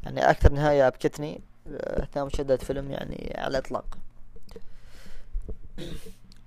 يعني 0.02 0.30
أكثر 0.30 0.52
نهاية 0.52 0.86
أبكتني 0.86 1.40
آه، 1.68 2.02
أثناء 2.02 2.26
مشاهدة 2.26 2.56
فيلم 2.56 2.90
يعني 2.90 3.34
على 3.38 3.48
الإطلاق. 3.58 3.98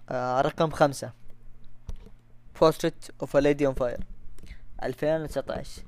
آه 0.10 0.42
رقم 0.42 0.70
خمسة. 0.72 1.12
Of 2.64 3.36
a 3.36 3.42
Lady 3.42 3.66
on 3.66 3.74
Fire 3.74 4.04
2019 4.84 5.84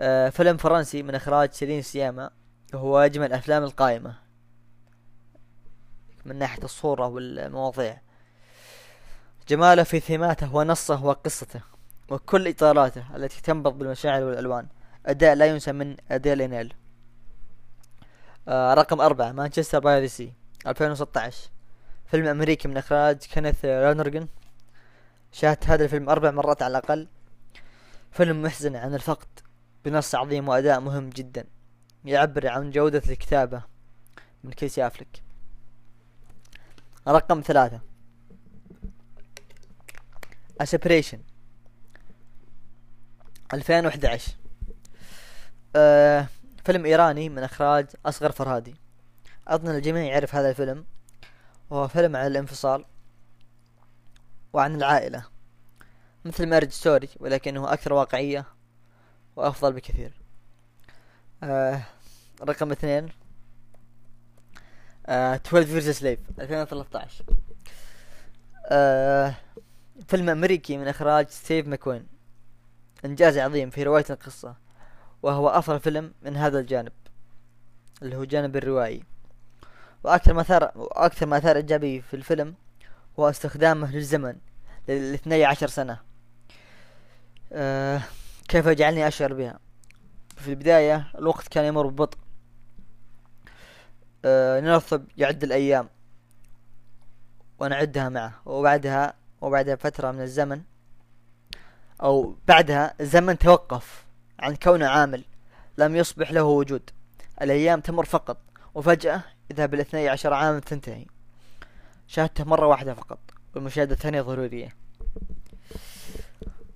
آه 0.00 0.28
فيلم 0.28 0.56
فرنسي 0.56 1.02
من 1.02 1.14
إخراج 1.14 1.52
سيلين 1.52 1.82
سياما 1.82 2.30
وهو 2.74 2.98
أجمل 2.98 3.32
أفلام 3.32 3.64
القائمة. 3.64 4.14
من 6.24 6.36
ناحية 6.36 6.64
الصورة 6.64 7.06
والمواضيع. 7.06 8.00
جماله 9.48 9.82
في 9.82 10.00
ثيماته 10.00 10.54
ونصه 10.54 11.04
وقصته 11.04 11.60
وكل 12.08 12.48
إطاراته 12.48 13.16
التي 13.16 13.42
تنبض 13.42 13.78
بالمشاعر 13.78 14.22
والألوان. 14.22 14.66
أداء 15.06 15.34
لا 15.34 15.46
ينسى 15.46 15.72
من 15.72 15.96
أديل 16.10 16.42
إنيل 16.42 16.74
آه 18.48 18.74
رقم 18.74 19.00
أربعة 19.00 19.32
Manchester 19.32 19.78
by 19.78 20.08
the 20.08 20.20
Sea 20.20 20.32
2016 20.66 21.50
فيلم 22.10 22.26
أمريكي 22.26 22.68
من 22.68 22.76
إخراج 22.76 23.16
كينيث 23.16 23.64
لونرجن 23.64 24.28
شاهدت 25.32 25.66
هذا 25.66 25.84
الفيلم 25.84 26.08
أربع 26.08 26.30
مرات 26.30 26.62
على 26.62 26.78
الأقل. 26.78 27.08
فيلم 28.10 28.42
محزن 28.42 28.76
عن 28.76 28.94
الفقد 28.94 29.28
بنص 29.84 30.14
عظيم 30.14 30.48
وأداء 30.48 30.80
مهم 30.80 31.10
جدا. 31.10 31.44
يعبر 32.04 32.48
عن 32.48 32.70
جودة 32.70 33.02
الكتابة 33.08 33.62
من 34.44 34.52
كيسي 34.52 34.86
أفلك 34.86 35.22
رقم 37.08 37.40
ثلاثة. 37.40 37.80
A 40.62 40.67
Separation 40.67 41.18
2011 43.54 44.32
آه 45.76 46.26
فيلم 46.64 46.84
إيراني 46.84 47.28
من 47.28 47.42
إخراج 47.42 47.86
أصغر 48.06 48.32
فرهادي. 48.32 48.74
أظن 49.48 49.70
الجميع 49.70 50.02
يعرف 50.02 50.34
هذا 50.34 50.50
الفيلم. 50.50 50.84
وهو 51.70 51.88
فيلم 51.88 52.16
عن 52.16 52.26
الانفصال 52.26 52.84
وعن 54.52 54.74
العائلة. 54.74 55.24
مثل 56.24 56.46
Marriage 56.46 56.70
Story 56.70 57.08
ولكنه 57.20 57.72
أكثر 57.72 57.92
واقعية 57.92 58.44
وأفضل 59.36 59.72
بكثير. 59.72 60.12
آه 61.42 61.82
رقم 62.42 62.72
اثنين. 62.72 63.08
آه 65.06 65.34
12 65.34 65.80
Years 65.80 65.96
a 65.96 66.00
Slave 66.00 66.40
2013 66.40 67.24
آه 68.66 69.34
فيلم 70.08 70.28
أمريكي 70.30 70.76
من 70.76 70.88
إخراج 70.88 71.28
ستيف 71.28 71.66
ماكوين. 71.66 72.06
إنجاز 73.04 73.38
عظيم 73.38 73.70
في 73.70 73.82
رواية 73.82 74.04
القصة 74.10 74.56
وهو 75.22 75.48
أفضل 75.48 75.80
فيلم 75.80 76.12
من 76.22 76.36
هذا 76.36 76.60
الجانب 76.60 76.92
اللي 78.02 78.16
هو 78.16 78.22
الجانب 78.22 78.56
الروائي. 78.56 79.02
وأكثر 80.04 80.34
ما 80.34 80.42
ثار 80.42 80.72
وأكثر 80.74 81.26
ما 81.26 81.36
أثار 81.38 81.56
إعجابي 81.56 82.00
في 82.00 82.14
الفيلم 82.14 82.54
هو 83.18 83.28
استخدامه 83.28 83.92
للزمن 83.92 84.36
لاثني 84.88 85.44
عشر 85.44 85.68
سنة. 85.68 86.00
آه 87.52 88.00
كيف 88.48 88.66
يجعلني 88.66 89.08
أشعر 89.08 89.32
بها؟ 89.32 89.58
في 90.36 90.50
البداية 90.50 91.10
الوقت 91.18 91.48
كان 91.48 91.64
يمر 91.64 91.86
ببطء. 91.86 92.18
آه 94.24 94.60
نرثب 94.60 95.06
يعد 95.16 95.44
الأيام. 95.44 95.88
ونعدها 97.58 98.08
معه. 98.08 98.40
وبعدها 98.46 99.14
وبعد 99.40 99.74
فترة 99.74 100.10
من 100.10 100.20
الزمن 100.20 100.62
أو 102.02 102.36
بعدها 102.48 102.94
الزمن 103.00 103.38
توقف 103.38 104.04
عن 104.40 104.56
كونه 104.56 104.86
عامل. 104.86 105.24
لم 105.78 105.96
يصبح 105.96 106.32
له 106.32 106.42
وجود. 106.42 106.90
الأيام 107.42 107.80
تمر 107.80 108.04
فقط. 108.04 108.38
وفجأة 108.74 109.22
إذا 109.50 109.66
بالاثني 109.66 110.08
عشر 110.08 110.32
عاما 110.32 110.60
تنتهي 110.60 111.06
شاهدته 112.06 112.44
مرة 112.44 112.66
واحدة 112.66 112.94
فقط 112.94 113.18
والمشاهدة 113.54 113.92
الثانية 113.92 114.22
ضرورية. 114.22 114.74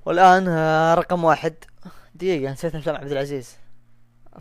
والآن 0.07 0.49
آه، 0.49 0.95
رقم 0.95 1.25
واحد. 1.25 1.55
دقيقة 2.15 2.53
نسيت 2.53 2.75
أفلام 2.75 2.97
عبد 2.97 3.13
العزيز. 3.13 3.57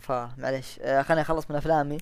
فمعليش 0.00 0.78
آه، 0.80 1.02
خليني 1.02 1.22
أخلص 1.22 1.50
من 1.50 1.56
أفلامي 1.56 1.98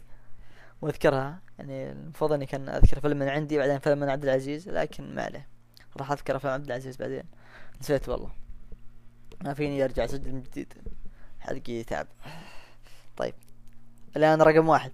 وأذكرها. 0.83 1.41
يعني 1.59 1.93
المفروض 1.93 2.33
إني 2.33 2.47
كان 2.47 2.69
أذكر 2.69 3.01
فيلم 3.01 3.19
من 3.19 3.29
عندي 3.29 3.59
بعدين 3.59 3.79
فيلم 3.79 4.01
من 4.01 4.09
عبد 4.09 4.25
العزيز 4.25 4.69
لكن 4.69 5.15
ما 5.15 5.23
عليه. 5.23 5.49
راح 5.97 6.13
أذكر 6.13 6.37
أفلام 6.37 6.55
عبد 6.55 6.67
العزيز 6.67 6.97
بعدين. 6.97 7.25
نسيت 7.81 8.09
والله. 8.09 8.31
ما 9.45 9.55
فيني 9.55 9.85
أرجع 9.85 10.05
أسجل 10.05 10.33
من 10.33 10.43
جديد. 10.43 10.75
حلقي 11.41 11.85
تعب. 11.85 12.07
طيب. 13.17 13.35
الآن 14.17 14.43
رقم 14.43 14.69
واحد. 14.69 14.93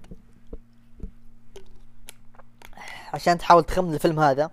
عشان 3.14 3.38
تحاول 3.38 3.64
تخمن 3.64 3.94
الفيلم 3.94 4.20
هذا. 4.20 4.50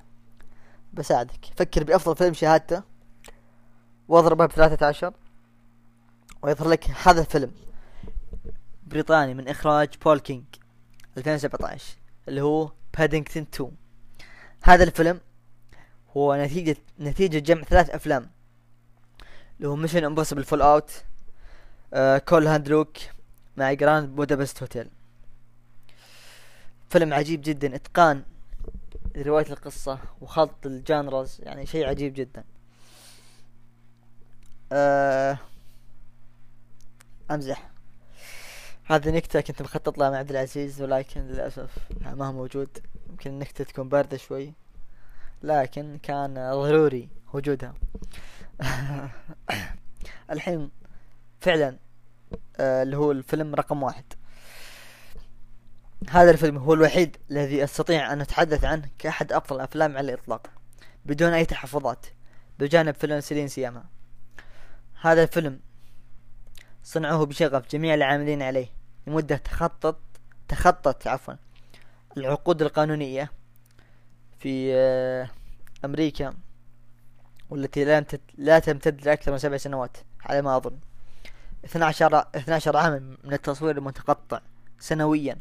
بساعدك. 0.93 1.45
فكر 1.55 1.83
بأفضل 1.83 2.15
فيلم 2.15 2.33
شاهدته. 2.33 2.83
واضربه 4.07 4.45
بثلاثة 4.45 4.85
عشر. 4.85 5.13
ويظهر 6.41 6.69
لك 6.69 6.89
هذا 6.89 7.21
الفيلم. 7.21 7.51
بريطاني 8.87 9.33
من 9.33 9.47
إخراج 9.47 9.89
بول 10.05 10.19
كينج 10.19 10.43
2017 11.17 11.95
اللي 12.27 12.41
هو 12.41 12.71
بادينغتون 12.97 13.45
2 13.53 13.71
هذا 14.63 14.83
الفيلم 14.83 15.19
هو 16.17 16.35
نتيجة 16.35 16.77
نتيجة 16.99 17.39
جمع 17.39 17.63
ثلاث 17.63 17.89
أفلام. 17.89 18.29
اللي 19.57 19.67
هو 19.67 19.75
Mission 19.75 20.03
Impossible 20.03 20.43
Fallout 20.43 20.91
آه 21.93 22.17
Cool 22.17 22.47
Hand 22.47 22.72
Luke 22.72 22.97
مع 23.57 23.73
Grand 23.73 24.15
Budapest 24.15 24.61
Hotel 24.63 24.89
فيلم 26.89 27.13
عجيب 27.13 27.41
جدا. 27.41 27.75
إتقان 27.75 28.23
رواية 29.17 29.45
القصة 29.51 29.99
وخلط 30.21 30.65
ال 30.65 30.76
genres 30.76 31.41
يعني 31.41 31.65
شيء 31.65 31.87
عجيب 31.87 32.13
جدا. 32.13 32.43
آه 34.71 35.37
أمزح. 37.31 37.69
هذه 38.85 39.09
نكتة 39.09 39.41
كنت 39.41 39.61
مخطط 39.61 39.97
لها 39.97 40.09
مع 40.09 40.17
عبد 40.17 40.29
العزيز 40.29 40.81
ولكن 40.81 41.21
للأسف 41.21 41.77
ما 42.01 42.27
هو 42.27 42.31
موجود. 42.31 42.69
يمكن 43.09 43.29
النكتة 43.29 43.63
تكون 43.63 43.89
باردة 43.89 44.17
شوي. 44.17 44.53
لكن 45.43 45.99
كان 46.03 46.33
ضروري 46.33 47.09
وجودها. 47.33 47.73
الحين 50.31 50.71
فعلا 51.39 51.77
آه 52.57 52.83
اللي 52.83 52.97
هو 52.97 53.11
الفيلم 53.11 53.55
رقم 53.55 53.83
واحد. 53.83 54.05
هذا 56.09 56.31
الفيلم 56.31 56.57
هو 56.57 56.73
الوحيد 56.73 57.17
الذي 57.31 57.63
أستطيع 57.63 58.13
أن 58.13 58.21
أتحدث 58.21 58.65
عنه 58.65 58.89
كأحد 58.99 59.33
أفضل 59.33 59.55
الأفلام 59.55 59.97
على 59.97 60.13
الإطلاق 60.13 60.47
بدون 61.05 61.33
أي 61.33 61.45
تحفظات 61.45 62.05
بجانب 62.59 62.95
فيلم 62.95 63.19
سيلين 63.19 63.47
سياما. 63.47 63.83
هذا 65.01 65.23
الفيلم 65.23 65.59
صنعوه 66.83 67.25
بشغف 67.25 67.67
جميع 67.71 67.93
العاملين 67.93 68.41
عليه 68.41 68.67
لمدة 69.07 69.37
تخطط 69.37 69.99
تخطت 70.47 71.07
عفوا 71.07 71.33
العقود 72.17 72.61
القانونية 72.61 73.31
في 74.39 74.73
آه، 74.73 75.29
أمريكا 75.85 76.33
والتي 77.49 77.85
لا 77.85 78.05
لا 78.37 78.59
تمتد 78.59 79.05
لأكثر 79.05 79.31
من 79.31 79.37
سبع 79.37 79.57
سنوات 79.57 79.97
على 80.21 80.41
ما 80.41 80.57
أظن. 80.57 80.79
12 81.65 82.25
12 82.35 82.77
عاما 82.77 82.99
من 83.23 83.33
التصوير 83.33 83.77
المتقطع 83.77 84.41
سنويا. 84.79 85.37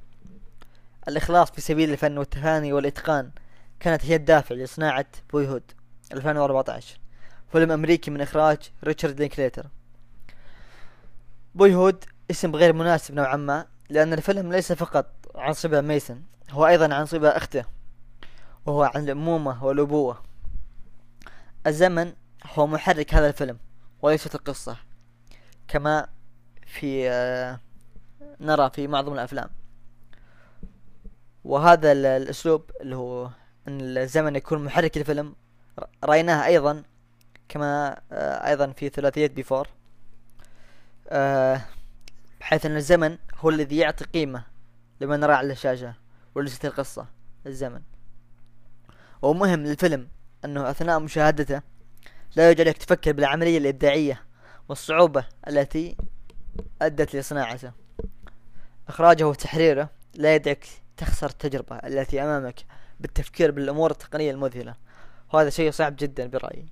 الإخلاص 1.08 1.50
في 1.50 1.60
سبيل 1.60 1.90
الفن 1.90 2.18
والتفاني 2.18 2.72
والإتقان 2.72 3.30
كانت 3.80 4.04
هي 4.04 4.14
الدافع 4.14 4.54
لصناعة 4.54 5.06
Boyhood 5.32 5.62
2014 6.12 6.98
فيلم 7.52 7.72
أمريكي 7.72 8.10
من 8.10 8.20
إخراج 8.20 8.58
ريتشارد 8.84 9.20
لينكليتر. 9.20 9.66
Boyhood 11.54 12.04
اسم 12.30 12.56
غير 12.56 12.72
مناسب 12.72 13.14
نوعا 13.14 13.36
ما 13.36 13.66
لأن 13.88 14.12
الفيلم 14.12 14.52
ليس 14.52 14.72
فقط 14.72 15.06
عن 15.34 15.52
صبا 15.52 15.80
ميسن 15.80 16.22
هو 16.50 16.66
أيضا 16.66 16.94
عن 16.94 17.06
صبا 17.06 17.36
أخته 17.36 17.64
وهو 18.66 18.82
عن 18.82 19.04
الأمومة 19.04 19.64
والأبوة. 19.64 20.22
الزمن 21.66 22.12
هو 22.46 22.66
محرك 22.66 23.14
هذا 23.14 23.28
الفيلم 23.28 23.58
وليست 24.02 24.34
القصة 24.34 24.76
كما 25.68 26.08
في 26.66 27.10
آه، 27.10 27.60
نرى 28.40 28.70
في 28.70 28.86
معظم 28.86 29.12
الأفلام. 29.12 29.50
وهذا 31.44 31.92
الأسلوب 31.92 32.70
اللي 32.80 32.96
هو 32.96 33.30
أن 33.68 33.80
الزمن 33.80 34.36
يكون 34.36 34.64
محرك 34.64 34.96
الفيلم 34.96 35.34
رأيناه 36.04 36.46
أيضا 36.46 36.82
كما 37.48 38.00
آه، 38.12 38.48
أيضا 38.48 38.72
في 38.72 38.88
ثلاثية 38.88 39.26
بيفور. 39.26 39.68
آه، 41.08 41.60
بحيث 42.40 42.66
أن 42.66 42.76
الزمن 42.76 43.18
هو 43.38 43.50
الذي 43.50 43.76
يعطي 43.76 44.04
قيمة 44.04 44.44
لما 45.00 45.16
نرى 45.16 45.32
على 45.32 45.52
الشاشة 45.52 45.94
وليست 46.34 46.64
القصة 46.64 47.06
الزمن. 47.46 47.82
ومهم 49.22 49.60
للفيلم 49.60 50.08
أنه 50.44 50.70
أثناء 50.70 50.98
مشاهدته 51.00 51.62
لا 52.36 52.50
يجعلك 52.50 52.78
تفكر 52.78 53.12
بالعملية 53.12 53.58
الإبداعية 53.58 54.22
والصعوبة 54.68 55.24
التي 55.48 55.96
أدت 56.82 57.16
لصناعته. 57.16 57.72
إخراجه 58.88 59.28
وتحريره 59.28 59.90
لا 60.14 60.34
يدعك 60.34 60.81
تخسر 61.02 61.26
التجربة 61.26 61.76
التي 61.76 62.22
أمامك 62.22 62.64
بالتفكير 63.00 63.50
بالأمور 63.50 63.90
التقنية 63.90 64.30
المذهلة. 64.30 64.74
وهذا 65.32 65.50
شيء 65.50 65.70
صعب 65.70 65.96
جدا 65.98 66.26
برأيي. 66.26 66.66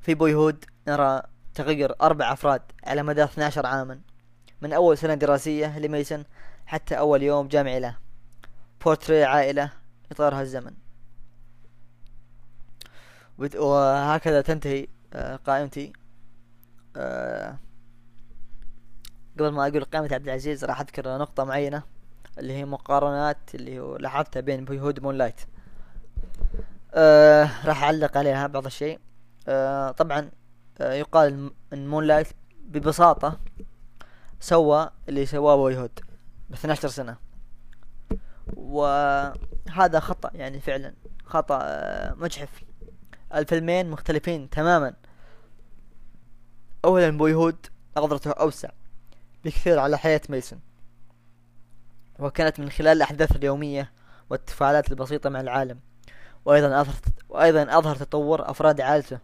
في 0.00 0.14
Boyhood 0.14 0.64
نرى 0.88 1.22
تغير 1.54 1.94
أربع 2.02 2.32
أفراد 2.32 2.62
على 2.84 3.02
مدى 3.02 3.24
12 3.24 3.66
عاما 3.66 4.00
من 4.60 4.72
أول 4.72 4.98
سنة 4.98 5.14
دراسية 5.14 5.78
لميسن 5.78 6.24
حتى 6.66 6.98
أول 6.98 7.22
يوم 7.22 7.48
جامعي 7.48 7.80
له. 7.80 7.96
بورتريه 8.84 9.24
عائلة 9.24 9.72
إطارها 10.12 10.42
الزمن. 10.42 10.74
وهكذا 13.38 14.40
تنتهي 14.40 14.86
آه، 15.12 15.36
قائمتي. 15.36 15.92
آه، 16.96 17.58
قبل 19.38 19.48
ما 19.48 19.68
أقول 19.68 19.84
قائمة 19.84 20.14
عبد 20.14 20.24
العزيز 20.24 20.64
راح 20.64 20.80
أذكر 20.80 21.18
نقطة 21.18 21.44
معينة. 21.44 21.99
اللي 22.38 22.52
هي 22.52 22.64
مقارنات 22.64 23.54
اللي 23.54 23.96
لاحظتها 24.00 24.40
بين 24.40 24.64
Boyhood 24.64 25.00
Moonlight. 25.02 25.40
آه 26.94 27.50
راح 27.66 27.82
أعلق 27.82 28.16
عليها 28.16 28.46
بعض 28.46 28.66
الشيء. 28.66 29.00
آه 29.48 29.90
طبعا 29.90 30.30
آه 30.80 30.92
يقال 30.92 31.50
إن 31.72 31.88
Moonlight 31.88 32.26
ببساطة 32.64 33.40
سوى 34.40 34.90
اللي 35.08 35.26
سواه 35.26 35.56
Boyhood 35.56 36.00
ب 36.50 36.52
12 36.52 36.88
سنة. 36.88 37.16
وهذا 38.56 40.00
خطأ 40.00 40.30
يعني 40.34 40.60
فعلا 40.60 40.94
خطأ 41.24 41.58
آه 41.62 42.14
مجحف. 42.14 42.62
الفيلمين 43.34 43.90
مختلفين 43.90 44.50
تماما. 44.50 44.94
اولا 46.84 47.10
Boyhood 47.18 47.66
نظرته 47.96 48.30
أوسع 48.30 48.68
بكثير 49.44 49.78
على 49.78 49.98
حياة 49.98 50.20
ميسون 50.28 50.60
وكانت 52.20 52.60
من 52.60 52.70
خلال 52.70 52.96
الأحداث 52.96 53.36
اليومية 53.36 53.92
والتفاعلات 54.30 54.90
البسيطة 54.90 55.30
مع 55.30 55.40
العالم 55.40 55.80
وأيضا 56.44 56.80
أظهر 56.80 56.94
وأيضا 57.28 57.78
أظهر 57.78 57.96
تطور 57.96 58.50
أفراد 58.50 58.80
عائلته. 58.80 59.18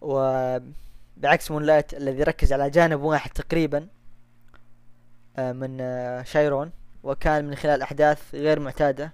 وبعكس 0.00 1.50
مونلايت 1.50 1.94
الذي 1.94 2.22
ركز 2.22 2.52
على 2.52 2.70
جانب 2.70 3.00
واحد 3.00 3.30
تقريبا 3.30 3.88
آه، 5.36 5.52
من 5.52 5.78
آه، 5.80 6.22
شايرون 6.22 6.72
وكان 7.02 7.44
من 7.44 7.54
خلال 7.54 7.82
أحداث 7.82 8.34
غير 8.34 8.60
معتادة 8.60 9.12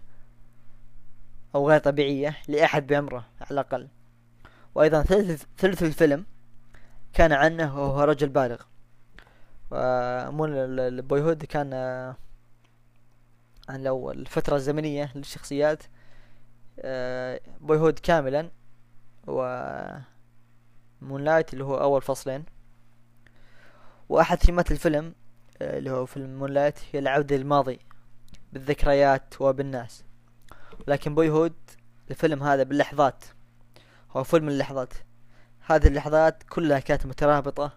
أو 1.54 1.68
غير 1.70 1.80
طبيعية 1.80 2.36
لأحد 2.48 2.86
بعمره 2.86 3.24
على 3.40 3.50
الأقل. 3.50 3.88
وأيضا 4.74 5.02
ثلث, 5.02 5.82
الفيلم 5.82 6.24
كان 7.12 7.32
عنه 7.32 7.80
وهو 7.80 8.00
رجل 8.00 8.28
بالغ. 8.28 8.62
ومون 9.70 10.50
ال 10.54 10.65
Boyhood 10.65 11.44
كان 11.44 11.70
آه، 11.72 12.16
لو 13.70 14.10
الفترة 14.10 14.56
الزمنية 14.56 15.12
للشخصيات 15.14 15.82
Boyhood 17.60 17.98
كاملا 17.98 18.50
و 19.26 19.42
Moonlight 21.02 21.52
اللي 21.52 21.64
هو 21.64 21.74
أول 21.74 22.02
فصلين. 22.02 22.44
وأحد 24.08 24.38
ثيمات 24.38 24.70
الفيلم 24.72 25.14
آه، 25.62 25.78
اللي 25.78 25.90
هو 25.90 26.06
فيلم 26.06 26.38
Moonlight 26.38 26.78
هي 26.92 26.98
العودة 26.98 27.36
للماضي 27.36 27.78
بالذكريات 28.52 29.40
وبالناس. 29.40 30.04
لكن 30.88 31.14
Boyhood 31.14 31.54
الفيلم 32.10 32.42
هذا 32.42 32.62
باللحظات 32.62 33.24
هو 34.10 34.24
فيلم 34.24 34.48
اللحظات. 34.48 34.94
هذه 35.66 35.86
اللحظات 35.86 36.42
كلها 36.42 36.78
كانت 36.78 37.06
مترابطة 37.06 37.72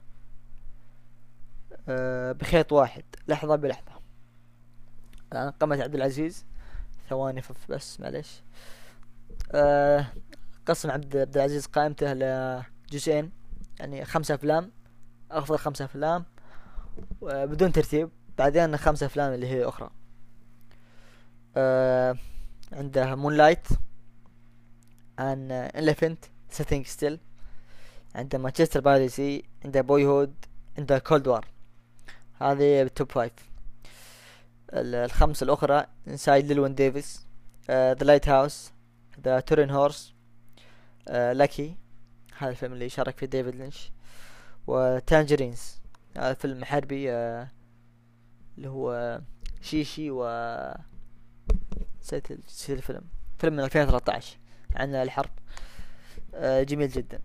آه، 1.90 2.32
بخيط 2.32 2.72
واحد 2.72 3.04
لحظة 3.28 3.56
بلحظة. 3.56 3.91
قائمة 5.34 5.82
عبد 5.82 5.96
العزيز. 5.96 6.46
ثواني 7.10 7.42
بس 7.70 8.00
معلش 8.00 8.42
أه 9.52 10.06
قسم 10.66 10.92
عبد 10.92 11.38
العزيز 11.38 11.66
قائمته 11.66 12.14
لجزئين. 12.14 13.32
يعني 13.80 14.06
خمسة 14.06 14.36
أفلام 14.36 14.72
أفضل 15.32 15.58
خمسة 15.58 15.86
أفلام 15.86 16.26
بدون 17.22 17.72
ترتيب. 17.72 18.10
بعدين 18.38 18.78
خمسة 18.78 19.06
أفلام 19.06 19.34
اللي 19.34 19.48
هي 19.48 19.66
أخرى. 19.66 19.90
عنده 22.72 23.16
Moonlight 23.16 23.68
An 25.20 25.52
Elephant 25.52 26.26
Sitting 26.50 26.86
Still 26.86 27.20
عنده 28.16 28.38
Manchester 28.38 28.82
by 28.82 29.10
Sea 29.10 29.44
عنده 29.66 29.82
Boyhood 29.82 30.46
عنده 30.78 31.00
Cold 31.00 31.28
War 31.28 31.48
هذه 32.42 32.82
ال 32.82 32.89
top 32.89 33.12
five 33.12 33.51
الخمسة 34.74 35.44
الأخرى 35.44 35.86
Inside 36.08 36.52
Llewyn 36.52 36.76
Davis 36.76 37.26
The 37.70 37.94
Lighthouse 37.94 38.72
The 39.24 39.40
Turin 39.40 39.70
Horse 39.70 40.14
Lucky 41.08 41.76
هذا 42.38 42.52
الفيلم 42.52 42.74
اللي 42.74 42.90
شارك 42.90 43.18
فيه 43.18 43.26
ديفيد 43.26 43.56
لينش 43.56 43.92
و 44.68 44.78
Tangerines 44.78 45.82
هذا 46.18 46.34
فيلم 46.34 46.66
حربي 46.66 47.08
آه, 47.08 47.48
اللي 48.58 48.70
هو 48.70 49.22
شيشي 49.62 50.12
و 50.12 50.24
نسيت 52.02 52.32
الفيلم. 52.70 53.04
فيلم 53.38 53.54
من 53.54 53.64
2013 53.64 54.38
عن 54.76 54.96
الحرب 54.96 55.30
uh, 56.34 56.38
جميل 56.44 56.90
جدا 56.90 57.22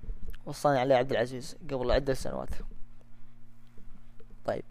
وصاني 0.46 0.78
عليه 0.78 0.94
عبد 0.94 1.10
العزيز 1.10 1.56
قبل 1.70 1.90
عدة 1.90 2.14
سنوات. 2.14 2.48
طيب. 4.44 4.64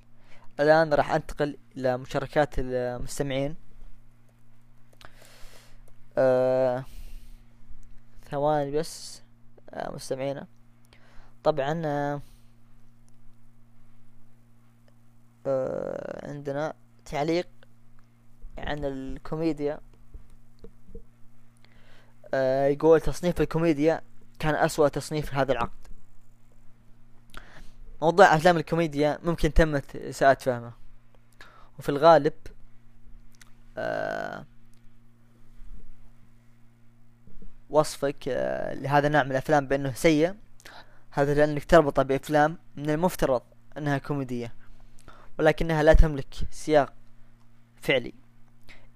الآن 0.59 0.93
راح 0.93 1.11
أنتقل 1.11 1.57
إلى 1.77 1.97
مشاركات 1.97 2.59
المستمعين. 2.59 3.55
آه 6.17 6.85
ثواني 8.31 8.71
بس 8.71 9.21
آه 9.69 9.91
مستمعينا. 9.95 10.47
طبعا 11.43 11.81
آه 11.85 12.21
عندنا 16.27 16.73
تعليق 17.05 17.47
عن 18.57 18.85
الكوميديا. 18.85 19.79
يقول 22.69 23.01
تصنيف 23.01 23.41
الكوميديا 23.41 24.01
كان 24.39 24.55
أسوأ 24.55 24.87
تصنيف 24.87 25.33
هذا 25.33 25.51
العقد. 25.51 25.84
موضوع 28.01 28.35
أفلام 28.35 28.57
الكوميديا 28.57 29.19
ممكن 29.23 29.53
تمت 29.53 29.95
إساءة 29.95 30.37
فهمه 30.39 30.73
وفي 31.79 31.89
الغالب 31.89 32.33
آه 33.77 34.45
وصفك 37.69 38.27
آه 38.27 38.73
لهذا 38.73 39.07
النوع 39.07 39.23
من 39.23 39.31
الأفلام 39.31 39.67
بأنه 39.67 39.93
سيء. 39.93 40.35
هذا 41.11 41.33
لأنك 41.33 41.65
تربطه 41.65 42.03
بأفلام 42.03 42.57
من 42.75 42.89
المفترض 42.89 43.41
أنها 43.77 43.97
كوميدية 43.97 44.53
ولكنها 45.39 45.83
لا 45.83 45.93
تملك 45.93 46.33
سياق 46.51 46.93
فعلي. 47.81 48.13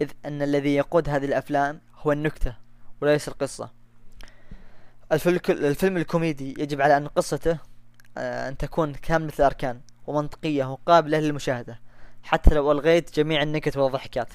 إذ 0.02 0.12
أن 0.26 0.41
الذي 0.41 0.76
يقود 0.76 1.10
هذه 1.10 1.26
الأفلام 1.26 1.82
هو 1.95 2.12
النكتة 2.12 2.56
وليس 3.02 3.28
القصة. 3.28 3.72
الفيلم 5.12 5.97
الكوميدي 5.97 6.56
يجب 6.58 6.82
على 6.82 6.97
أن 6.97 7.08
قصته 7.08 7.60
أن 8.20 8.57
تكون 8.57 8.93
كاملة 8.93 9.34
الأركان 9.39 9.82
ومنطقية 10.07 10.72
وقابلة 10.72 11.20
للمشاهدة 11.20 11.80
حتى 12.24 12.55
لو 12.55 12.72
ألغيت 12.72 13.15
جميع 13.15 13.43
النكت 13.43 13.78
والضحكات. 13.78 14.28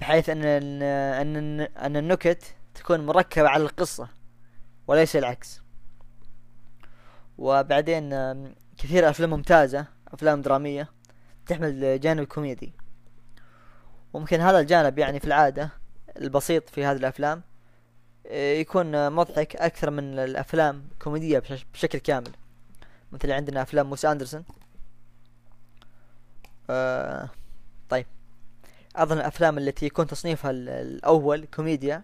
بحيث 0.00 0.28
أن 0.28 0.44
أن 0.44 1.60
أن 1.60 1.96
النكت 1.96 2.42
تكون 2.74 3.06
مركبة 3.06 3.48
على 3.48 3.62
القصة 3.62 4.08
وليس 4.86 5.16
العكس. 5.16 5.62
وبعدين 7.38 8.10
كثير 8.78 9.10
أفلام 9.10 9.30
ممتازة 9.30 9.86
أفلام 10.08 10.42
درامية 10.42 10.88
تحمل 11.46 12.00
جانب 12.00 12.24
كوميدي. 12.24 12.72
وممكن 14.12 14.40
هذا 14.40 14.60
الجانب 14.60 14.98
يعني 14.98 15.20
في 15.20 15.26
العادة 15.26 15.70
البسيط 16.16 16.68
في 16.68 16.84
هذه 16.84 16.96
الأفلام 16.96 17.38
آه، 17.38 17.42
يكون 18.30 19.12
مضحك 19.12 19.56
أكثر 19.56 19.90
من 19.90 20.18
الأفلام 20.18 20.88
كوميدية 21.02 21.42
بشكل 21.74 21.98
كامل. 21.98 22.32
مثل 23.12 23.32
عندنا 23.32 23.62
أفلام 23.62 23.88
موس 23.88 24.04
أندرسون. 24.04 24.44
آه 26.70 27.30
طيب. 27.88 28.06
أظن 28.96 29.18
الأفلام 29.18 29.58
التي 29.58 29.86
يكون 29.86 30.06
تصنيفها 30.06 30.50
الأول 30.50 31.44
كوميديا. 31.54 32.02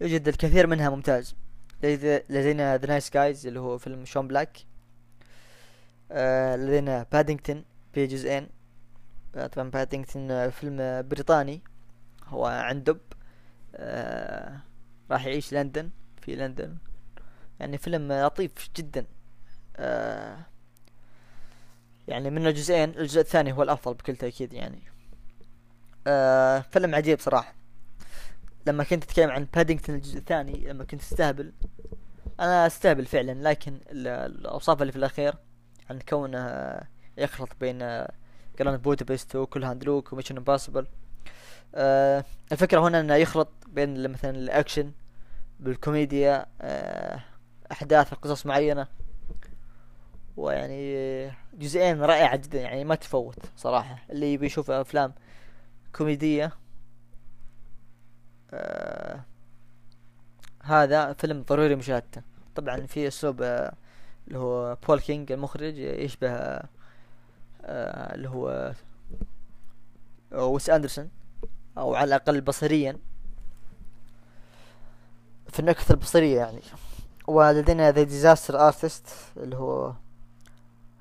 يوجد 0.00 0.28
الكثير 0.28 0.66
منها 0.66 0.90
ممتاز. 0.90 1.34
لدينا 1.82 2.76
The 2.76 2.86
Nice 2.86 3.10
Guys 3.10 3.46
اللي 3.46 3.60
هو 3.60 3.78
فيلم 3.78 4.04
شين 4.04 4.28
بلاك. 4.28 4.58
آه 6.12 6.56
لدينا 6.56 7.06
بادينغتون 7.12 7.64
في 7.92 8.06
جزئين. 8.06 8.48
آه 9.34 9.46
طبعا 9.46 9.70
بادينغتون 9.70 10.50
فيلم 10.50 11.08
بريطاني. 11.08 11.62
هو 12.26 12.46
عن 12.46 12.82
دب. 12.82 13.00
آه 13.74 14.60
راح 15.10 15.26
يعيش 15.26 15.52
لندن 15.54 15.90
في 16.22 16.36
لندن. 16.36 16.76
يعني 17.60 17.78
فيلم 17.78 18.12
لطيف 18.12 18.70
جدا. 18.76 19.06
آه 19.76 20.38
يعني 22.08 22.30
من 22.30 22.46
الجزئين 22.46 22.90
الجزء 22.90 23.20
الثاني 23.20 23.52
هو 23.52 23.62
الأفضل 23.62 23.94
بكل 23.94 24.16
تأكيد 24.16 24.52
يعني. 24.52 24.82
آه 26.06 26.60
فيلم 26.60 26.94
عجيب 26.94 27.20
صراحة. 27.20 27.54
لما 28.66 28.84
كنت 28.84 29.04
تتكلم 29.04 29.30
عن 29.30 29.46
بادينغتون 29.54 29.94
الجزء 29.94 30.18
الثاني 30.18 30.52
لما 30.66 30.84
كنت 30.84 31.00
تستهبل 31.00 31.52
أنا 32.40 32.66
أستهبل 32.66 33.06
فعلا 33.06 33.50
لكن 33.50 33.80
الأوصاف 33.90 34.82
اللي 34.82 34.92
في 34.92 34.98
الأخير 34.98 35.34
عن 35.90 35.98
كونه 36.08 36.80
يخلط 37.18 37.48
بين 37.60 37.78
Grand 38.58 38.82
Budapest 38.82 39.36
و 39.36 39.42
Cool 39.42 39.64
Hand 39.64 39.88
Luke 39.88 40.12
و 40.12 40.15
Mission 40.15 40.36
Impossible 40.36 40.86
آه 41.74 42.24
الفكرة 42.52 42.80
هنا 42.80 43.00
إنه 43.00 43.14
يخلط 43.14 43.48
بين 43.68 44.10
مثلا 44.10 44.30
الأكشن 44.30 44.92
بالكوميديا 45.60 46.46
آه 46.60 47.20
أحداث 47.72 48.14
قصص 48.14 48.46
معينة. 48.46 48.86
ويعني 50.36 51.32
جزئين 51.54 52.02
رائعة 52.02 52.36
جدا 52.36 52.60
يعني 52.60 52.84
ما 52.84 52.94
تفوت 52.94 53.38
صراحة. 53.56 53.98
اللي 54.10 54.32
يبي 54.32 54.46
يشوف 54.46 54.70
أفلام 54.70 55.12
كوميدية 55.96 56.52
آه 58.50 59.24
هذا 60.62 61.12
فيلم 61.12 61.42
ضروري 61.42 61.76
مشاهدته. 61.76 62.22
طبعا 62.54 62.86
في 62.86 63.08
أسلوب 63.08 63.42
آه 63.42 63.72
اللي 64.28 64.38
هو 64.38 64.76
بول 64.88 65.00
كينج 65.00 65.32
المخرج 65.32 65.78
يشبه 65.78 66.30
آه 66.30 68.14
اللي 68.14 68.28
هو 68.28 68.72
ويس 70.32 70.70
أندرسون 70.70 71.10
أو 71.78 71.94
على 71.94 72.04
الأقل 72.08 72.40
بصريا. 72.40 72.98
في 75.48 75.60
النكتة 75.60 75.92
البصرية 75.92 76.36
يعني. 76.36 76.60
ولدينا 77.26 77.90
The 77.92 78.02
Disaster 78.02 78.66
Artist 78.66 79.08
اللي 79.36 79.56
هو 79.56 79.92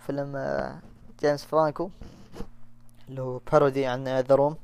فيلم 0.06 0.36
آه، 0.36 0.80
جيمس 1.20 1.46
فرانكو 1.46 1.90
اللي 3.10 3.22
هو 3.22 3.40
parody 3.52 3.86
عن 3.86 4.04
The 4.08 4.36
Room 4.36 4.56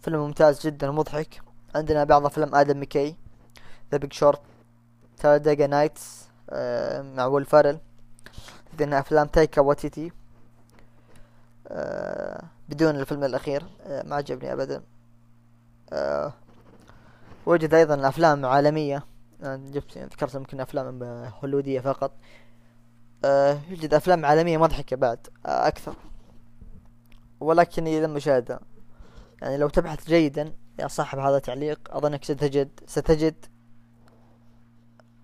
فيلم 0.00 0.18
ممتاز 0.18 0.66
جدا 0.66 0.88
ومضحك. 0.88 1.40
عندنا 1.74 2.04
بعض 2.04 2.26
أفلام 2.26 2.54
آدم 2.54 2.80
ميكي 2.80 3.16
The 3.92 3.98
Big 3.98 4.12
Short 4.12 4.40
Talladega 5.18 5.66
Nights 5.66 6.28
مع 7.16 7.26
ويل 7.26 7.44
فارل 7.44 7.78
عندنا 8.72 8.98
أفلام 8.98 9.26
تايكا 9.26 9.60
واتيتي 9.60 10.12
آه 11.68 12.42
بدون 12.68 12.96
الفيلم 12.96 13.24
الأخير 13.24 13.64
آه 13.86 14.02
ما 14.02 14.16
عجبني 14.16 14.52
ابدا. 14.52 14.82
يوجد 17.48 17.74
أيضا 17.74 18.08
أفلام 18.08 18.46
عالمية. 18.46 19.04
جبت 19.42 19.98
ذكرت 19.98 20.34
يمكن 20.34 20.60
أفلام 20.60 21.02
هوليودية 21.42 21.80
فقط. 21.80 22.12
آه 23.24 23.58
يوجد 23.68 23.94
أفلام 23.94 24.26
عالمية 24.26 24.58
مضحكة 24.58 24.96
بعد 24.96 25.26
آه 25.46 25.68
أكثر. 25.68 25.94
ولكن 27.40 27.86
اذا 27.86 28.06
مشاهدة 28.06 28.60
يعني 29.42 29.56
لو 29.56 29.68
تبحث 29.68 30.06
جيدا 30.06 30.52
يا 30.78 30.88
صاحب 30.88 31.18
هذا 31.18 31.36
التعليق 31.36 31.80
أظنك 31.90 32.24
ستجد 32.24 32.80
ستجد 32.86 33.46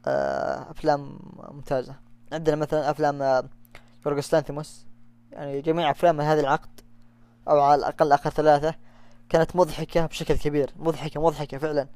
آه 0.07 0.71
أفلام 0.71 1.19
ممتازة. 1.51 1.95
عندنا 2.33 2.57
مثلا 2.57 2.91
أفلام 2.91 3.49
يورغوس 4.07 4.35
لانثيموس 4.35 4.87
يعني 5.33 5.61
جميع 5.61 5.91
أفلام 5.91 6.21
هذا 6.21 6.41
العقد 6.41 6.81
أو 7.49 7.61
على 7.61 7.79
الأقل 7.79 8.13
آخر 8.13 8.31
ثلاثة 8.31 8.75
كانت 9.29 9.57
مضحكة 9.57 10.07
بشكل 10.07 10.35
كبير. 10.35 10.71
مضحكة 10.77 11.21
مضحكة 11.21 11.59
فعلا. 11.59 11.89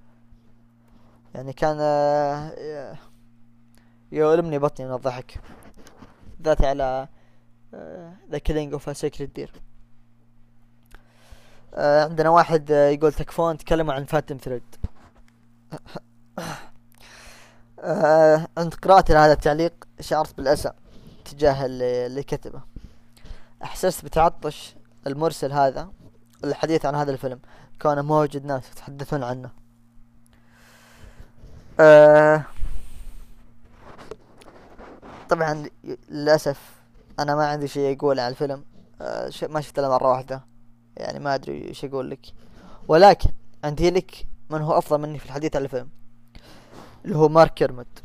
يعني 1.34 1.52
كان 1.52 1.76
آه، 1.80 2.98
يؤلمني 4.12 4.58
بطني 4.58 4.86
من 4.86 4.94
الضحك. 4.94 5.40
ذات 6.42 6.64
على 6.64 7.08
The 8.30 8.38
Killing 8.38 8.72
of 8.72 8.96
Sacred 8.96 9.34
Deer 9.34 9.52
عندنا 11.78 12.28
واحد 12.28 12.72
آه، 12.72 12.88
يقول 12.88 13.12
تكفون 13.12 13.58
تكلموا 13.58 13.94
عن 13.94 14.04
Phantom 14.04 14.38
Thread. 14.38 14.62
آه، 17.80 18.48
عند 18.58 18.74
قراءتي 18.74 19.12
لهذا 19.12 19.32
التعليق 19.32 19.72
شعرت 20.00 20.36
بالأسى 20.36 20.72
تجاه 21.24 21.66
اللي 21.66 22.22
كتبه. 22.22 22.62
أحسست 23.62 24.04
بتعطش 24.04 24.76
المرسل 25.06 25.52
هذا 25.52 25.90
الحديث 26.44 26.86
عن 26.86 26.94
هذا 26.94 27.10
الفيلم 27.10 27.40
كونه 27.82 28.02
موجود 28.02 28.44
ناس 28.44 28.70
يتحدثون 28.70 29.22
عنه. 29.24 29.50
آه 31.80 32.44
طبعا 35.28 35.68
للأسف 36.08 36.60
أنا 37.18 37.34
ما 37.34 37.46
عندي 37.46 37.68
شيء 37.68 37.96
أقوله 37.98 38.22
عن 38.22 38.30
الفيلم. 38.30 38.64
آه 39.00 39.30
ما 39.42 39.60
شفت 39.60 39.78
إلا 39.78 39.88
مرة 39.88 40.08
واحدة. 40.08 40.44
يعني 40.96 41.18
ما 41.18 41.34
أدري 41.34 41.68
إيش 41.68 41.84
أقول 41.84 42.10
لك. 42.10 42.26
ولكن 42.88 43.30
عندي 43.64 43.90
لك 43.90 44.26
من 44.50 44.60
هو 44.60 44.78
أفضل 44.78 45.00
مني 45.00 45.18
في 45.18 45.26
الحديث 45.26 45.56
عن 45.56 45.64
الفيلم. 45.64 45.88
اللي 47.04 47.16
هو 47.16 47.28
مارك 47.28 47.54
كيرمت 47.54 48.02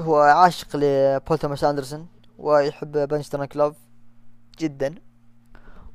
هو 0.00 0.16
عاشق 0.16 0.76
لبول 0.76 1.38
توماس 1.38 1.64
أندرسون 1.64 2.06
ويحب 2.38 3.08
Punch-Drunk 3.08 3.44
Love 3.44 3.76
جدا. 4.58 4.94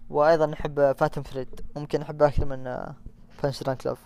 وأيضا 0.09 0.51
يحب 0.51 0.91
Phantom 0.91 1.21
Thread. 1.21 1.61
ممكن 1.75 2.01
احبه 2.01 2.27
أكثر 2.27 2.45
من 2.45 2.77
Punch-Drunk 3.43 3.73
Love 3.73 3.99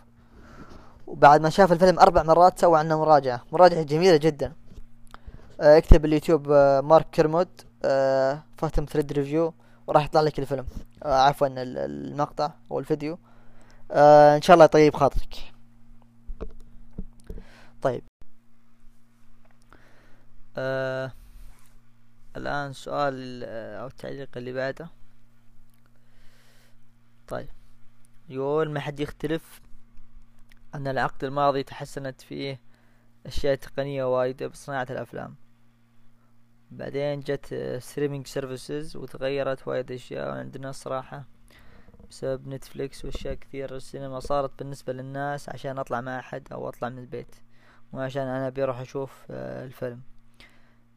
وبعد 1.08 1.42
ما 1.42 1.50
شاف 1.50 1.72
الفيلم 1.72 2.00
أربع 2.00 2.24
مرات 2.24 2.60
سوى 2.60 2.80
عنه 2.80 3.00
مراجعة. 3.00 3.44
مراجعة 3.52 3.84
جميلة 3.84 4.18
جدا. 4.18 4.54
آه، 5.62 5.78
اكتب 5.78 6.02
باليوتيوب 6.02 6.52
آه، 6.52 6.82
مارك 6.82 7.10
كيرمود 7.12 7.48
آه 7.86 8.44
Phantom 8.58 8.86
Thread 8.86 9.14
review 9.14 9.54
وراح 9.88 10.06
يطلع 10.06 10.22
لك 10.22 10.40
الفيلم. 10.40 10.66
عفوا 11.06 11.48
ال- 11.48 11.78
المقطع 11.78 12.52
أو 12.72 12.80
الفيديو. 12.80 13.18
إن 14.36 14.42
شاء 14.42 14.54
الله 14.54 14.66
يطيب 14.66 14.96
خاطرك. 14.96 15.36
طيب. 17.82 18.04
آه 20.58 21.12
الآن 22.38 22.74
سؤال 22.74 23.44
أو 23.80 23.88
التعليق 23.88 24.30
اللي 24.38 24.54
بعده. 24.54 24.88
طيب. 27.28 27.50
يقول 28.30 28.72
ما 28.72 28.80
حد 28.80 29.00
يختلف 29.00 29.62
أن 30.76 30.88
العقد 30.88 31.24
الماضي 31.24 31.64
تحسنت 31.64 32.22
فيه 32.22 32.60
أشياء 33.26 33.56
تقنية 33.56 34.04
وايدة 34.04 34.48
بصناعة 34.48 34.88
الأفلام. 34.90 35.36
بعدين 36.72 37.20
جت 37.20 37.78
streaming 37.80 38.28
services 38.28 38.96
وتغيرت 38.96 39.68
وايد 39.68 39.92
أشياء 39.92 40.32
عندنا 40.32 40.70
الصراحة 40.70 41.26
بسبب 42.10 42.48
Netflix 42.48 43.06
وأشياء 43.06 43.34
كثير 43.34 43.76
السينما 43.76 44.20
صارت 44.20 44.60
بالنسبة 44.60 44.94
للناس 44.94 45.50
عشان 45.50 45.80
أطلع 45.80 46.02
مع 46.02 46.20
أحد 46.20 46.48
أو 46.52 46.70
أطلع 46.70 46.90
من 46.90 46.98
البيت 47.00 47.36
مو 47.94 48.00
عشان 48.00 48.22
أنا 48.22 48.48
أبي 48.48 48.64
أروح 48.64 48.80
أشوف 48.80 49.26
آه، 49.32 49.66
الفيلم. 49.66 50.02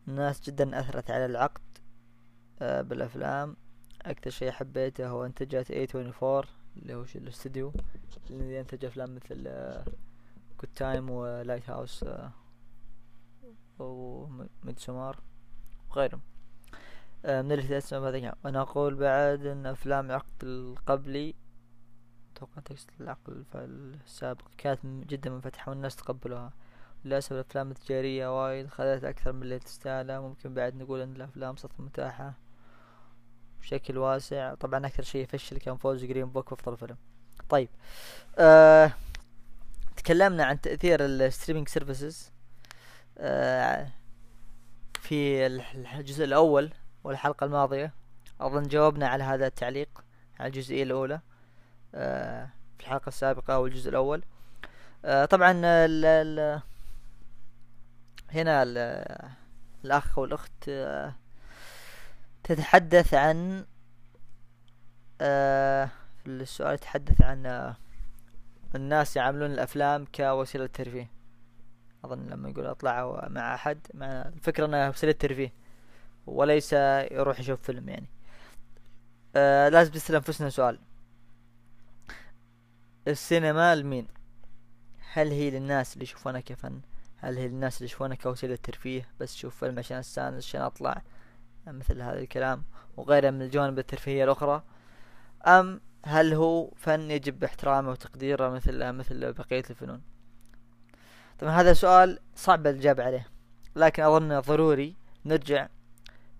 الناس 0.09 0.41
جدا 0.41 0.81
أثرت 0.81 1.11
على 1.11 1.27
العقد 1.27 1.79
آه، 2.62 2.83
بالأفلام. 2.83 3.57
أكثر 4.03 4.31
شيء 4.31 4.51
حبيته 4.51 5.09
هو 5.09 5.27
إنتاجات 5.27 5.72
A24 5.72 6.47
اللي 6.77 6.95
هو 6.95 7.05
الاستديو 7.14 7.72
اللي 8.31 8.57
ينتج 8.57 8.85
أفلام 8.85 9.14
مثل 9.14 9.45
Good 10.61 10.71
Time 10.77 11.04
و 11.04 11.11
Lighthouse 11.11 12.05
و 13.79 13.93
Midsommar 13.93 15.21
وغيرهم. 15.91 16.20
آه، 17.24 17.43
من 17.43 17.53
اللي 17.53 17.81
تسمع 17.81 18.09
هذا 18.09 18.16
الكلام. 18.16 18.35
وأنا 18.45 18.61
أقول 18.61 18.95
بعد 18.95 19.47
أن 19.47 19.66
أفلام 19.66 20.07
العقد 20.07 20.45
القبلي 20.45 21.35
أتوقع 22.33 22.61
تقصد 22.64 22.91
العقد 23.01 23.45
السابق 23.55 24.43
كانت 24.59 24.81
جدا 24.87 25.31
منفتحة 25.31 25.70
والناس 25.70 25.97
تقبلوها. 25.97 26.53
للأسف 27.05 27.33
الأفلام 27.33 27.70
التجارية 27.70 28.45
وايد 28.45 28.66
خذت 28.66 29.05
أكثر 29.05 29.33
من 29.33 29.43
اللي 29.43 29.59
تستاهله. 29.59 30.20
ممكن 30.20 30.55
بعد 30.55 30.77
نقول 30.77 31.01
أن 31.01 31.16
الأفلام 31.16 31.57
صارت 31.57 31.81
متاحة. 31.81 32.35
بشكل 33.67 33.99
واسع. 33.99 34.55
طبعا 34.55 34.87
أكثر 34.87 35.03
شيء 35.03 35.23
يفشل 35.23 35.59
كان 35.59 35.77
فوز 35.77 36.05
Green 36.05 36.25
Book 36.25 36.51
بأفضل 36.51 36.77
فيلم. 36.77 36.97
طيب 37.49 37.69
آه 38.39 38.93
تكلمنا 39.97 40.45
عن 40.45 40.61
تأثير 40.61 41.05
ال 41.05 41.11
streaming 41.11 41.69
services 41.69 42.31
آه 43.19 43.89
في 45.01 45.47
الجزء 45.47 46.25
الأول 46.25 46.71
والحلقة 47.05 47.45
الماضية. 47.45 47.93
أظن 48.41 48.62
جاوبنا 48.69 49.09
على 49.09 49.25
هذا 49.25 49.47
التعليق 49.47 50.05
على 50.41 50.47
الجزئية 50.49 50.83
الأولى 50.83 51.21
آه 51.95 52.49
في 52.79 52.85
الحلقة 52.85 53.09
السابقة 53.09 53.55
أو 53.55 53.67
الجزء 53.67 53.91
الأول. 53.91 54.23
آه 55.05 55.25
طبعا 55.25 55.53
ال 55.64 56.05
ال 56.05 56.61
هنا 58.31 58.62
ال- 58.62 59.31
الأخ 59.85 60.19
والأخت 60.19 60.69
آه 60.69 61.14
تتحدث 62.47 63.15
عن 63.15 63.67
آه 65.21 65.91
السؤال 66.27 66.75
يتحدث 66.75 67.23
عن 67.23 67.47
آه 67.47 67.77
الناس 68.75 69.17
يعاملون 69.17 69.51
الأفلام 69.51 70.07
كوسيلة 70.15 70.67
ترفيه. 70.67 71.11
أظن 72.05 72.27
لما 72.27 72.49
يقول 72.49 72.67
أطلع 72.67 73.29
مع 73.29 73.55
أحد 73.55 73.79
مع 73.95 74.07
الفكرة 74.07 74.67
أنها 74.67 74.89
وسيلة 74.89 75.13
ترفيه 75.13 75.53
وليس 76.27 76.73
يروح 77.13 77.41
يشوف 77.41 77.63
فيلم 77.63 77.89
يعني. 77.89 78.07
آه 79.37 79.69
لازم 79.69 79.93
نسأل 79.95 80.15
أنفسنا 80.15 80.51
سؤال. 80.51 80.79
السينما 83.09 83.75
لمين؟ 83.75 84.07
هل 85.13 85.29
هي 85.31 85.51
للناس 85.51 85.95
اللي 85.95 86.03
يشوفونها 86.03 86.41
كفن؟ 86.41 86.81
هل 87.17 87.37
هي 87.39 87.49
للناس 87.49 87.77
اللي 87.77 87.85
يشوفونها 87.85 88.17
كوسيلة 88.17 88.57
ترفيه 88.57 89.09
بس 89.21 89.35
أشوف 89.35 89.57
فيلم 89.57 89.79
عشان 89.79 89.97
أستانس 89.97 90.47
عشان 90.47 90.61
أطلع؟ 90.61 91.03
مثل 91.73 92.03
هذا 92.03 92.19
الكلام 92.19 92.64
وغيرها 92.97 93.31
من 93.31 93.43
الجوانب 93.43 93.79
الترفيهية 93.79 94.25
الأخرى. 94.25 94.62
أم 95.47 95.81
هل 96.05 96.35
هو 96.35 96.71
فن 96.77 97.11
يجب 97.11 97.45
احترامه 97.45 97.91
وتقديره 97.91 98.49
مثل 98.49 98.93
مثل 98.93 99.33
بقية 99.33 99.64
الفنون؟ 99.71 100.01
طبعا 101.39 101.53
هذا 101.53 101.73
سؤال 101.73 102.19
صعب 102.35 102.67
الإجابة 102.67 103.05
عليه 103.05 103.27
لكن 103.77 104.03
أظن 104.03 104.41
ضروري 104.41 104.97
نرجع 105.25 105.69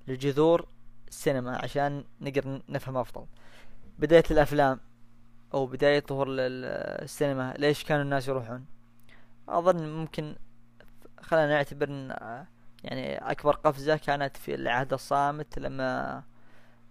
لجذور 0.09 0.69
السينما 1.09 1.59
عشان 1.63 2.05
نقدر 2.21 2.61
نفهم 2.69 2.97
أفضل. 2.97 3.27
بداية 3.99 4.25
الأفلام 4.31 4.81
أو 5.55 5.67
بداية 5.67 6.05
ظهور 6.09 6.29
ال- 6.29 6.41
ال- 6.41 7.03
السينما 7.05 7.55
ليش 7.59 7.85
كانوا 7.85 8.03
الناس 8.03 8.29
يروحون؟ 8.29 8.67
أظن 9.49 9.89
ممكن 9.89 10.37
خلينا 11.21 11.47
نعتبر 11.49 11.89
أن 11.89 12.47
يعني 12.87 13.17
أكبر 13.31 13.57
قفزة 13.57 13.97
كانت 13.97 14.37
في 14.37 14.55
العهد 14.55 14.93
الصامت 14.93 15.59
لما 15.59 16.23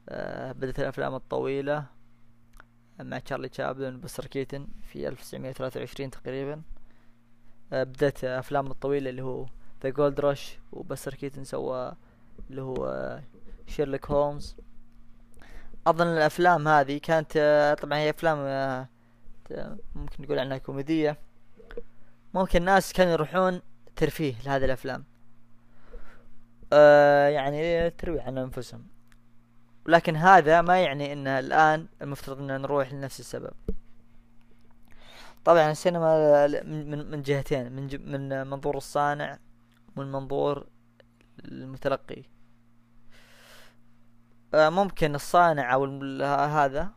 آه، 0.10 0.52
بدأت 0.52 0.80
الأفلام 0.80 1.16
الطويلة 1.16 1.86
مع 3.00 3.20
تشارلي 3.20 3.50
تشابلن 3.50 3.96
وبستر 3.96 4.26
كيتن 4.26 4.68
في 4.92 5.08
1923 5.08 6.10
تقريبا. 6.12 6.62
آه، 7.74 7.84
بدأت 7.84 8.24
أفلام 8.24 8.68
الطويلة 8.72 9.10
اللي 9.10 9.22
هو 9.22 9.46
The 9.84 9.90
Gold 9.90 10.20
Rush 10.20 10.60
وبستر 10.72 11.14
كيتن 11.14 11.44
سوى 11.44 11.94
اللي 12.50 12.62
هو 12.62 12.86
آه، 12.86 13.24
شيرلوك 13.68 14.06
هولمز 14.12 14.56
أظن 15.88 16.08
الأفلام 16.08 16.68
هذه 16.68 16.98
كانت 16.98 17.32
آه، 17.38 17.74
طبعا 17.74 17.98
هي 17.98 18.10
أفلام 18.10 18.38
آه، 18.40 18.88
ممكن 19.96 20.24
نقول 20.24 20.40
عنها 20.40 20.58
كوميدية. 20.58 21.18
ممكن 22.34 22.60
الناس 22.60 22.94
كانوا 22.94 23.14
يروحون 23.14 23.62
ترفيه 23.96 24.36
لهذه 24.46 24.66
الأفلام. 24.66 25.04
آه 26.74 27.28
يعني 27.28 27.90
تروح 27.90 28.22
عن 28.22 28.38
أنفسهم. 28.38 28.88
لكن 29.88 30.16
هذا 30.16 30.62
ما 30.62 30.82
يعني 30.82 31.14
ان 31.14 31.28
الآن 31.28 31.88
المفترض 32.02 32.40
ان 32.40 32.62
نروح 32.62 32.94
لنفس 32.94 33.20
السبب. 33.20 33.54
طبعا 35.46 35.72
السينما 35.72 36.48
من 36.64 37.12
من 37.12 37.22
جهتين 37.22 37.72
من 37.72 38.12
من 38.12 38.48
منظور 38.48 38.78
الصانع 38.78 39.40
ومن 39.96 40.12
منظور 40.12 40.68
المتلقي. 41.46 42.24
آه، 44.54 44.70
ممكن 44.70 45.16
الصانع 45.16 45.74
أو 45.74 45.86
هذا 46.34 46.92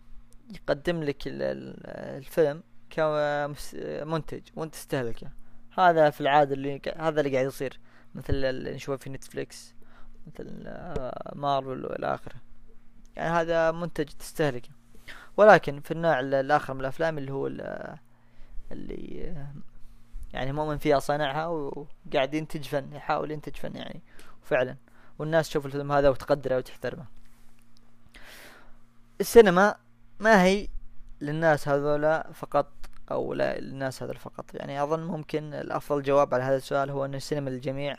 يقدم 0.55 1.03
لك 1.03 1.27
ال- 1.27 1.43
ال- 1.43 1.87
الفيلم 2.19 2.63
كمنتج 2.91 4.43
وأنت 4.57 4.75
تستهلكه. 4.75 5.31
هذا 5.79 6.11
في 6.11 6.21
العادة 6.21 6.55
اللي 6.55 6.81
هذا 6.97 7.21
اللي 7.21 7.33
قاعد 7.35 7.47
يصير. 7.47 7.81
مثل 8.19 8.35
اللي 8.35 8.75
نشوفه 8.75 8.97
في 8.97 9.11
نتفليكس 9.11 9.75
مثل 10.27 10.63
آه، 10.67 11.33
مارفل 11.37 11.87
والى 11.87 12.15
آخره. 12.15 12.37
يعني 13.17 13.31
هذا 13.31 13.71
منتج 13.73 14.05
تستهلكه. 14.05 14.69
ولكن 15.37 15.81
في 15.81 15.91
النوع 15.91 16.21
ال- 16.21 16.35
الآخر 16.35 16.75
من 16.75 16.81
الأفلام 16.81 17.19
اللي 17.19 17.33
هو 17.33 17.47
ال- 17.47 17.97
اللي 18.73 19.25
آه، 19.29 19.53
يعني 20.33 20.53
مؤمن 20.53 20.79
فيها 20.79 20.99
صانعها 20.99 21.47
وقاعد 21.47 22.35
ينتج 22.35 22.63
فن 22.65 22.93
يحاول 22.93 23.31
ينتج 23.31 23.57
فن 23.57 23.77
يعني 23.77 24.03
فعلا. 24.43 24.77
والناس 25.19 25.49
تشوف 25.49 25.67
الفيلم 25.67 25.93
هذا 25.93 26.09
وتقدره 26.09 26.57
وتحترمه. 26.57 27.05
السينما 29.21 29.75
ما 30.21 30.43
هي 30.45 30.69
للناس 31.21 31.69
هذولا 31.69 32.31
فقط 32.33 32.73
أو 33.11 33.35
لا 33.35 33.61
للناس 33.61 34.03
هذول 34.03 34.17
فقط. 34.17 34.55
يعني 34.55 34.83
أظن 34.83 35.01
ممكن 35.05 35.55
الأفضل 35.55 36.03
جواب 36.03 36.35
على 36.35 36.43
هذا 36.43 36.57
السؤال 36.57 36.91
هو 36.91 37.05
أن 37.05 37.15
السينما 37.15 37.51
للجميع 37.51 37.97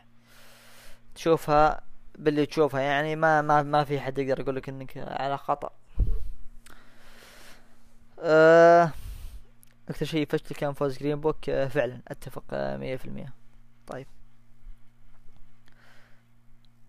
تشوفها 1.19 1.81
باللي 2.17 2.45
تشوفها 2.45 2.81
يعني 2.81 3.15
ما 3.15 3.41
ما 3.41 3.63
ما 3.63 3.83
في 3.83 3.99
حد 3.99 4.17
يقدر 4.17 4.39
يقول 4.39 4.55
لك 4.55 4.69
إنك 4.69 4.97
على 4.97 5.37
خطأ. 5.37 5.71
أه 8.19 8.91
أكثر 9.89 10.05
شيء 10.05 10.25
فشل 10.25 10.55
كان 10.55 10.73
فوز 10.73 10.97
Green 10.97 11.21
Book 11.21 11.49
أه 11.49 11.67
فعلا 11.67 12.01
أتفق 12.07 12.43
مية 12.53 12.95
في 12.95 13.05
المية. 13.05 13.33
طيب. 13.87 14.07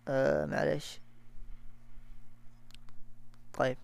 أه 0.08 0.46
معليش. 0.46 1.00
طيب. 3.52 3.76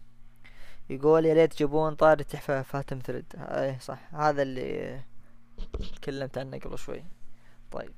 يقول 0.91 1.27
يا 1.27 1.35
ريت 1.35 1.53
تجيبون 1.53 1.95
طاري 1.95 2.25
تحفة 2.25 2.63
Phantom 2.63 2.99
Thread. 2.99 3.33
إيه 3.37 3.79
صح. 3.79 4.15
هذا 4.15 4.43
اللي 4.43 5.01
تكلمت 5.97 6.39
عنه 6.39 6.59
قبل 6.59 6.79
شوي. 6.79 7.05
طيب. 7.73 7.93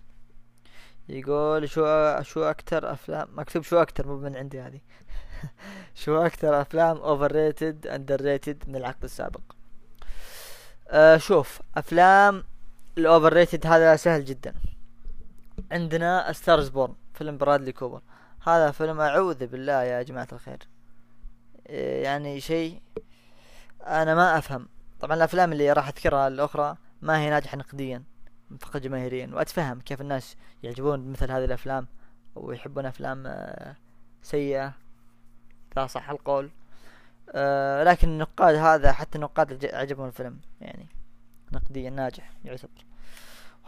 يقول 1.09 1.69
شو 1.69 1.83
شو 2.23 2.43
أكتر 2.45 2.93
افلام 2.93 3.29
مكتوب 3.33 3.63
شو 3.63 3.83
أكتر 3.83 4.07
مو 4.07 4.17
من 4.17 4.37
عندي 4.37 4.61
هذه. 4.61 4.81
شو 6.05 6.27
أكتر 6.27 6.61
أفلام 6.61 6.97
overrated 6.97 7.87
underrated 7.87 8.65
من 8.69 8.77
العقد 8.77 9.05
السابق؟ 9.05 9.41
آه 10.89 11.17
شوف 11.17 11.61
أفلام 11.77 12.45
ال 12.99 13.33
overrated 13.33 13.67
هذا 13.67 13.97
سهل 13.97 14.25
جدا. 14.25 14.55
عندنا 15.73 16.33
Star 16.33 16.57
Is 16.57 16.69
Born 16.69 16.95
فيلم 17.15 17.39
برادلي 17.39 17.73
كوبر. 17.73 18.01
هذا 18.47 18.71
فيلم 18.71 19.01
أعوذ 19.01 19.47
بالله 19.47 19.83
يا 19.83 20.03
جماعة 20.03 20.29
الخير. 20.33 20.59
يعني 22.03 22.41
شيء 22.41 22.81
أنا 23.87 24.15
ما 24.15 24.39
أفهم. 24.39 24.69
طبعا 25.01 25.17
الأفلام 25.17 25.53
اللي 25.53 25.73
راح 25.73 25.89
أذكرها 25.89 26.29
الأخرى 26.29 26.77
ما 27.03 27.21
هي 27.21 27.31
ناجحة 27.31 27.57
نقديا. 27.57 28.03
فقط 28.61 28.77
جماهيريا 28.77 29.31
وأتفهم 29.33 29.81
كيف 29.81 30.01
الناس 30.01 30.37
يعجبون 30.63 31.13
مثل 31.13 31.31
هذه 31.31 31.45
الأفلام 31.45 31.87
ويحبون 32.35 32.87
أفلام 32.87 33.27
آه، 33.27 33.77
سيئة. 34.23 34.73
اذا 35.77 35.87
صح 35.87 36.11
القول. 36.11 36.51
آه، 37.31 37.85
لكن 37.85 38.09
النقاد 38.09 38.55
هذا 38.55 38.93
حتى 38.93 39.17
النقاد 39.19 39.53
عج- 39.53 39.75
عجبهم 39.75 40.07
الفيلم 40.07 40.41
يعني 40.61 40.87
نقديا 41.53 41.91
ناجح 41.91 42.31
يعتبر. 42.45 42.71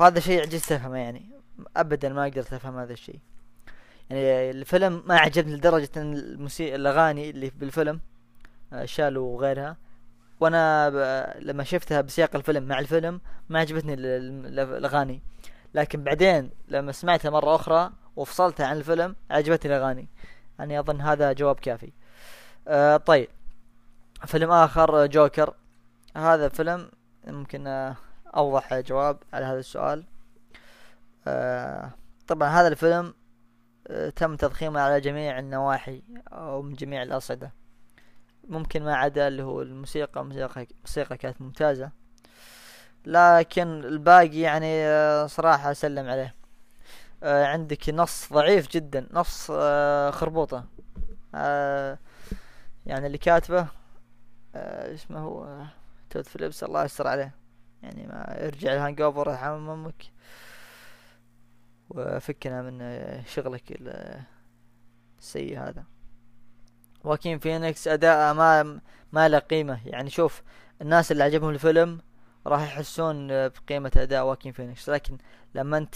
وهذا 0.01 0.21
شيء 0.21 0.41
عجزت 0.43 0.73
أفهمه 0.73 0.99
يعني. 0.99 1.27
ابدا 1.77 2.09
ما 2.09 2.25
قدرت 2.25 2.53
أفهم 2.53 2.79
هذا 2.79 2.93
الشيء. 2.93 3.19
يعني 4.11 4.51
الفيلم 4.51 5.03
ما 5.07 5.17
عجبني 5.19 5.55
لدرجة 5.57 5.89
إن 5.97 6.13
الموسيقى 6.17 6.75
الأغاني 6.77 7.31
اللي 7.31 7.51
بالفيلم 7.61 8.01
آه، 8.73 8.85
شالوا 8.85 9.35
وغيرها 9.37 9.77
وأنا 10.41 10.89
ب... 10.89 10.95
لما 11.39 11.65
شفتها 11.65 12.01
بسياق 12.01 12.37
الفيلم 12.37 12.63
مع 12.63 12.79
الفيلم 12.79 13.21
ما 13.49 13.59
عجبتني 13.61 13.95
ال- 13.95 14.07
ال- 14.07 14.59
الأغاني. 14.59 15.23
لكن 15.75 16.05
بعدين 16.05 16.51
لما 16.69 16.93
سمعتها 16.93 17.31
مرة 17.31 17.55
أخرى 17.55 17.91
وفصلتها 18.17 18.67
عن 18.67 18.77
الفيلم 18.77 19.17
عجبتني 19.31 19.77
الأغاني. 19.77 20.09
يعني 20.59 20.81
أظن 20.81 21.01
هذا 21.01 21.33
جواب 21.33 21.57
كافي. 21.61 21.93
آه 22.69 22.97
طيب. 22.97 23.29
فيلم 24.27 24.51
آخر 24.51 25.03
آه، 25.03 25.07
جوكر. 25.07 25.55
هذا 26.17 26.49
فيلم 26.49 26.91
ممكن 27.27 27.67
آه، 27.67 27.97
أوضح 28.37 28.75
جواب 28.75 29.19
على 29.33 29.45
هذا 29.45 29.59
السؤال. 29.59 30.05
آه 31.27 31.91
طبعا 32.27 32.49
هذا 32.49 32.69
الفيلم 32.69 33.15
آه، 33.89 34.11
تم 34.11 34.37
تضخيمه 34.37 34.81
على 34.81 35.01
جميع 35.01 35.39
النواحي 35.39 36.03
أو 36.33 36.63
من 36.63 36.75
جميع 36.75 37.03
الأصعدة. 37.03 37.53
ممكن 38.51 38.83
ما 38.85 38.97
عدا 38.97 39.29
اللي 39.29 39.43
هو 39.43 39.63
الموسيقى 39.63 40.21
الموسيقى 40.21 40.67
الموسيقى 40.77 41.17
كانت 41.17 41.41
ممتازة. 41.43 41.91
لكن 43.07 43.69
الباقي 43.85 44.39
يعني 44.41 44.67
آه، 44.87 45.27
صراحة 45.27 45.71
أسلم 45.71 46.09
عليه. 46.09 46.35
آه، 47.23 47.47
عندك 47.47 47.91
نص 47.91 48.33
ضعيف 48.33 48.69
جدا 48.69 49.07
نص 49.13 49.51
آه، 49.55 50.11
خربوطة. 50.11 50.65
يعني 52.87 53.07
اللي 53.07 53.19
كاتبه 53.19 53.67
اسمه 54.55 55.19
هو 55.21 55.65
تود 56.11 56.27
فيليبس 56.27 56.65
الله 56.65 56.85
يستر 56.85 57.07
عليه. 57.07 57.35
يعني 57.83 58.07
ما 58.07 58.47
ارجع 58.47 58.73
ال 58.73 59.01
Hangover 59.01 59.31
ارحم 59.31 59.71
أمك. 59.71 60.05
وفكنا 61.91 62.63
من 62.63 62.81
شغلك 63.25 63.73
ال- 63.73 64.23
السيء 65.19 65.59
هذا. 65.59 65.85
واكين 67.05 67.39
فينيكس 67.39 67.89
اداءه 67.89 68.33
ما 68.33 68.81
ما 69.13 69.29
له 69.29 69.39
قيمة. 69.39 69.81
يعني 69.87 70.11
شوف 70.11 70.43
الناس 70.83 71.13
اللي 71.13 71.25
عجبهم 71.25 71.51
الفيلم 71.51 72.01
راح 72.47 72.63
يحسون 72.63 73.27
بقيمة 73.49 73.93
أداء 73.97 74.25
واكين 74.27 74.53
فينيكس. 74.53 74.91
لكن 74.91 75.19
لما 75.55 75.79
أنت 75.79 75.95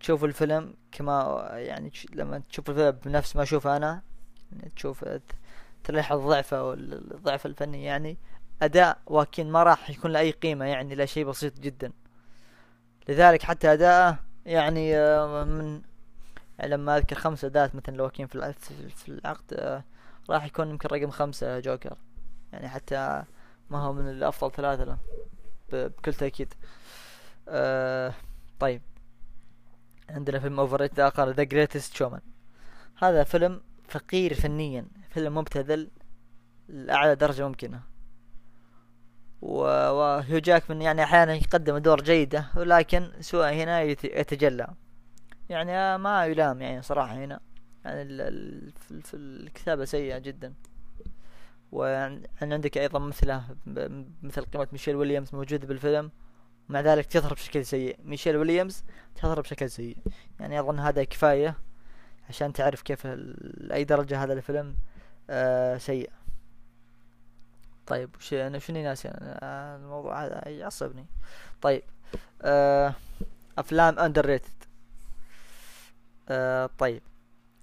تشوف 0.00 0.24
الفيلم 0.24 0.74
كما 0.92 1.46
يعني 1.52 1.92
لما 2.14 2.42
تشوف 2.50 2.70
الفيلم 2.70 2.90
بنفس 2.90 3.36
ما 3.36 3.42
أشوفه 3.42 3.76
أنا 3.76 4.02
يعني 4.52 4.72
تشوف 4.76 5.04
تلاحظ 5.84 6.26
ضعفه 6.28 6.62
والضعف 6.64 7.46
الفني 7.46 7.84
يعني 7.84 8.16
أداء 8.62 8.98
واكين 9.06 9.50
ما 9.50 9.62
راح 9.62 9.90
يكون 9.90 10.12
له 10.12 10.18
أي 10.20 10.30
قيمة 10.30 10.64
يعني 10.64 10.94
لا 10.94 11.06
شيء 11.06 11.24
بسيط 11.24 11.60
جدا. 11.60 11.92
لذلك 13.08 13.42
حتى 13.42 13.72
أداءه 13.72 14.18
يعني 14.46 14.96
آه، 14.96 15.44
من 15.44 15.82
يعني 16.58 16.70
لما 16.72 16.96
أذكر 16.96 17.16
خمس 17.16 17.44
اداءات 17.44 17.74
مثلا 17.74 17.96
لو 17.96 18.04
واكين 18.04 18.26
في 18.26 18.34
الع- 18.34 18.52
في- 18.52 18.88
في 18.88 19.08
العقد 19.08 19.44
آه، 19.54 19.84
راح 20.30 20.44
يكون 20.44 20.70
يمكن 20.70 20.88
رقم 20.88 21.10
خمسة 21.10 21.60
جوكر. 21.60 21.96
يعني 22.52 22.68
حتى 22.68 23.24
ما 23.70 23.78
هو 23.78 23.92
من 23.92 24.10
الأفضل 24.10 24.52
ثلاثة 24.52 24.84
له 24.84 24.98
بكل 25.72 26.14
تأكيد. 26.14 26.54
آه 27.48 28.14
طيب. 28.60 28.82
عندنا 30.10 30.38
فيلم 30.38 30.60
overrated 30.60 30.98
آخر 31.00 31.30
The 31.30 31.42
Greatest 31.42 31.94
Showman 31.94 32.20
هذا 32.98 33.24
فيلم 33.24 33.60
فقير 33.88 34.34
فنيا 34.34 34.86
فيلم 35.10 35.38
مبتذل 35.38 35.90
لأعلى 36.68 37.14
درجة 37.14 37.48
ممكنة. 37.48 37.80
و- 39.42 39.90
وهيو 39.90 40.38
جاكمان 40.38 40.82
يعني 40.82 41.02
أحيانا 41.04 41.34
يقدم 41.34 41.74
ادوار 41.74 42.00
جيدة 42.02 42.46
ولكن 42.56 43.10
سوء 43.20 43.46
هنا 43.52 43.82
يت- 43.82 44.04
يتجلى. 44.04 44.68
يعني 45.48 45.98
ما 45.98 46.26
يلام 46.26 46.62
يعني 46.62 46.82
صراحة 46.82 47.14
هنا. 47.14 47.40
يعني 47.84 48.02
الكتابة 49.14 49.84
سيئة 49.84 50.18
جدا. 50.18 50.54
وعندك 51.72 52.78
أيضا 52.78 52.98
مثله 52.98 53.56
مثل 54.22 54.44
قيمة 54.44 54.68
ميشيل 54.72 54.96
ويليامز 54.96 55.34
موجودة 55.34 55.66
بالفيلم 55.66 56.10
مع 56.68 56.80
ذلك 56.80 57.06
تظهر 57.06 57.34
بشكل 57.34 57.66
سيء. 57.66 57.98
ميشيل 58.04 58.36
ويليامز 58.36 58.84
تظهر 59.14 59.40
بشكل 59.40 59.70
سيء. 59.70 59.96
يعني 60.40 60.60
أظن 60.60 60.78
هذا 60.78 61.04
كفاية 61.04 61.56
عشان 62.28 62.52
تعرف 62.52 62.82
كيف 62.82 63.06
اي 63.72 63.84
درجة 63.84 64.24
هذا 64.24 64.32
الفيلم 64.32 64.76
آه 65.30 65.76
سيء. 65.78 66.10
طيب 67.86 68.16
وش 68.16 68.34
أنا 68.34 68.58
شنو 68.58 68.82
ناسي؟ 68.82 69.08
آه، 69.12 69.76
الموضوع 69.76 70.24
هذا 70.24 70.48
يعصبني. 70.48 71.06
طيب 71.62 71.82
آه 72.42 72.94
أفلام 73.58 73.98
underrated 73.98 74.64
آه 76.28 76.70
طيب. 76.78 77.02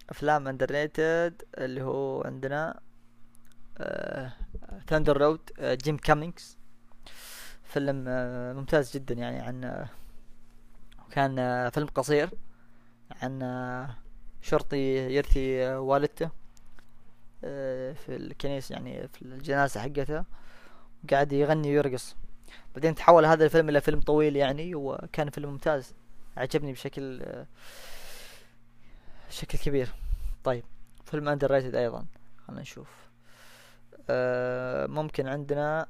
أفلام 0.10 0.48
underrated 0.48 1.42
اللي 1.58 1.82
هو 1.82 2.22
عندنا 2.22 2.80
Thunder 4.88 5.18
Road 5.18 5.40
جيم 5.60 5.98
كامينجز 5.98 6.58
فيلم 7.64 8.06
آه 8.08 8.54
ممتاز 8.54 8.94
جدا 8.94 9.14
يعني 9.14 9.40
عن 9.40 9.64
آه 9.64 9.90
كان 11.12 11.40
آه 11.40 11.70
فيلم 11.70 11.88
قصير 11.88 12.30
عن 13.22 13.40
شرطي 14.42 14.78
يرثي 15.16 15.76
والدته 15.76 16.30
في 17.42 18.10
الكنيسة 18.10 18.74
يعني 18.74 19.08
في 19.08 19.22
الجنازة 19.22 19.82
حقتها 19.82 20.26
قاعد 21.12 21.34
يغني 21.34 21.68
ويرقص. 21.68 22.16
بعدين 22.76 22.96
تحول 22.96 23.26
هذا 23.26 23.46
الفيلم 23.46 23.70
إلى 23.70 23.82
فيلم 23.82 24.02
طويل 24.02 24.36
يعني 24.36 24.76
وكان 24.76 25.30
فيلم 25.30 25.50
ممتاز 25.50 25.94
عجبني 26.38 26.72
بشكل 26.74 27.26
بشكل 29.30 29.58
كبير. 29.58 29.90
طيب 30.46 30.64
فيلم 31.06 31.30
underrated 31.30 31.76
أيضا. 31.76 32.06
خلينا 32.48 32.62
نشوف. 32.62 33.10
آه 34.10 34.88
ممكن 34.88 35.28
عندنا 35.28 35.88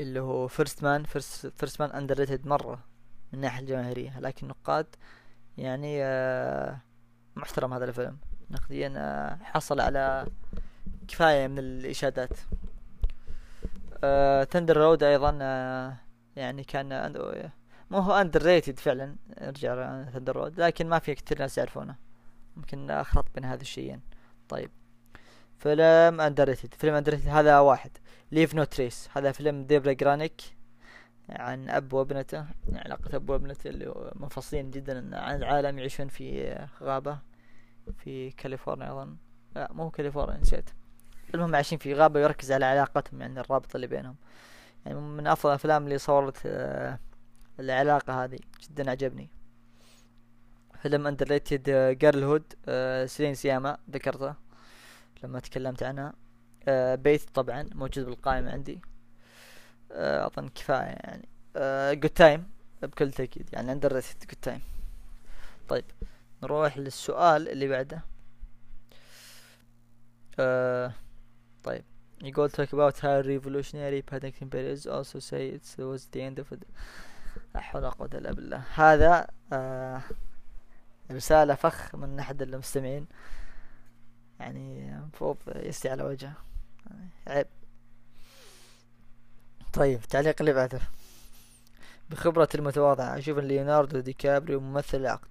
اللي 0.00 0.20
هو 0.20 0.48
First 0.48 0.82
Man 0.82 1.04
First 1.04 1.80
Man 1.80 1.90
underrated 1.90 2.46
مرة 2.46 2.74
من 3.32 3.34
الناحيه 3.34 3.60
الجماهيرية 3.60 4.20
لكن 4.20 4.48
نقاد 4.48 4.86
يعني 5.58 6.04
آه 6.04 6.78
محترم 7.36 7.72
هذا 7.72 7.84
الفيلم. 7.84 8.18
نقديا 8.50 8.92
آه 8.96 9.38
حصل 9.42 9.80
على 9.80 10.26
كفاية 11.08 11.46
من 11.46 11.58
الإشادات. 11.58 12.38
Thunder 14.50 14.76
Road 14.76 15.02
أيضا 15.02 15.30
يعني 16.36 16.64
كان 16.64 17.12
مو 17.90 17.98
هو 17.98 18.12
underrated 18.12 18.78
فعلا 18.78 19.16
ارجع 19.38 20.04
Thunder 20.10 20.36
Road 20.36 20.60
لكن 20.60 20.88
ما 20.88 20.98
في 20.98 21.14
كثير 21.14 21.38
ناس 21.38 21.58
يعرفونه. 21.58 22.05
ممكن 22.56 22.90
أخلط 22.90 23.26
بين 23.34 23.44
هذا 23.44 23.62
الشيئين. 23.62 24.00
طيب. 24.48 24.70
فيلم 25.58 26.20
underrated 26.20 26.74
فيلم 26.74 26.94
underrated 26.94 27.28
هذا 27.28 27.58
واحد. 27.58 27.90
Leave 28.32 28.54
No 28.54 28.64
Trace 28.64 29.08
هذا 29.12 29.32
فيلم 29.32 29.64
ديبرا 29.64 29.92
جرانيك 29.92 30.40
عن 31.28 31.68
أب 31.68 31.92
وابنته 31.92 32.46
علاقة 32.72 33.16
أب 33.16 33.30
وابنته 33.30 33.68
اللي 33.68 34.12
منفصلين 34.14 34.70
جدا 34.70 35.18
عن 35.18 35.36
العالم 35.36 35.78
يعيشون 35.78 36.08
في 36.08 36.58
غابة 36.82 37.18
في 37.98 38.30
كاليفورنيا 38.30 38.92
أظن. 38.92 39.16
لا 39.54 39.72
مو 39.72 39.90
كاليفورنيا 39.90 40.40
نسيت. 40.40 40.70
المهم 41.34 41.54
عايشين 41.54 41.78
في 41.78 41.94
غابة 41.94 42.20
يركز 42.20 42.52
على 42.52 42.64
علاقتهم 42.64 43.20
يعني 43.20 43.40
الرابط 43.40 43.74
اللي 43.74 43.86
بينهم. 43.86 44.16
يعني 44.86 45.00
من 45.00 45.26
أفضل 45.26 45.50
الأفلام 45.50 45.84
اللي 45.84 45.98
صورت 45.98 46.36
آه 46.46 46.98
العلاقة 47.60 48.24
هذه. 48.24 48.38
جدا 48.62 48.90
عجبني. 48.90 49.30
فيلم 50.86 51.06
underrated 51.06 51.70
Girlhood 51.98 52.52
سلين 53.08 53.34
سياما 53.34 53.78
ذكرته 53.90 54.34
لما 55.22 55.40
تكلمت 55.40 55.82
عنها. 55.82 56.12
آه 56.68 56.94
Bait 56.94 57.30
طبعا 57.34 57.68
موجود 57.74 58.04
بالقائمة 58.04 58.50
عندي. 58.50 58.80
آه 59.92 60.26
أظن 60.26 60.48
كفاية 60.48 60.96
يعني. 61.04 61.28
Good 62.00 62.10
Time 62.10 62.50
بكل 62.82 63.12
تأكيد 63.12 63.48
يعني 63.52 63.72
underrated 63.72 64.18
Good 64.18 64.38
Time 64.42 64.60
طيب 65.68 65.84
نروح 66.42 66.78
للسؤال 66.78 67.48
اللي 67.48 67.68
بعده. 67.68 68.02
آه 70.38 70.92
طيب 71.64 71.84
يقول 72.22 72.50
talk 72.50 72.68
about 72.68 72.96
how 72.96 73.22
revolutionary 73.22 74.02
Paddington 74.12 74.48
Bear 74.48 74.76
is. 74.76 74.86
Also 74.86 75.18
say 75.18 75.48
it 75.48 75.76
was 75.78 76.02
the 76.12 76.20
end 76.20 76.38
of 76.38 76.56
it 76.56 76.64
لا 77.54 77.60
حول 77.60 77.82
ولا 77.82 77.90
قوة 77.90 78.10
إلا 78.14 78.32
بالله. 78.32 78.62
هذا 78.74 79.28
آه 79.52 80.02
رسالة 81.10 81.54
فخ 81.54 81.94
من 81.94 82.18
أحد 82.18 82.42
المستمعين. 82.42 83.06
يعني 84.40 84.94
المفروض 84.96 85.36
يستي 85.56 85.88
على 85.88 86.02
وجهه. 86.02 86.32
عيب. 87.26 87.46
طيب 89.72 90.00
التعليق 90.02 90.36
اللي 90.40 90.52
بعده. 90.52 90.80
بخبرتي 92.10 92.58
المتواضعة 92.58 93.18
أشوف 93.18 93.38
أن 93.38 93.44
ليوناردو 93.44 94.00
دي 94.00 94.12
كابريو 94.12 94.60
ممثل 94.60 94.98
العقد 94.98 95.28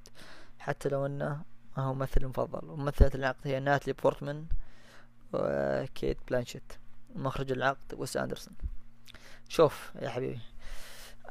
حتى 0.59 0.89
لو 0.89 1.05
أنه 1.05 1.41
ما 1.77 1.83
هو 1.83 1.93
ممثل 1.93 2.27
مفضل. 2.27 2.69
وممثلة 2.69 3.11
العقد 3.15 3.47
هي 3.47 3.59
ناتلي 3.59 3.93
بورتمان 3.93 4.45
وكيت 5.33 6.17
بلانشيت 6.27 6.73
مخرج 7.15 7.51
العقد 7.51 7.93
ويس 7.93 8.17
أندرسون. 8.17 8.53
شوف 9.49 9.91
يا 10.01 10.09
حبيبي 10.09 10.39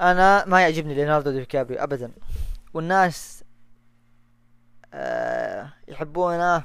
أنا 0.01 0.45
ما 0.45 0.61
يعجبني 0.61 0.95
ليوناردو 0.95 1.31
دي 1.31 1.45
كابريو 1.45 1.83
أبدا. 1.83 2.12
والناس 2.75 3.44
يحبونه 5.89 6.62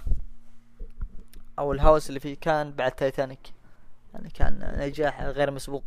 أو 1.60 1.74
الهوس 1.74 2.10
اللي 2.10 2.20
فيه 2.20 2.36
كان 2.42 2.72
بعد 2.72 2.92
تايتانيك 2.92 3.54
يعني 4.14 4.30
كان 4.30 4.76
نجاح 4.80 5.22
غير 5.22 5.52
مسبوق 5.52 5.84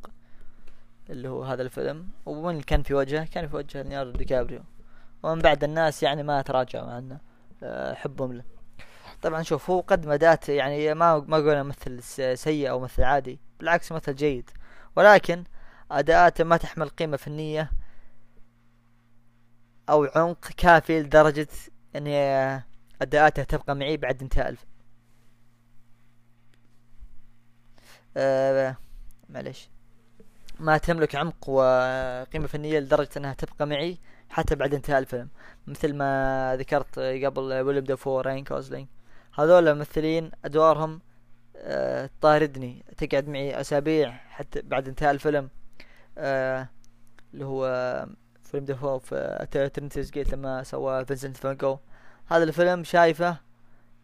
اللي 1.10 1.28
هو 1.28 1.42
هذا 1.44 1.62
الفيلم. 1.62 2.08
ومن 2.26 2.60
كان 2.60 2.82
في 2.82 2.94
وجهه؟ 2.94 3.24
كان 3.24 3.48
في 3.48 3.56
وجه 3.56 3.82
ليوناردو 3.82 4.18
دي 4.18 4.24
كابريو. 4.24 4.62
ومن 5.22 5.38
بعد 5.38 5.64
الناس 5.64 6.02
يعني 6.02 6.22
ما 6.22 6.42
تراجعوا 6.42 6.90
عنه 6.90 7.18
آه، 7.62 7.94
حبهم 7.94 8.32
له. 8.32 8.44
طبعا 9.22 9.42
شوف 9.42 9.70
هو 9.70 9.80
قدم 9.80 10.10
أداء 10.10 10.38
يعني 10.48 10.94
ما 10.94 11.18
ما 11.18 11.36
قلنا 11.36 11.62
ممثل 11.62 12.02
سيء 12.38 12.70
أو 12.70 12.80
ممثل 12.80 13.02
عادي 13.02 13.40
بالعكس 13.60 13.92
ممثل 13.92 14.14
جيد. 14.14 14.50
ولكن 14.96 15.44
اداءاته 15.90 16.44
ما 16.44 16.56
تحمل 16.56 16.88
قيمة 16.88 17.16
فنية 17.16 17.72
أو 19.88 20.04
عمق 20.16 20.48
كافي 20.56 21.02
لدرجة 21.02 21.48
ان 21.96 22.06
اداءاته 23.02 23.42
تبقى 23.42 23.76
معي 23.76 23.96
بعد 23.96 24.22
انتهاء 24.22 24.48
الفيلم 24.48 24.72
آه 28.16 28.76
معلش 29.28 29.68
ما 30.60 30.78
تملك 30.78 31.14
عمق 31.14 31.48
وقيمة 31.48 32.46
فنية 32.46 32.78
لدرجة 32.78 33.08
أنها 33.16 33.34
تبقى 33.34 33.66
معي 33.66 33.98
حتى 34.30 34.54
بعد 34.54 34.74
انتهاء 34.74 34.98
الفيلم. 34.98 35.28
مثل 35.66 35.94
ما 35.94 36.56
ذكرت 36.58 36.98
قبل 36.98 37.40
ويليام 37.42 37.84
دافو 37.84 38.20
راين 38.20 38.44
جوسلينج. 38.44 38.88
هذول 39.34 39.68
الممثلين 39.68 40.30
أدوارهم 40.44 41.00
آه 41.56 42.10
تطاردني. 42.20 42.84
تقعد 42.98 43.28
معي 43.28 43.60
أسابيع 43.60 44.10
حتى 44.10 44.62
بعد 44.62 44.88
انتهاء 44.88 45.10
الفيلم 45.10 45.48
آه 46.18 46.68
اللي 47.34 47.44
هو 47.44 47.66
ويليم 48.52 48.64
دافو 48.64 48.98
في 48.98 49.46
Eternity's 49.74 50.10
Gate 50.10 50.32
لما 50.34 50.62
سوى 50.62 51.04
فينسنت 51.04 51.36
فان 51.36 51.50
كوخ 51.50 51.78
هذا 52.26 52.44
الفيلم 52.44 52.84
شايفه 52.84 53.36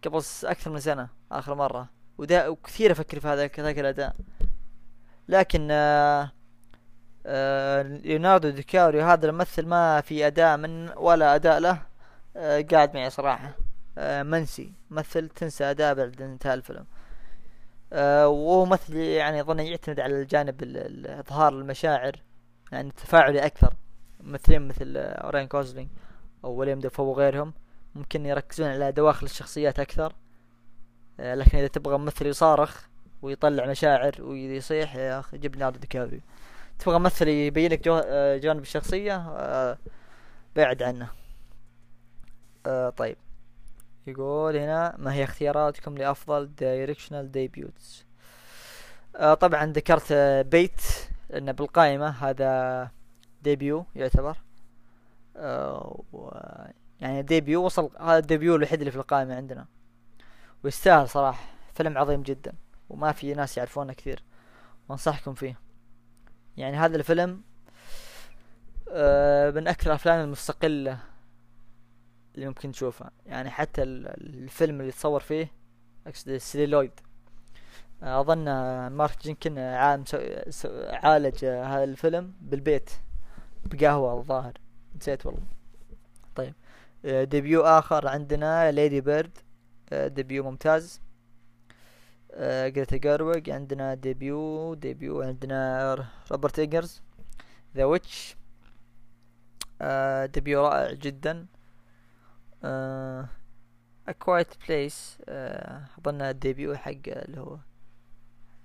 قبل 0.05 0.23
أكثر 0.45 0.71
من 0.71 0.81
سنة 0.81 1.09
آخر 1.33 1.55
مرة. 1.55 1.89
ودا 2.19 2.49
وكثير 2.49 2.93
أفكر 2.93 3.21
في 3.21 3.29
هذا 3.29 3.47
ذاك 3.47 3.79
الأداء. 3.79 4.17
لكن 5.29 5.69
آه 5.71 6.33
آه 7.27 7.83
ليوناردو 7.83 8.51
دي 8.51 8.63
كابريو 8.63 9.03
هذا 9.03 9.27
الممثل 9.27 9.67
ما 9.67 10.01
في 10.01 10.27
أداء 10.27 10.57
من 10.57 10.91
ولا 10.97 11.35
أداء 11.35 11.59
له 11.59 11.83
آه 12.37 12.61
قاعد 12.73 12.95
معي 12.95 13.11
صراحة. 13.11 13.55
آه 13.99 14.23
منسي. 14.23 14.73
ممثل 14.91 15.29
تنسى 15.29 15.65
أداء 15.65 15.95
بعد 15.95 16.23
انتهاء 16.23 16.55
الفيلم. 16.55 16.87
آه 17.93 18.29
وهو 18.29 18.65
ممثل 18.65 18.97
يعني 18.97 19.41
أظن 19.41 19.61
يعتمد 19.61 20.01
على 20.01 20.23
الجانب 20.23 20.63
إظهار 21.07 21.53
المشاعر 21.53 22.13
يعني 22.73 22.91
تفاعلي 22.91 23.47
أكثر. 23.47 23.75
ممثلين 24.21 24.69
مثل 24.69 24.97
راين 24.97 25.47
جوسلينج 25.47 25.89
أو 26.45 26.55
ويليام 26.55 26.81
دافو 26.81 27.03
وغيرهم 27.03 27.53
ممكن 27.95 28.27
يركزون 28.27 28.69
على 28.69 28.93
دواخل 28.93 29.27
الشخصيات 29.27 29.81
أكثر 29.81 30.15
آه، 31.21 31.35
لكن 31.35 31.59
إذا 31.59 31.67
تبغى 31.67 31.99
ممثل 31.99 32.27
يصارخ 32.27 32.89
ويطلع 33.23 33.67
مشاعر 33.67 34.23
ويصيح 34.23 34.97
يا 34.97 35.21
أخي 35.21 35.39
جيب 35.39 35.55
ليوناردو 35.55 35.79
دي 35.79 35.87
كابريو. 35.87 36.21
تبغى 36.79 36.99
ممثل 36.99 37.29
يبين 37.29 37.71
لك 37.71 37.89
آه، 37.89 38.37
جانب 38.37 38.63
الشخصية 38.63 39.17
آه، 39.17 39.79
بعد 40.57 40.83
عنه. 40.83 41.09
طيب. 42.97 43.17
يقول 44.07 44.57
هنا 44.57 44.95
ما 44.99 45.15
هي 45.15 45.25
اختياراتكم 45.25 45.99
لأفضل 45.99 46.55
directional 46.55 47.33
debuts 47.33 48.05
طبعا 49.41 49.67
ذكرت 49.67 50.13
Bait 50.47 50.81
لأنه 51.31 51.53
بالقائمة 51.53 52.09
هذا 52.09 52.91
debut 53.43 53.87
يعتبر. 53.95 54.39
يعني 57.01 57.23
debut 57.23 57.65
وصل 57.65 57.91
هذا 58.01 58.19
ال 58.19 58.25
debut 58.25 58.57
الوحيد 58.57 58.79
اللي 58.79 58.91
في 58.91 58.97
القائمة 58.97 59.35
عندنا. 59.37 59.67
ويستاهل 60.65 61.09
صراحة 61.09 61.45
فيلم 61.75 61.99
عظيم 61.99 62.23
جدا 62.23 62.53
وما 62.89 63.13
في 63.13 63.35
ناس 63.35 63.59
يعرفونه 63.59 63.93
كثير. 63.93 64.23
وأنصحكم 64.89 65.35
فيه. 65.35 65.61
يعني 66.57 66.77
هذا 66.77 66.97
الفيلم 66.97 67.43
آه 68.91 69.51
من 69.51 69.69
أكثر 69.69 69.87
الأفلام 69.87 70.25
المستقلة 70.25 70.99
اللي 72.35 72.47
ممكن 72.47 72.73
تشوفها. 72.73 73.11
يعني 73.27 73.51
حتى 73.51 73.83
الفيلم 73.83 74.81
اللي 74.81 74.93
تصور 74.93 75.21
فيه 75.21 75.53
أقصد 76.07 76.29
ال 76.29 76.35
celluloid 76.35 76.93
آه، 78.03 78.21
أظن 78.21 78.45
مارك 78.87 79.23
جينكن 79.23 79.59
عالم 79.59 80.05
عالج 80.91 81.45
هذا 81.45 81.85
الفيلم 81.85 82.33
بالبيت. 82.41 82.91
بقهوة 83.65 84.19
الظاهر 84.19 84.53
نسيت 84.97 85.27
والله. 85.27 85.47
طيب. 86.35 86.55
آه، 87.05 87.25
debut 87.25 87.63
آخر 87.63 88.09
عندنا 88.09 88.73
Lady 88.73 89.01
Bird 89.01 89.39
debut 89.93 90.45
ممتاز. 90.45 91.01
جريتا 92.41 92.97
جيرويج 92.97 93.51
عندنا 93.51 93.95
debut 93.95 94.75
debut 94.75 95.23
عندنا 95.23 95.95
روبرت 96.31 96.59
ايجرز 96.59 97.03
The 97.77 97.85
Witch 97.85 98.37
debut 100.33 100.67
رائع 100.67 100.93
جدا. 100.93 101.47
A 104.09 104.13
Quiet 104.25 104.53
Place. 104.67 105.29
أظن 105.99 106.23
ال 106.23 106.32
debut 106.32 106.77
حق 106.77 106.91
اللي 107.07 107.41
هو 107.41 107.59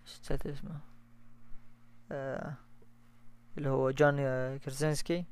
نسيت 0.05 0.45
اسمه. 0.47 0.79
آه 2.11 2.53
اللي 3.57 3.69
هو 3.69 3.91
جون 3.91 4.17
كرزينسكي. 4.57 5.25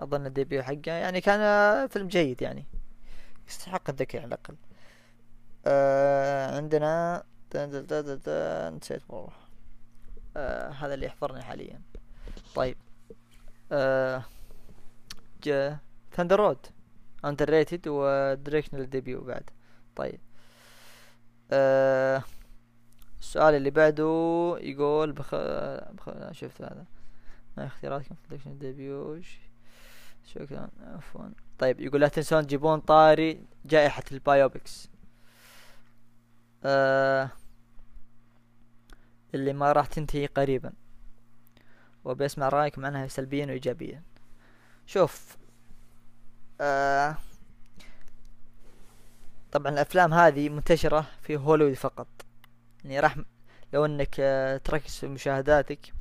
أظن 0.00 0.26
ال 0.26 0.32
debut 0.32 0.62
حقه. 0.62 0.92
يعني 0.92 1.20
كان 1.20 1.88
فيلم 1.88 2.08
جيد 2.08 2.42
يعني. 2.42 2.66
يستحق 3.48 3.90
الذكر 3.90 4.18
على 4.18 4.26
الأقل. 4.26 4.56
آه 5.66 6.56
عندنا 6.56 7.22
نسيت 8.76 9.02
والله. 9.08 9.32
آه 10.36 10.70
هذا 10.70 10.94
اللي 10.94 11.06
يحضرني 11.06 11.42
حاليا. 11.42 11.80
طيب. 12.54 12.76
آه 13.72 14.24
Thunder 16.12 16.40
Road 16.40 16.66
underrated 17.24 17.50
و 17.50 17.88
directional 17.88 18.90
debut 18.90 19.24
بعد. 19.24 19.50
طيب. 19.96 20.20
آه 21.50 22.22
السؤال 23.20 23.54
اللي 23.54 23.70
بعده 23.70 24.04
يقول 24.60 25.12
بخ... 25.12 25.34
بخ... 25.92 26.32
شفت 26.32 26.62
هذا. 26.62 26.84
اختياراتكم 27.58 28.14
في 28.14 28.28
directional 28.28 28.58
debut 28.58 29.20
شكرا 30.24 30.68
عفوا. 30.80 31.28
طيب 31.58 31.80
يقول 31.80 32.00
لا 32.00 32.08
تنسون 32.08 32.46
تجيبون 32.46 32.80
طاري 32.80 33.44
جائحة 33.64 34.02
ال 34.12 34.20
biopics. 34.20 34.88
آه 36.64 37.30
اللي 39.34 39.52
ما 39.52 39.72
راح 39.72 39.86
تنتهي 39.86 40.26
قريبا. 40.26 40.72
وبسمع 42.04 42.48
رأيكم 42.48 42.86
عنها 42.86 43.06
سلبيا 43.06 43.46
وإيجابيا. 43.46 44.02
شوف 44.86 45.36
آه 46.60 47.16
طبعا 49.52 49.72
الأفلام 49.72 50.14
هذه 50.14 50.48
منتشرة 50.48 51.06
في 51.22 51.36
هوليوود 51.36 51.74
فقط. 51.74 52.08
يعني 52.84 53.00
راح 53.00 53.16
لو 53.72 53.84
إنك 53.84 54.16
آه 54.20 54.56
تركز 54.56 54.98
في 54.98 55.06
مشاهداتك 55.06 55.92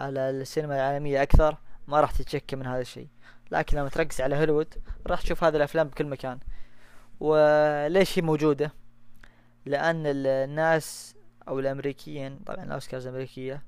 على 0.00 0.30
السينما 0.30 0.74
العالمية 0.76 1.22
أكثر 1.22 1.56
ما 1.88 2.00
راح 2.00 2.10
تتشكى 2.10 2.56
من 2.56 2.66
هذا 2.66 2.80
الشيء. 2.80 3.08
لكن 3.50 3.78
لما 3.78 3.88
تركز 3.88 4.20
على 4.20 4.36
هوليوود 4.36 4.74
راح 5.06 5.20
تشوف 5.22 5.44
هذه 5.44 5.56
الأفلام 5.56 5.88
بكل 5.88 6.06
مكان. 6.06 6.38
وليش 7.20 8.18
هي 8.18 8.22
موجودة؟ 8.22 8.72
لأن 9.66 10.02
الناس 10.06 11.14
أو 11.48 11.58
الأمريكيين 11.58 12.38
طبعا 12.38 12.64
الأوسكارز 12.64 13.06
الأمريكية 13.06 13.62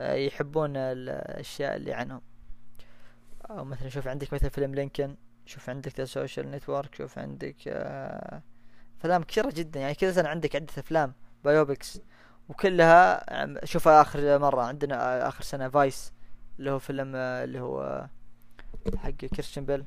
آه، 0.00 0.14
يحبون 0.14 0.76
الأشياء 0.76 1.76
اللي 1.76 1.92
عنهم. 1.92 2.20
أو 3.50 3.64
مثلا 3.64 3.88
شوف 3.88 4.08
عندك 4.08 4.32
مثلا 4.32 4.48
فيلم 4.48 4.74
Lincoln 4.74 5.16
شوف 5.46 5.70
عندك 5.70 5.98
The 6.00 6.04
Social 6.04 6.50
Network 6.50 6.94
شوف 6.94 7.18
عندك 7.18 7.56
آه، 7.68 8.42
أفلام 9.00 9.22
كثيرة 9.22 9.50
جدا. 9.54 9.80
يعني 9.80 9.94
كل 9.94 10.14
سنة 10.14 10.28
عندك 10.28 10.56
عدة 10.56 10.72
أفلام 10.78 11.12
biopics 11.44 12.00
وكلها 12.48 13.24
شوف 13.64 13.88
آخر 13.88 14.38
مرة 14.38 14.62
عندنا 14.62 15.28
آخر 15.28 15.42
سنة 15.44 15.68
Vice 15.68 16.12
اللي 16.58 16.70
هو 16.70 16.78
فيلم 16.78 17.12
آه، 17.16 17.44
اللي 17.44 17.60
هو 17.60 18.06
حق 18.96 19.10
كريستيان 19.10 19.66
بيل. 19.66 19.84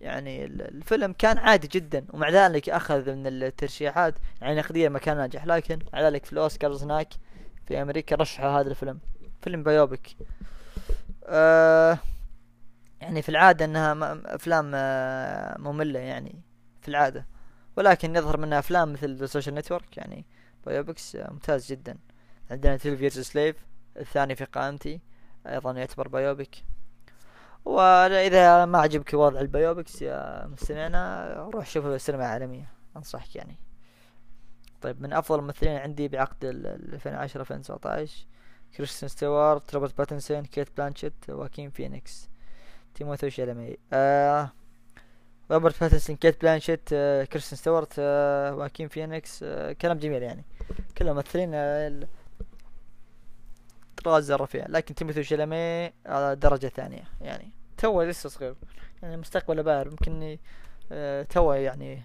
يعني 0.00 0.44
ال- 0.44 0.62
الفيلم 0.62 1.12
كان 1.12 1.38
عادي 1.38 1.68
جدا 1.68 2.04
ومع 2.12 2.28
ذلك 2.28 2.70
أخذ 2.70 3.12
من 3.14 3.26
الترشيحات. 3.26 4.14
يعني 4.40 4.54
نقديا 4.60 4.88
ما 4.88 4.98
كان 4.98 5.16
ناجح 5.16 5.46
لكن 5.46 5.78
مع 5.92 6.00
ذلك 6.00 6.24
في 6.24 6.32
الاوسكارز 6.32 6.82
هناك 6.82 7.08
في 7.66 7.82
أمريكا 7.82 8.16
رشحوا 8.16 8.60
هذا 8.60 8.70
الفيلم. 8.70 8.98
فيلم 9.42 9.62
biopic 9.62 10.16
آه 11.26 11.98
يعني 13.00 13.22
في 13.22 13.28
العادة 13.28 13.64
إنها 13.64 14.18
أفلام 14.34 14.70
آه 14.74 15.58
مملة 15.58 15.98
يعني 16.00 16.42
في 16.82 16.88
العادة. 16.88 17.26
ولكن 17.76 18.16
يظهر 18.16 18.36
منها 18.36 18.58
أفلام 18.58 18.92
مثل 18.92 19.14
The 19.16 19.26
Social 19.26 19.54
Network 19.54 19.96
يعني 19.96 20.24
biopics 20.66 21.16
آه 21.16 21.30
ممتاز 21.32 21.66
جدا. 21.72 21.98
عندنا 22.50 22.74
12 22.74 23.10
Years 23.10 23.12
a 23.20 23.26
Slave 23.26 23.56
الثاني 23.96 24.36
في 24.36 24.44
قائمتي 24.44 25.00
أيضا 25.46 25.72
يعتبر 25.72 26.08
biopic 26.08 26.64
واذا 27.64 28.64
ما 28.64 28.78
عجبك 28.78 29.14
وضع 29.14 29.40
ال 29.40 29.48
biopics 29.48 30.02
يا 30.02 30.46
مستمعنا 30.46 31.32
روح 31.54 31.66
شوفه 31.66 31.88
بالسينما 31.88 32.22
العالمية 32.24 32.68
أنصحك 32.96 33.36
يعني. 33.36 33.56
طيب 34.82 35.02
من 35.02 35.12
أفضل 35.12 35.38
الممثلين 35.38 35.76
عندي 35.76 36.08
بعقد 36.08 36.44
ال- 36.44 36.66
ال 36.66 36.94
2010 36.94 37.40
2019 37.40 38.26
كريستين 38.76 39.08
ستيوارت 39.08 39.74
روبرت 39.74 39.98
باتنسون 39.98 40.44
كيت 40.44 40.68
بلانشيت 40.76 41.14
واكين 41.28 41.70
فينيكس 41.70 42.28
تيموثي 42.94 43.30
شالامي 43.30 43.76
آه 43.92 44.52
روبرت 45.50 45.80
باتنسون 45.80 46.16
كيت 46.16 46.40
بلانشيت 46.40 46.88
كريستين 47.32 47.58
ستيوارت 47.58 47.94
آه 47.98 48.54
واكين 48.54 48.88
فينيكس 48.88 49.44
كلام 49.80 49.98
جميل 49.98 50.22
يعني. 50.22 50.44
كلهم 50.98 51.16
ممثلين 51.16 51.50
آه 51.54 52.08
طراز 54.04 54.30
الرفيع 54.30 54.66
لكن 54.68 54.94
تيموثي 54.94 55.24
شالامي 55.24 55.92
على 56.06 56.36
درجة 56.36 56.66
ثانية 56.66 57.04
يعني. 57.20 57.50
تو 57.78 58.02
لسه 58.02 58.28
صغير. 58.28 58.54
يعني 59.02 59.16
مستقبله 59.16 59.62
باهر. 59.62 59.86
يمكن 59.86 60.38
آه 60.92 61.22
تو 61.22 61.52
يعني 61.52 62.02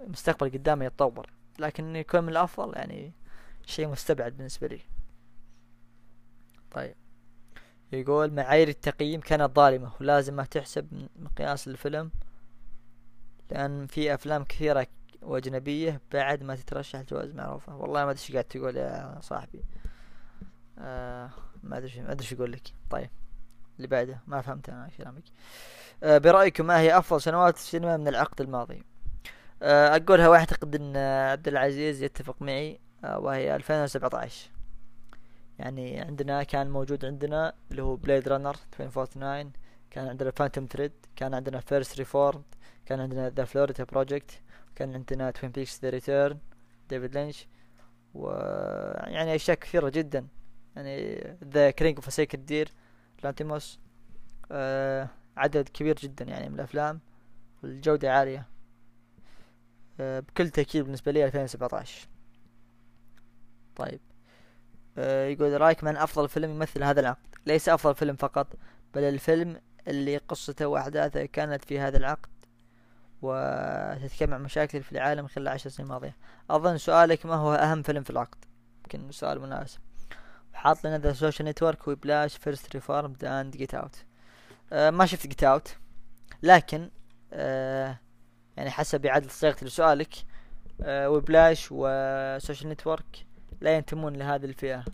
مستقبل 0.00 0.50
قدامه 0.50 0.84
يتطور. 0.84 1.30
لكن 1.58 1.96
يكون 1.96 2.22
من 2.22 2.28
الأفضل 2.28 2.76
يعني 2.76 3.12
شيء 3.66 3.88
مستبعد 3.88 4.36
بالنسبة 4.36 4.66
لي. 4.66 4.80
طيب. 6.70 6.94
يقول 7.92 8.32
معايير 8.32 8.68
التقييم 8.68 9.20
كانت 9.20 9.56
ظالمة. 9.56 9.92
ولازم 10.00 10.36
ما 10.36 10.44
تحسب 10.44 11.08
مقياس 11.16 11.68
الفيلم. 11.68 12.10
لأن 13.50 13.86
في 13.86 14.14
أفلام 14.14 14.44
كثيرة 14.44 14.86
وأجنبية 15.22 16.00
بعد 16.12 16.42
ما 16.42 16.56
تترشح 16.56 17.00
جوائز 17.00 17.34
معروفة. 17.34 17.76
والله 17.76 18.04
ما 18.04 18.10
أدري 18.10 18.22
إيش 18.22 18.32
قاعد 18.32 18.44
تقول 18.44 18.76
يا 18.76 19.18
صاحبي. 19.20 19.64
آه 20.78 21.30
ما 21.62 21.78
أدري 21.78 22.00
ما 22.00 22.12
أدري 22.12 22.24
إيش 22.24 22.32
أقول 22.32 22.52
لك. 22.52 22.62
طيب 22.90 23.10
اللي 23.76 23.88
بعده 23.88 24.20
ما 24.26 24.40
فهمت 24.40 24.68
أنا 24.68 24.90
كلامك. 24.98 25.24
آه 26.02 26.18
برأيكم 26.18 26.66
ما 26.66 26.80
هي 26.80 26.98
أفضل 26.98 27.22
سنوات 27.22 27.56
السينما 27.56 27.96
من 27.96 28.08
العقد 28.08 28.40
الماضي؟ 28.40 28.82
آه 29.62 29.96
أقولها 29.96 30.28
وأعتقد 30.28 30.74
أن 30.74 30.96
عبد 31.30 31.48
العزيز 31.48 32.02
يتفق 32.02 32.42
معي 32.42 32.80
آه 33.04 33.18
وهي 33.18 33.56
2017 33.56 34.50
يعني 35.58 36.00
عندنا 36.00 36.42
كان 36.42 36.70
موجود 36.70 37.04
عندنا 37.04 37.52
اللي 37.70 37.82
هو 37.82 37.96
Blade 37.96 38.28
Runner 38.28 38.56
2049 38.72 39.52
كان 39.90 40.08
عندنا 40.08 40.30
Phantom 40.30 40.66
Thread 40.72 40.92
كان 41.16 41.34
عندنا 41.34 41.60
First 41.60 41.98
Reformed 41.98 42.42
كان 42.86 43.00
عندنا 43.00 43.30
The 43.30 43.44
Florida 43.44 43.84
Project 43.84 44.40
كان 44.74 44.94
عندنا 44.94 45.30
Twin 45.30 45.52
Peaks 45.52 45.80
The 45.82 45.90
Return 45.90 46.38
ديفيد 46.90 47.14
لينش 47.14 47.46
و 48.14 48.30
يعني 49.06 49.34
أشياء 49.34 49.56
كثيرة 49.56 49.88
جدا. 49.88 50.26
يعني 50.76 51.20
The 51.44 51.70
Killing 51.70 51.96
of 51.96 52.12
a 52.12 52.17
Sacred 52.17 52.44
Deer 52.44 52.68
لانتيموس 53.24 53.80
آه 54.52 55.08
عدد 55.36 55.68
كبير 55.68 55.96
جدا 55.96 56.24
يعني 56.24 56.48
من 56.48 56.54
الأفلام 56.54 57.00
والجودة 57.62 58.12
عالية 58.12 58.46
آه 60.00 60.20
بكل 60.20 60.50
تأكيد 60.50 60.84
بالنسبة 60.84 61.12
لي 61.12 61.24
2017 61.24 62.08
طيب 63.76 64.00
آه، 64.98 65.26
يقول 65.26 65.60
رأيك 65.60 65.84
من 65.84 65.96
أفضل 65.96 66.28
فيلم 66.28 66.50
يمثل 66.50 66.82
هذا 66.82 67.00
العقد؟ 67.00 67.26
ليس 67.46 67.68
أفضل 67.68 67.94
فيلم 67.94 68.16
فقط 68.16 68.46
بل 68.94 69.02
الفيلم 69.02 69.60
اللي 69.88 70.16
قصته 70.16 70.66
وأحداثه 70.66 71.24
كانت 71.24 71.64
في 71.64 71.80
هذا 71.80 71.96
العقد. 71.98 72.28
وتتجمع 73.22 74.38
مشاكل 74.38 74.82
في 74.82 74.92
العالم 74.92 75.26
خلال 75.26 75.48
عشر 75.48 75.70
سنين 75.70 75.88
ماضية. 75.88 76.16
أظن 76.50 76.78
سؤالك 76.78 77.26
ما 77.26 77.34
هو 77.34 77.54
أهم 77.54 77.82
فيلم 77.82 78.02
في 78.02 78.10
العقد؟ 78.10 78.44
يمكن 78.78 79.10
سؤال 79.12 79.40
مناسب. 79.40 79.80
حاط 80.54 80.86
لنا 80.86 80.98
The 80.98 81.12
Social 81.12 81.48
Network 81.48 81.88
Whiplash 81.88 82.36
First 82.36 82.74
Reformed 82.74 83.24
and 83.24 83.56
Get 83.56 83.74
Out 83.74 83.96
ما 84.72 85.06
شفت 85.06 85.26
Get 85.26 85.44
Out 85.44 85.76
لكن 86.42 86.90
آه 87.32 87.98
يعني 88.56 88.70
حسب 88.70 89.06
اعادة 89.06 89.28
صياغتي 89.28 89.64
لسؤالك 89.64 90.14
آه 90.82 91.10
Whiplash 91.10 91.68
و 91.70 91.84
Social 91.84 92.70
Network 92.70 93.26
لا 93.60 93.76
ينتمون 93.76 94.16
لهذه 94.16 94.44
الفئة 94.44 94.84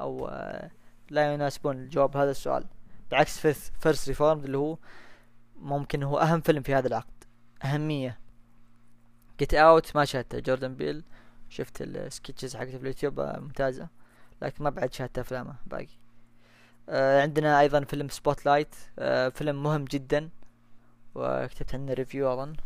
أو 0.00 0.28
آه، 0.28 0.70
لا 1.10 1.34
يناسبون 1.34 1.76
الجواب 1.76 2.16
هذا 2.16 2.30
السؤال. 2.30 2.64
بعكس 3.10 3.38
First 3.80 4.08
Reformed 4.08 4.44
اللي 4.44 4.58
هو 4.58 4.78
ممكن 5.56 6.02
هو 6.02 6.18
أهم 6.18 6.40
فيلم 6.40 6.62
في 6.62 6.74
هذا 6.74 6.88
العقد. 6.88 7.15
أهمية. 7.64 8.18
Get 9.38 9.54
Out 9.54 9.96
ما 9.96 10.04
شاهدته 10.04 10.38
جوردن 10.38 10.74
بيل 10.74 11.02
شفت 11.48 11.82
ال 11.82 11.90
sketches 11.90 12.56
حقته 12.56 12.70
في 12.70 12.76
اليوتيوب 12.76 13.20
آه، 13.20 13.38
ممتازة. 13.38 13.88
لكن 14.42 14.64
ما 14.64 14.70
بعد 14.70 14.92
شاهدت 14.92 15.18
أفلامه. 15.18 15.54
باقي. 15.66 15.88
آه 16.88 17.22
عندنا 17.22 17.60
أيضا 17.60 17.84
فيلم 17.84 18.08
Spotlight 18.08 18.74
آه 18.98 19.28
فيلم 19.28 19.62
مهم 19.62 19.84
جدا. 19.84 20.28
وكتبت 21.14 21.74
عنه 21.74 21.92
review 21.92 22.32
أظن 22.32 22.56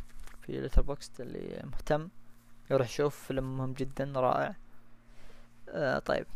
في 0.42 0.60
Letterboxd 0.60 1.20
اللي 1.20 1.62
مهتم. 1.64 2.08
يروح 2.70 2.88
يشوف. 2.88 3.26
فيلم 3.26 3.58
مهم 3.58 3.72
جدا 3.72 4.12
رائع. 4.16 4.54
آه 5.68 5.98
طيب. 5.98 6.26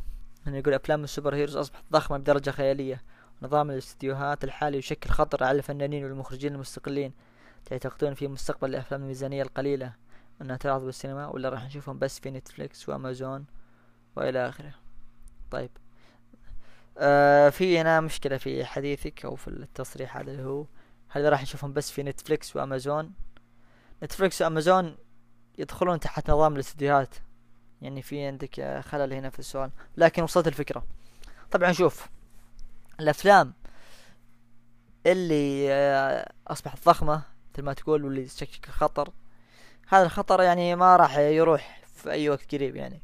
هنا 0.47 0.59
يقول 0.59 0.75
أفلام 0.75 1.05
ال 1.05 1.35
superheroes 1.35 1.57
أصبحت 1.57 1.85
ضخمة 1.93 2.19
بدرجة 2.19 2.51
خيالية. 2.51 3.03
نظام 3.43 3.71
الاستديوهات 3.71 4.45
الحالي 4.45 4.79
يشكل 4.79 5.11
خطر 5.11 5.45
على 5.45 5.59
الفنانين 5.59 6.05
والمخرجين 6.05 6.55
المستقلين. 6.55 7.13
تعتقدون 7.65 8.15
في 8.15 8.29
مستقبل 8.29 8.71
الأفلام 8.71 9.03
الميزانية 9.03 9.43
القليلة 9.43 9.93
انها 10.43 10.57
تعرض 10.57 10.85
بالسينما 10.85 11.27
ولا 11.27 11.49
راح 11.49 11.65
نشوفهم 11.65 11.99
بس 11.99 12.21
في 12.21 12.31
Netflix 12.31 12.89
وأمازون 12.89 13.45
وإلى 14.17 14.49
آخره؟ 14.49 14.75
طيب. 15.51 15.71
آه 16.99 17.49
في 17.49 17.79
هنا 17.79 18.01
مشكلة 18.01 18.37
في 18.37 18.65
حديثك 18.65 19.25
أو 19.25 19.37
في 19.37 19.49
التصريح 19.49 20.17
هذا 20.17 20.31
اللي 20.31 20.43
هو. 20.43 20.67
هل 21.09 21.33
راح 21.33 21.43
نشوفهم 21.43 21.73
بس 21.73 21.91
في 21.91 22.03
نتفليكس 22.03 22.57
وأمازون؟ 22.57 23.13
نتفليكس 24.03 24.43
وأمازون 24.43 24.97
يدخلون 25.59 26.01
تحت 26.01 26.31
نظام 26.31 26.55
الاستديوهات. 26.55 27.15
يعني 27.83 28.03
في 28.03 28.27
عندك 28.27 28.81
خلل 28.85 29.13
هنا 29.13 29.31
في 29.31 29.39
السؤال 29.39 29.71
لكن 29.97 30.23
وصلت 30.23 30.47
الفكرة. 30.47 30.87
طبعا 31.51 31.73
شوف 31.73 32.09
الأفلام 33.01 33.53
اللي 35.07 35.73
آه، 35.73 36.33
أصبحت 36.49 36.87
ضخمة 36.87 37.34
مثل 37.55 37.63
ما 37.63 37.73
تقول 37.73 38.05
واللي 38.05 38.25
تشكل 38.25 38.73
خطر 38.73 39.11
هذا 39.89 40.05
الخطر 40.05 40.43
يعني 40.43 40.77
ما 40.77 40.97
راح 40.97 41.17
يروح 41.19 41.81
في 41.95 42.11
أي 42.11 42.29
وقت 42.31 42.55
قريب 42.55 42.77
يعني. 42.77 43.01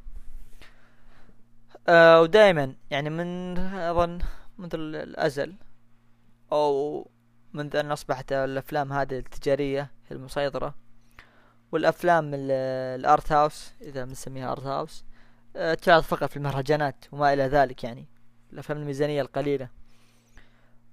آه 1.88 2.20
ودائما 2.20 2.74
يعني 2.90 3.10
من 3.10 3.58
أظن 3.58 4.18
منذ 4.58 4.74
الأزل 4.74 5.54
أو 6.52 7.06
منذ 7.52 7.76
أن 7.76 7.92
أصبحت 7.92 8.32
الأفلام 8.32 8.92
هذه 8.92 9.18
التجارية 9.18 9.90
المسيطرة 10.12 10.74
والأفلام 11.72 12.34
ال- 12.34 12.50
الأرت 13.00 13.32
هاوس 13.32 13.72
إذا 13.80 14.04
بنسميها 14.04 14.52
أرت 14.52 14.66
هاوس 14.66 15.04
آه، 15.56 15.74
تعرض 15.74 16.02
فقط 16.02 16.30
في 16.30 16.36
المهرجانات 16.36 17.04
وما 17.12 17.32
إلى 17.32 17.42
ذلك 17.42 17.84
يعني 17.84 18.06
الأفلام 18.52 18.78
الميزانية 18.78 19.22
القليلة. 19.22 19.68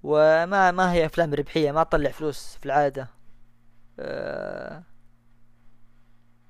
وما 0.03 0.71
ما 0.71 0.91
هي 0.93 1.05
أفلام 1.05 1.33
ربحية 1.33 1.71
ما 1.71 1.83
تطلع 1.83 2.09
فلوس 2.11 2.57
في 2.59 2.65
العادة. 2.65 3.07
آه، 3.99 4.83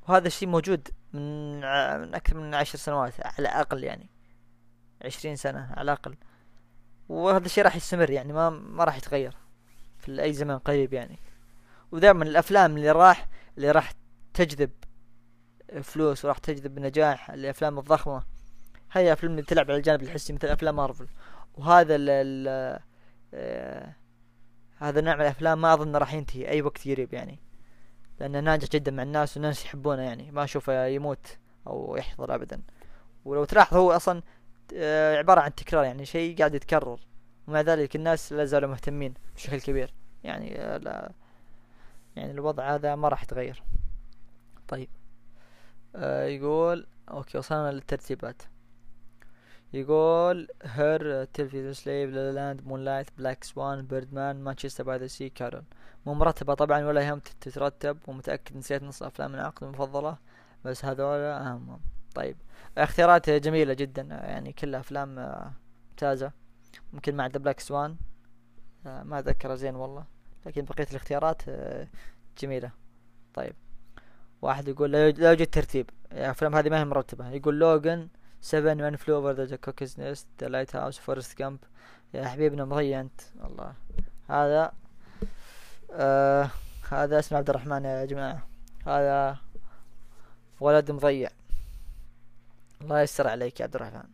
وهذا 0.07 0.27
الشيء 0.27 0.47
موجود 0.47 0.87
من 1.13 1.59
من 2.01 2.15
أكثر 2.15 2.37
من 2.37 2.53
عشر 2.53 2.77
سنوات 2.77 3.13
على 3.25 3.39
الأقل 3.39 3.83
يعني. 3.83 4.09
عشرين 5.05 5.35
سنة 5.35 5.73
على 5.77 5.81
الأقل. 5.81 6.15
وهذا 7.09 7.45
الشيء 7.45 7.63
راح 7.63 7.75
يستمر 7.75 8.09
يعني 8.09 8.33
ما 8.33 8.49
ما 8.49 8.83
راح 8.83 8.97
يتغير 8.97 9.35
في 9.97 10.23
أي 10.23 10.33
زمن 10.33 10.57
قريب 10.57 10.93
يعني. 10.93 11.19
ودائما 11.91 12.23
الأفلام 12.23 12.77
اللي 12.77 12.91
راح 12.91 13.27
اللي 13.57 13.71
راح 13.71 13.91
تجذب 14.33 14.71
فلوس 15.81 16.25
وراح 16.25 16.37
تجذب 16.37 16.79
نجاح 16.79 17.31
الأفلام 17.31 17.79
الضخمة. 17.79 18.23
هي 18.91 19.13
أفلام 19.13 19.31
اللي 19.31 19.43
تلعب 19.43 19.65
على 19.71 19.77
الجانب 19.77 20.03
الحسي 20.03 20.33
مثل 20.33 20.47
أفلام 20.47 20.75
مارفل. 20.75 21.07
وهذا 21.53 21.95
ال 21.95 22.09
ال 22.09 22.79
آه 23.33 23.95
هذا 24.79 24.99
النوع 24.99 25.15
من 25.15 25.21
الأفلام 25.21 25.61
ما 25.61 25.73
أظن 25.73 25.95
راح 25.95 26.13
ينتهي 26.13 26.47
أي 26.47 26.61
وقت 26.61 26.87
قريب 26.87 27.13
يعني. 27.13 27.39
لأنه 28.19 28.39
ناجح 28.39 28.69
جدا 28.69 28.91
مع 28.91 29.03
الناس 29.03 29.37
والناس 29.37 29.65
يحبونه 29.65 30.01
يعني. 30.01 30.31
ما 30.31 30.43
أشوفه 30.43 30.85
يموت 30.85 31.37
أو 31.67 31.95
يحضر 31.95 32.35
ابدا. 32.35 32.61
ولو 33.25 33.45
تلاحظ 33.45 33.77
هو 33.77 33.91
أصلا 33.91 34.21
آه 34.75 35.17
عبارة 35.17 35.41
عن 35.41 35.55
تكرار 35.55 35.83
يعني 35.83 36.05
شيء 36.05 36.37
قاعد 36.37 36.55
يتكرر. 36.55 36.99
ومع 37.47 37.61
ذلك 37.61 37.95
الناس 37.95 38.33
لا 38.33 38.45
زالوا 38.45 38.69
مهتمين 38.69 39.13
بشكل 39.35 39.61
كبير. 39.61 39.93
يعني 40.23 40.61
آه 40.61 40.77
لا 40.77 41.11
يعني 42.15 42.31
الوضع 42.31 42.75
هذا 42.75 42.95
ما 42.95 43.09
راح 43.09 43.23
يتغير. 43.23 43.63
طيب. 44.67 44.89
آه 45.95 46.25
يقول 46.25 46.87
okay 47.11 47.37
وصلنا 47.37 47.71
للترتيبات. 47.71 48.41
يقول 49.73 50.47
Her 50.63 51.23
Twelve 51.23 51.51
Years 51.51 51.73
a 51.73 51.79
Slave 51.79 52.09
La 52.09 52.24
La 52.24 52.38
Land 52.38 52.67
Moonlight 52.67 53.07
Black 53.17 53.43
Swan 53.43 53.81
Birdman 53.85 54.43
Manchester 54.43 54.83
by 54.83 54.97
the 54.97 55.07
Sea 55.07 55.29
Carol 55.29 55.63
مو 56.05 56.13
مرتبة 56.13 56.53
طبعا 56.53 56.85
ولا 56.85 57.01
يهم 57.01 57.19
تترتب 57.19 57.97
ومتأكد 58.07 58.57
نسيت 58.57 58.83
نص 58.83 59.03
أفلام 59.03 59.35
العقد 59.35 59.63
المفضلة 59.63 60.17
بس 60.65 60.85
هذولا 60.85 61.41
أهم. 61.41 61.79
طيب. 62.15 62.37
اختيارات 62.77 63.29
جميلة 63.29 63.73
جدا 63.73 64.01
يعني 64.01 64.53
كلها 64.53 64.79
أفلام 64.79 65.15
ممتازة. 65.89 66.31
ممكن 66.93 67.15
مع 67.15 67.27
The 67.27 67.39
Black 67.39 67.59
Swan 67.59 67.97
ما 68.85 69.19
أتذكره 69.19 69.55
زين 69.55 69.75
والله 69.75 70.05
لكن 70.45 70.65
بقية 70.65 70.87
الاختيارات 70.91 71.41
جميلة. 72.37 72.71
طيب. 73.33 73.53
واحد 74.41 74.67
يقول 74.67 74.91
لا 74.91 75.07
يوجد 75.07 75.47
ترتيب. 75.47 75.89
الأفلام 76.11 76.55
هذه 76.55 76.69
ما 76.69 76.79
هي 76.79 76.85
مرتبة. 76.85 77.29
يقول 77.29 77.59
Logan 77.59 78.07
Seven 78.47 78.77
One 78.77 78.95
Flew 78.95 79.15
Over 79.15 79.43
the 79.43 79.55
Cuckoo's 79.55 79.99
Nest 79.99 80.27
The 80.41 80.47
Lighthouse 80.47 80.99
Forrest 80.99 81.33
Gump 81.37 81.59
يا 82.13 82.27
حبيبنا 82.27 82.65
مضيع 82.65 82.99
انت 82.99 83.21
والله 83.35 83.73
هذا 84.29 84.73
آه 85.91 86.49
هذا 86.91 87.19
اسمه 87.19 87.37
عبد 87.37 87.49
الرحمن 87.49 87.85
يا 87.85 88.05
جماعة. 88.05 88.47
هذا 88.85 89.37
ولد 90.59 90.91
مضيع. 90.91 91.29
الله 92.81 93.01
يستر 93.01 93.27
عليك 93.27 93.59
يا 93.59 93.65
عبد 93.65 93.75
الرحمن. 93.75 94.09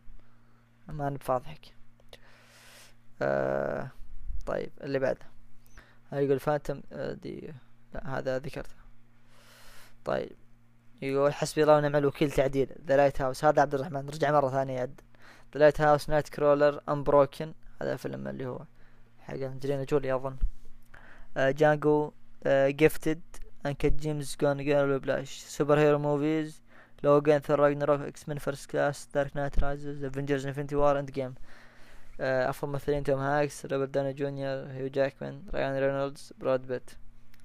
ما 0.88 1.10
بفاضحك. 1.10 1.74
آه 3.22 3.90
طيب 4.46 4.72
اللي 4.82 4.98
بعده 4.98 5.26
يقول 6.12 6.40
Phantom 6.40 6.82
آه، 6.92 7.12
دي 7.12 7.54
لا 7.94 8.18
هذا 8.18 8.38
ذكرته. 8.38 8.74
طيب. 10.04 10.43
يقول 11.02 11.34
حسبي 11.34 11.62
الله 11.62 11.76
ونعم 11.76 11.96
الوكيل 11.96 12.30
تعديل. 12.30 12.68
The 12.86 12.96
Lighthouse 12.96 13.44
هذا 13.44 13.62
عبد 13.62 13.74
الرحمن. 13.74 14.08
رجع 14.08 14.32
مرة 14.32 14.48
ثانية 14.48 14.74
يعد 14.74 15.00
The 15.54 15.60
Lighthouse 15.60 16.08
Nightcrawler 16.08 16.80
Unbroken 16.88 17.54
هذا 17.82 17.96
فيلم 17.96 18.28
اللي 18.28 18.46
هو 18.46 18.60
حق 19.20 19.34
انجلينا 19.34 19.84
جولي 19.84 20.14
أظن. 20.14 20.36
Django 21.36 22.12
Gifted 22.46 23.20
Uncut 23.66 23.92
Gems 23.92 24.36
Gone 24.40 24.64
Girl 24.64 24.98
Whiplash 24.98 25.38
superhero 25.38 25.98
movies 25.98 26.62
Logan 27.02 27.40
Thor 27.40 27.60
Ragnarok 27.60 28.00
X-Men 28.00 28.38
First 28.38 28.70
Class 28.70 29.08
Dark 29.14 29.36
Knight 29.36 29.58
Rises 29.58 30.04
Avengers 30.04 30.46
Infinity 30.46 30.76
War 30.76 30.98
Endgame 30.98 31.34
افضل 32.20 32.72
ممثلين 32.72 33.04
توم 33.04 33.18
هانكس 33.18 33.66
روبرت 33.66 33.88
داوني 33.88 34.12
جونيور 34.12 34.66
هيو 34.66 34.88
جاكمان 34.88 35.42
ريان 35.54 35.78
رينولدز 35.78 36.32
براد 36.38 36.66
بيت 36.66 36.90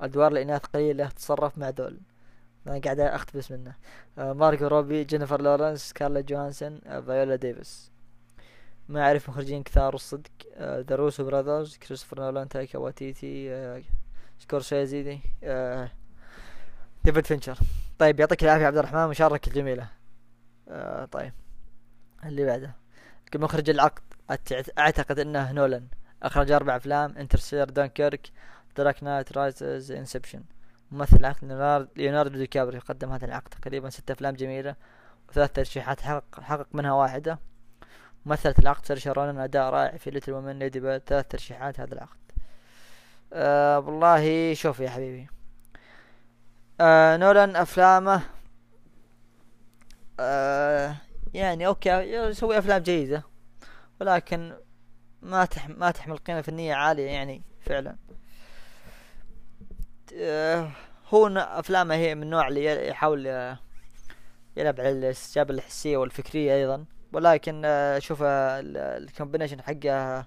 ادوار 0.01 0.31
الإناث 0.31 0.65
قليله 0.65 1.09
تتصرف 1.09 1.57
مع 1.57 1.69
دول 1.69 1.99
أنا 2.67 2.79
قاعد 2.79 2.99
أقتبس 2.99 3.51
منه. 3.51 3.75
آه 4.17 4.33
مارغو 4.33 4.67
روبي 4.67 5.03
جينيفر 5.03 5.41
لورنس 5.41 5.93
سكارليت 5.93 6.21
جوهانسون 6.21 6.81
آه 6.85 6.99
فيولا 6.99 7.35
ديفيس. 7.35 7.91
ما 8.89 9.01
أعرف 9.01 9.29
مخرجين 9.29 9.63
كثار 9.63 9.93
الصدق. 9.95 10.31
The 10.59 10.95
Russo 10.95 11.23
Brothers 11.23 11.77
كريستوفر 11.77 12.19
نولان 12.19 12.49
تايكا 12.49 12.79
واتيتي 12.79 13.83
سكورسيزي 14.39 15.19
آه 15.43 15.91
ديفيد 17.03 17.25
فينشر 17.25 17.57
طيب 17.99 18.19
يعطيك 18.19 18.43
العافية 18.43 18.65
عبد 18.65 18.77
الرحمن 18.77 19.07
مشاركة 19.07 19.51
جميلة. 19.51 19.87
آه 20.67 21.05
طيب 21.05 21.33
اللي 22.25 22.45
بعده. 22.45 22.75
مخرج 23.35 23.69
العقد 23.69 24.01
أعتقد 24.79 25.19
إنه 25.19 25.51
نولان 25.51 25.87
أخرج 26.23 26.51
أربع 26.51 26.75
أفلام 26.75 27.17
Interstellar 27.17 27.69
Dunkirk 27.69 28.29
Dark 28.77 29.03
Knight 29.03 29.37
Rises 29.37 29.91
Inception 29.91 30.43
ممثل 30.91 31.33
ليوناردو 31.95 32.37
دي 32.37 32.47
كابريو 32.47 32.81
قدم 32.81 33.11
هذا 33.11 33.25
العقد 33.25 33.49
تقريبا 33.49 33.89
ست 33.89 34.11
أفلام 34.11 34.35
جميلة 34.35 34.75
وثلاث 35.29 35.51
ترشيحات 35.51 36.01
حقق, 36.01 36.39
حقق 36.39 36.67
منها 36.73 36.93
واحدة. 36.93 37.39
مثلت 38.25 38.59
العقد 38.59 38.85
سيرشا 38.85 39.11
رونان 39.11 39.39
أداء 39.39 39.69
رائع 39.69 39.97
في 39.97 40.11
Little 40.11 40.31
Women 40.31 40.59
Lady 40.59 40.79
Bird 40.79 41.01
ثلاث 41.07 41.27
ترشيحات 41.27 41.79
هذا 41.79 41.93
العقد. 41.93 42.17
آه 43.33 43.79
والله 43.79 44.53
شوف 44.53 44.79
يا 44.79 44.89
حبيبي. 44.89 45.27
آه 46.81 47.17
نولان 47.17 47.55
أفلامه 47.55 48.21
آه 50.19 50.95
يعني 51.33 51.67
okay 51.67 51.89
يسوي 51.89 52.57
أفلام 52.57 52.81
جيدة 52.83 53.23
ولكن 54.01 54.53
ما 55.21 55.45
تح 55.45 55.69
ما 55.69 55.91
تحمل 55.91 56.17
قيمة 56.17 56.41
فنية 56.41 56.73
عالية 56.75 57.09
يعني 57.11 57.41
فعلا. 57.61 57.95
هو 61.13 61.27
أفلامه 61.37 61.95
هي 61.95 62.15
من 62.15 62.23
النوع 62.23 62.47
اللي 62.47 62.87
يحاول 62.89 63.27
آه، 63.27 63.59
يلعب 64.57 64.79
على 64.79 64.89
الاستجابة 64.89 65.53
الحسية 65.53 65.97
والفكرية 65.97 66.55
أيضا. 66.55 66.85
ولكن 67.13 67.61
آه، 67.65 67.99
شوف 67.99 68.19
ال 68.23 68.35
combination 68.35 69.61
حقه 69.61 70.25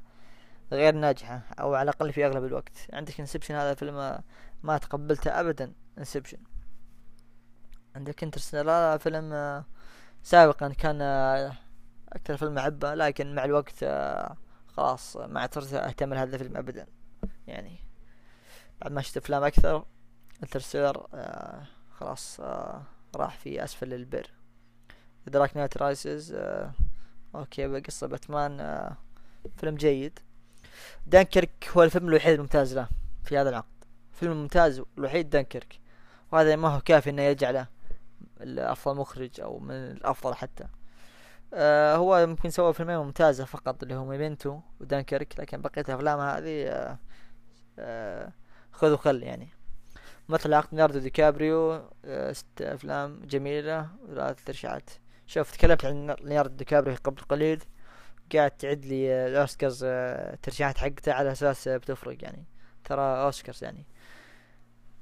غير 0.72 0.94
ناجحة 0.94 1.42
أو 1.60 1.74
على 1.74 1.90
الأقل 1.90 2.12
في 2.12 2.26
أغلب 2.26 2.44
الوقت. 2.44 2.88
عندك 2.92 3.20
Inception 3.20 3.54
هذا 3.54 3.72
الفيلم 3.72 4.18
ما 4.62 4.78
تقبلته 4.78 5.40
ابدا 5.40 5.72
Inception 5.98 6.38
عندك 7.96 8.22
Interstellar 8.22 8.98
فيلم 8.98 9.64
سابقا 10.22 10.68
كان 10.68 11.02
أكثر 12.12 12.36
فيلم 12.36 12.58
أحبه 12.58 12.94
لكن 12.94 13.34
مع 13.34 13.44
الوقت 13.44 13.84
خلاص 14.66 15.16
ما 15.16 15.40
عاد 15.40 15.54
صرت 15.54 15.74
أهتم 15.74 16.14
لهذا 16.14 16.36
الفيلم 16.36 16.56
ابدا 16.56 16.86
يعني. 17.46 17.91
بعد 18.82 18.92
ما 18.92 19.02
شفت 19.02 19.16
أفلام 19.16 19.44
أكثر. 19.44 19.84
Interstellar 20.42 21.06
آه 21.14 21.62
خلاص 21.92 22.40
آه 22.40 22.82
راح 23.16 23.38
في 23.38 23.64
أسفل 23.64 23.94
البير. 23.94 24.30
Dark 25.26 25.56
Knight 25.56 25.76
Rises 25.76 26.32
آه 26.32 26.72
okay 27.34 27.68
بقصة 27.68 28.06
باتمان 28.06 28.60
آه 28.60 28.96
فيلم 29.56 29.74
جيد. 29.74 30.18
دانكيرك 31.06 31.70
هو 31.76 31.82
الفيلم 31.82 32.08
الوحيد 32.08 32.34
الممتاز 32.34 32.74
له 32.74 32.88
في 33.24 33.38
هذا 33.38 33.50
العقد. 33.50 33.84
فيلم 34.12 34.32
ممتاز 34.32 34.82
الوحيد 34.98 35.30
دانكيرك. 35.30 35.80
وهذا 36.32 36.56
ما 36.56 36.68
هو 36.68 36.80
كافي 36.80 37.10
إنه 37.10 37.22
يرجع 37.22 37.50
له 37.50 37.66
أفضل 38.40 38.96
مخرج 38.96 39.40
أو 39.40 39.58
من 39.58 39.74
الأفضل 39.74 40.34
حتى. 40.34 40.66
آه 41.54 41.96
هو 41.96 42.26
ممكن 42.26 42.50
سوى 42.50 42.74
فيلمين 42.74 42.96
ممتازة 42.96 43.44
فقط 43.44 43.82
اللي 43.82 43.94
هو 43.94 44.04
Memento 44.04 44.60
ودانكيرك 44.80 45.40
لكن 45.40 45.62
بقية 45.62 45.84
افلامه 45.88 46.38
هذه 46.38 46.66
آه 46.66 46.98
آه 47.78 48.32
خذ 48.72 48.92
وخل 48.92 49.22
يعني. 49.22 49.48
مثل 50.28 50.54
عقد 50.54 50.68
ليوناردو 50.72 50.98
دي 50.98 51.10
كابريو 51.10 51.82
آه، 52.04 52.32
ست 52.32 52.62
أفلام 52.62 53.20
جميلة 53.24 53.88
وثلاث 54.02 54.44
ترشيحات. 54.44 54.90
شوف 55.26 55.52
تكلمت 55.52 55.84
عن 55.84 56.16
ليوناردو 56.20 56.56
دي 56.56 56.64
كابريو 56.64 56.96
قبل 57.04 57.22
قليل 57.22 57.62
قاعد 58.34 58.50
تعد 58.50 58.84
لي 58.84 59.26
الأوسكارز 59.26 59.84
آه، 59.84 60.34
ترشيحات 60.42 60.78
حقته 60.78 61.12
على 61.12 61.32
أساس 61.32 61.68
بتفرق 61.68 62.24
يعني. 62.24 62.44
ترى 62.84 63.02
أوسكارز 63.02 63.64
يعني. 63.64 63.86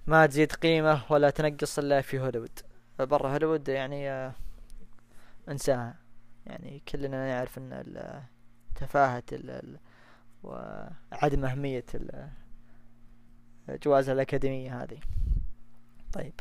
ما 0.07 0.27
تزيد 0.27 0.53
قيمة 0.53 1.03
ولا 1.11 1.31
تنقص 1.31 1.79
إلا 1.79 2.01
في 2.01 2.19
هوليوود. 2.21 2.59
برا 2.99 3.33
هوليوود 3.33 3.69
يعني 3.69 4.11
آه، 4.11 4.33
انساها. 5.49 5.95
يعني 6.47 6.83
كلنا 6.89 7.29
نعرف 7.29 7.59
إن 7.59 8.23
تفاهة 8.75 9.23
وعدم 10.43 11.45
أهمية 11.45 11.85
جوائز 13.83 14.09
الأكاديمية 14.09 14.83
هذه. 14.83 14.99
طيب. 16.13 16.33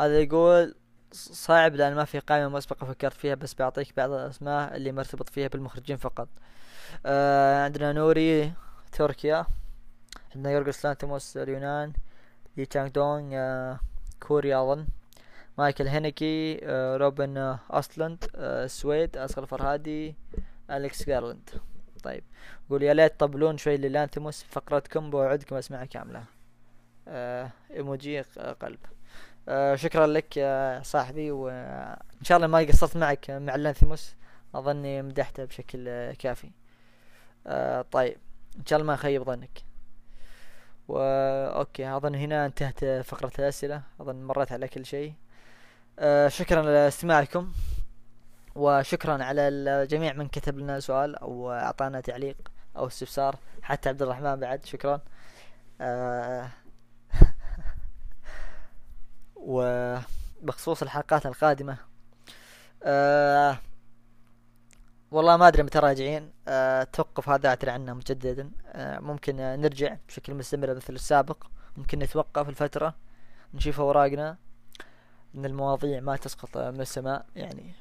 هذا 0.00 0.20
يقول 0.20 0.74
صعب 1.12 1.74
لأن 1.74 1.94
ما 1.94 2.04
في 2.04 2.18
قائمة 2.18 2.48
مسبقة 2.48 2.86
فكرت 2.86 3.12
فيها 3.12 3.34
بس 3.34 3.54
بعطيك 3.54 3.96
بعض 3.96 4.10
الأسماء 4.10 4.76
اللي 4.76 4.92
مرتبط 4.92 5.28
فيها 5.28 5.48
بالمخرجين 5.48 5.96
فقط. 5.96 6.28
آه 7.06 7.64
عندنا 7.64 7.92
نوري 7.92 8.52
تركيا. 8.92 9.46
عندنا 10.34 10.52
يورغس 10.52 10.86
لانتيموس 10.86 11.36
اليونان. 11.36 11.92
لي 12.56 12.66
تشانغ 12.66 12.88
دونغ 12.88 13.30
آه 13.34 13.80
كوريا 14.20 14.62
أظن. 14.62 14.86
مايكل 15.58 15.86
هينيكي 15.86 16.60
آه 16.62 16.96
روبن 16.96 17.36
آه 17.36 17.58
آه 17.70 18.64
السويد 18.64 19.16
أصغر 19.16 19.46
فرهادي 19.46 20.14
أليكس 20.70 21.06
جارلاند. 21.06 21.50
طيب. 22.00 22.24
قول 22.70 22.82
يا 22.82 22.94
ليت 22.94 23.12
تطبلون 23.12 23.58
شوي 23.58 23.76
للانتموس 23.76 24.42
فقرتكم 24.42 25.10
بوعدكم 25.10 25.56
اسمعها 25.56 25.84
كاملة. 25.84 26.24
آه 27.08 27.50
إيموجي 27.70 28.20
قلب. 28.60 28.78
آه 29.48 29.74
شكرا 29.74 30.06
لك 30.06 30.36
يا 30.36 30.82
صاحبي 30.82 31.30
وإن 31.30 32.22
شاء 32.22 32.36
الله 32.36 32.46
ما 32.46 32.58
قصرت 32.58 32.96
معك 32.96 33.30
مع 33.30 33.54
اللانثيموس 33.54 34.14
أظني 34.54 35.02
مدحته 35.02 35.44
بشكل 35.44 36.12
كافي. 36.12 36.50
آه 37.46 37.82
طيب 37.82 38.16
إن 38.58 38.66
شاء 38.66 38.78
الله 38.78 38.86
ما 38.88 38.94
أخيب 38.94 39.22
ظنك. 39.22 39.62
و 40.88 40.98
okay 41.58 41.96
أظن 41.96 42.14
هنا 42.14 42.46
انتهت 42.46 42.84
فقرة 42.84 43.32
الأسئلة 43.38 43.82
أظن 44.00 44.24
مريت 44.24 44.52
على 44.52 44.68
كل 44.68 44.86
شيء. 44.86 45.14
آه 45.98 46.28
شكرا 46.28 46.62
لاستماعكم 46.62 47.52
وشكرا 48.54 49.24
على 49.24 49.48
الجميع 49.48 50.12
من 50.12 50.28
كتب 50.28 50.58
لنا 50.58 50.80
سؤال 50.80 51.16
أو 51.16 51.52
أعطانا 51.52 52.00
تعليق 52.00 52.36
أو 52.76 52.86
استفسار. 52.86 53.36
حتى 53.62 53.88
عبد 53.88 54.02
الرحمن 54.02 54.36
بعد 54.36 54.64
شكرا. 54.64 55.00
آه 55.80 56.48
وبخصوص 59.36 60.82
الحلقات 60.82 61.26
القادمة 61.26 61.76
آه 62.82 63.58
والله 65.10 65.36
ما 65.36 65.48
أدري 65.48 65.62
متى 65.62 65.78
راجعين. 65.78 66.32
آه 66.48 66.82
توقف 66.82 67.28
هذا 67.28 67.48
اعتذر 67.48 67.70
عنه 67.70 67.94
مجددا. 67.94 68.50
ممكن 68.76 69.36
نرجع 69.36 69.96
بشكل 70.08 70.34
مستمر 70.34 70.74
مثل 70.74 70.94
السابق. 70.94 71.46
ممكن 71.76 71.98
نتوقف 71.98 72.48
الفترة 72.48 72.94
نشوف 73.54 73.80
أوراقنا 73.80 74.36
إن 75.34 75.44
المواضيع 75.44 76.00
ما 76.00 76.16
تسقط 76.16 76.58
من 76.58 76.80
السماء 76.80 77.26
يعني 77.36 77.74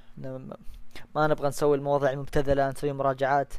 ما 1.15 1.27
نبغى 1.27 1.47
نسوي 1.47 1.77
المواضيع 1.77 2.11
المبتذلة 2.11 2.69
نسوي 2.69 2.93
مراجعات 2.93 3.53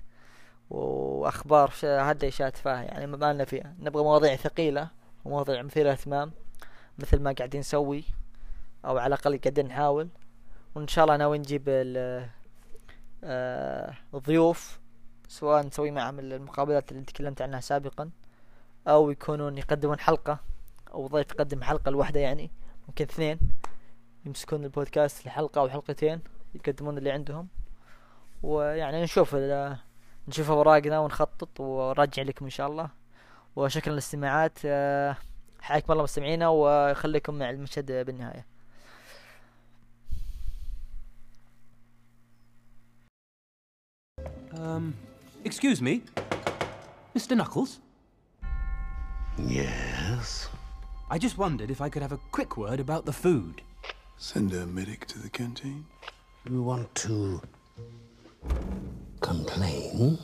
وأخبار 0.71 1.73
هذا 1.83 2.29
اشياء 2.29 2.51
تفاهه 2.51 2.83
يعني 2.83 3.07
ما 3.07 3.33
لنا 3.33 3.45
فيها. 3.45 3.75
نبغى 3.81 4.03
مواضيع 4.03 4.37
ثقيلة 4.37 4.89
ومواضيع 5.25 5.63
مثيرة 5.63 5.93
اهتمام 5.93 6.33
مثل 6.99 7.21
ما 7.21 7.33
قاعدين 7.33 7.61
نسوي 7.61 8.05
أو 8.85 8.99
على 8.99 9.15
الأقل 9.15 9.39
قاعدين 9.39 9.67
نحاول. 9.67 10.09
وإن 10.75 10.89
شاء 10.89 11.05
الله 11.05 11.17
ناوي 11.17 11.39
نجيب 11.39 11.63
آه، 13.25 13.95
الضيوف 14.15 14.81
سواء 15.29 15.67
نسوي 15.67 15.91
معهم 15.91 16.19
المقابلات 16.19 16.93
اللي 16.93 17.05
تكلمت 17.05 17.43
عنها 17.43 17.61
سابقا 17.61 18.11
أو 18.89 19.11
يكونون 19.11 19.59
يقدمون 19.59 19.99
حلقة 19.99 20.39
أو 20.93 21.07
ضيف 21.07 21.31
يقدم 21.31 21.63
حلقة 21.63 21.91
لوحده 21.91 22.21
يعني 22.21 22.51
ممكن 22.89 23.05
اثنين 23.05 23.39
يمسكون 24.27 24.65
البودكاست 24.65 25.27
لحلقة 25.27 25.61
أو 25.61 25.69
حلقتين. 25.69 26.21
يقدمون 26.55 26.99
اللي 26.99 27.11
عندهم 27.11 27.49
ويعني 28.43 29.03
نشوف 29.03 29.35
نشوف 30.29 30.51
أوراقنا 30.51 30.99
ونخطط 30.99 31.61
ونرجع 31.61 32.23
لكم 32.23 32.45
إن 32.45 32.51
شاء 32.51 32.67
الله 32.67 32.91
وشكرا 33.57 33.93
للاستماعات 33.93 34.59
آه، 34.65 35.17
حياكم 35.61 35.93
الله 35.93 36.03
مستمعينا 36.03 36.49
وخليكم 36.49 37.35
مع 37.35 37.51
المشهد 37.51 37.93
بالنهاية 38.07 38.47
Um, 44.53 44.95
excuse 45.45 45.81
me? 45.81 46.03
Mr. 47.17 47.37
Knuckles? 47.37 47.79
Yes. 49.39 50.49
I 51.09 51.19
just 51.19 51.39
wondered 51.39 51.71
if 51.71 51.81
I 51.81 51.89
could 51.89 52.03
have 52.03 52.13
a 52.13 52.21
quick 52.31 52.57
word 52.57 52.81
about 52.81 53.07
the 53.07 53.13
food. 53.13 53.63
Send 54.19 54.53
a 54.53 54.67
medic 54.67 55.07
to 55.07 55.19
the 55.19 55.31
canteen. 55.31 55.87
You 56.49 56.63
want 56.63 56.95
to 56.97 57.43
complain? 59.21 60.19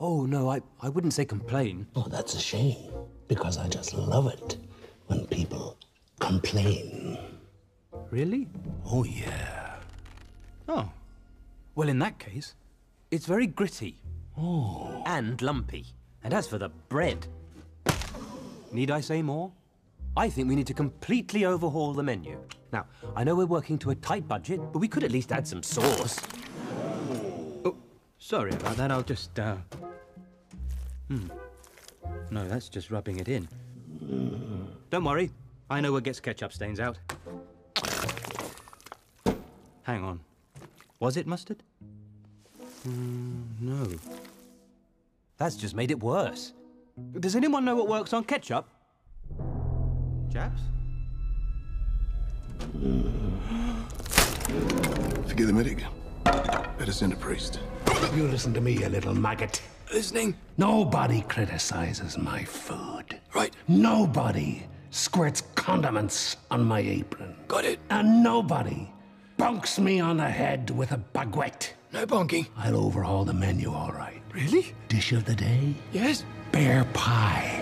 Oh, 0.00 0.24
no, 0.24 0.48
I, 0.48 0.60
I 0.80 0.88
wouldn't 0.88 1.12
say 1.12 1.24
complain. 1.24 1.86
Oh, 1.96 2.06
that's 2.08 2.34
a 2.34 2.40
shame. 2.40 2.92
Because 3.26 3.58
I 3.58 3.68
just 3.68 3.92
love 3.92 4.28
it 4.28 4.56
when 5.06 5.26
people 5.26 5.76
complain. 6.20 7.18
Really? 8.10 8.48
Oh, 8.86 9.04
yeah. 9.04 9.74
Oh. 10.68 10.88
Well, 11.74 11.88
in 11.88 11.98
that 11.98 12.18
case, 12.18 12.54
it's 13.10 13.26
very 13.26 13.46
gritty. 13.46 13.96
Oh. 14.36 15.02
And 15.06 15.42
lumpy. 15.42 15.86
And 16.22 16.32
as 16.32 16.46
for 16.46 16.58
the 16.58 16.68
bread, 16.88 17.26
need 18.72 18.90
I 18.90 19.00
say 19.00 19.22
more? 19.22 19.52
I 20.18 20.28
think 20.28 20.48
we 20.48 20.56
need 20.56 20.66
to 20.66 20.74
completely 20.74 21.44
overhaul 21.44 21.92
the 21.92 22.02
menu. 22.02 22.40
Now, 22.72 22.86
I 23.14 23.22
know 23.22 23.36
we're 23.36 23.46
working 23.46 23.78
to 23.78 23.90
a 23.90 23.94
tight 23.94 24.26
budget, 24.26 24.60
but 24.72 24.80
we 24.80 24.88
could 24.88 25.04
at 25.04 25.12
least 25.12 25.30
add 25.30 25.46
some 25.46 25.62
sauce. 25.62 26.18
Oh, 27.64 27.76
sorry 28.18 28.50
about 28.50 28.76
that. 28.78 28.90
I'll 28.90 29.04
just, 29.04 29.38
uh. 29.38 29.54
Hmm. 31.06 31.28
No, 32.32 32.48
that's 32.48 32.68
just 32.68 32.90
rubbing 32.90 33.20
it 33.20 33.28
in. 33.28 33.46
Don't 34.90 35.04
worry. 35.04 35.30
I 35.70 35.80
know 35.80 35.92
what 35.92 36.02
gets 36.02 36.18
ketchup 36.18 36.52
stains 36.52 36.80
out. 36.80 36.98
Hang 39.82 40.02
on. 40.02 40.18
Was 40.98 41.16
it 41.16 41.28
mustard? 41.28 41.62
Mm, 42.88 43.44
no. 43.60 43.86
That's 45.36 45.54
just 45.54 45.76
made 45.76 45.92
it 45.92 46.02
worse. 46.02 46.54
Does 47.20 47.36
anyone 47.36 47.64
know 47.64 47.76
what 47.76 47.86
works 47.86 48.12
on 48.12 48.24
ketchup? 48.24 48.68
Chaps? 50.32 50.60
Forget 55.26 55.46
the 55.46 55.52
medic. 55.52 55.84
Better 56.24 56.92
send 56.92 57.12
a 57.12 57.16
priest. 57.16 57.60
You 58.14 58.28
listen 58.28 58.52
to 58.54 58.60
me, 58.60 58.72
you 58.72 58.88
little 58.88 59.14
maggot. 59.14 59.62
Listening? 59.92 60.34
Nobody 60.58 61.22
criticizes 61.22 62.18
my 62.18 62.44
food. 62.44 63.18
Right. 63.34 63.54
Nobody 63.68 64.66
squirts 64.90 65.42
condiments 65.54 66.36
on 66.50 66.64
my 66.64 66.80
apron. 66.80 67.34
Got 67.48 67.64
it. 67.64 67.78
And 67.90 68.22
nobody 68.22 68.90
bunks 69.38 69.78
me 69.78 70.00
on 70.00 70.18
the 70.18 70.28
head 70.28 70.70
with 70.70 70.92
a 70.92 71.00
baguette. 71.14 71.70
No 71.92 72.06
bonking. 72.06 72.48
I'll 72.56 72.76
overhaul 72.76 73.24
the 73.24 73.32
menu, 73.32 73.72
all 73.72 73.92
right. 73.92 74.20
Really? 74.34 74.74
Dish 74.88 75.12
of 75.12 75.24
the 75.24 75.34
day? 75.34 75.74
Yes. 75.92 76.24
Bear 76.52 76.84
pie. 76.92 77.54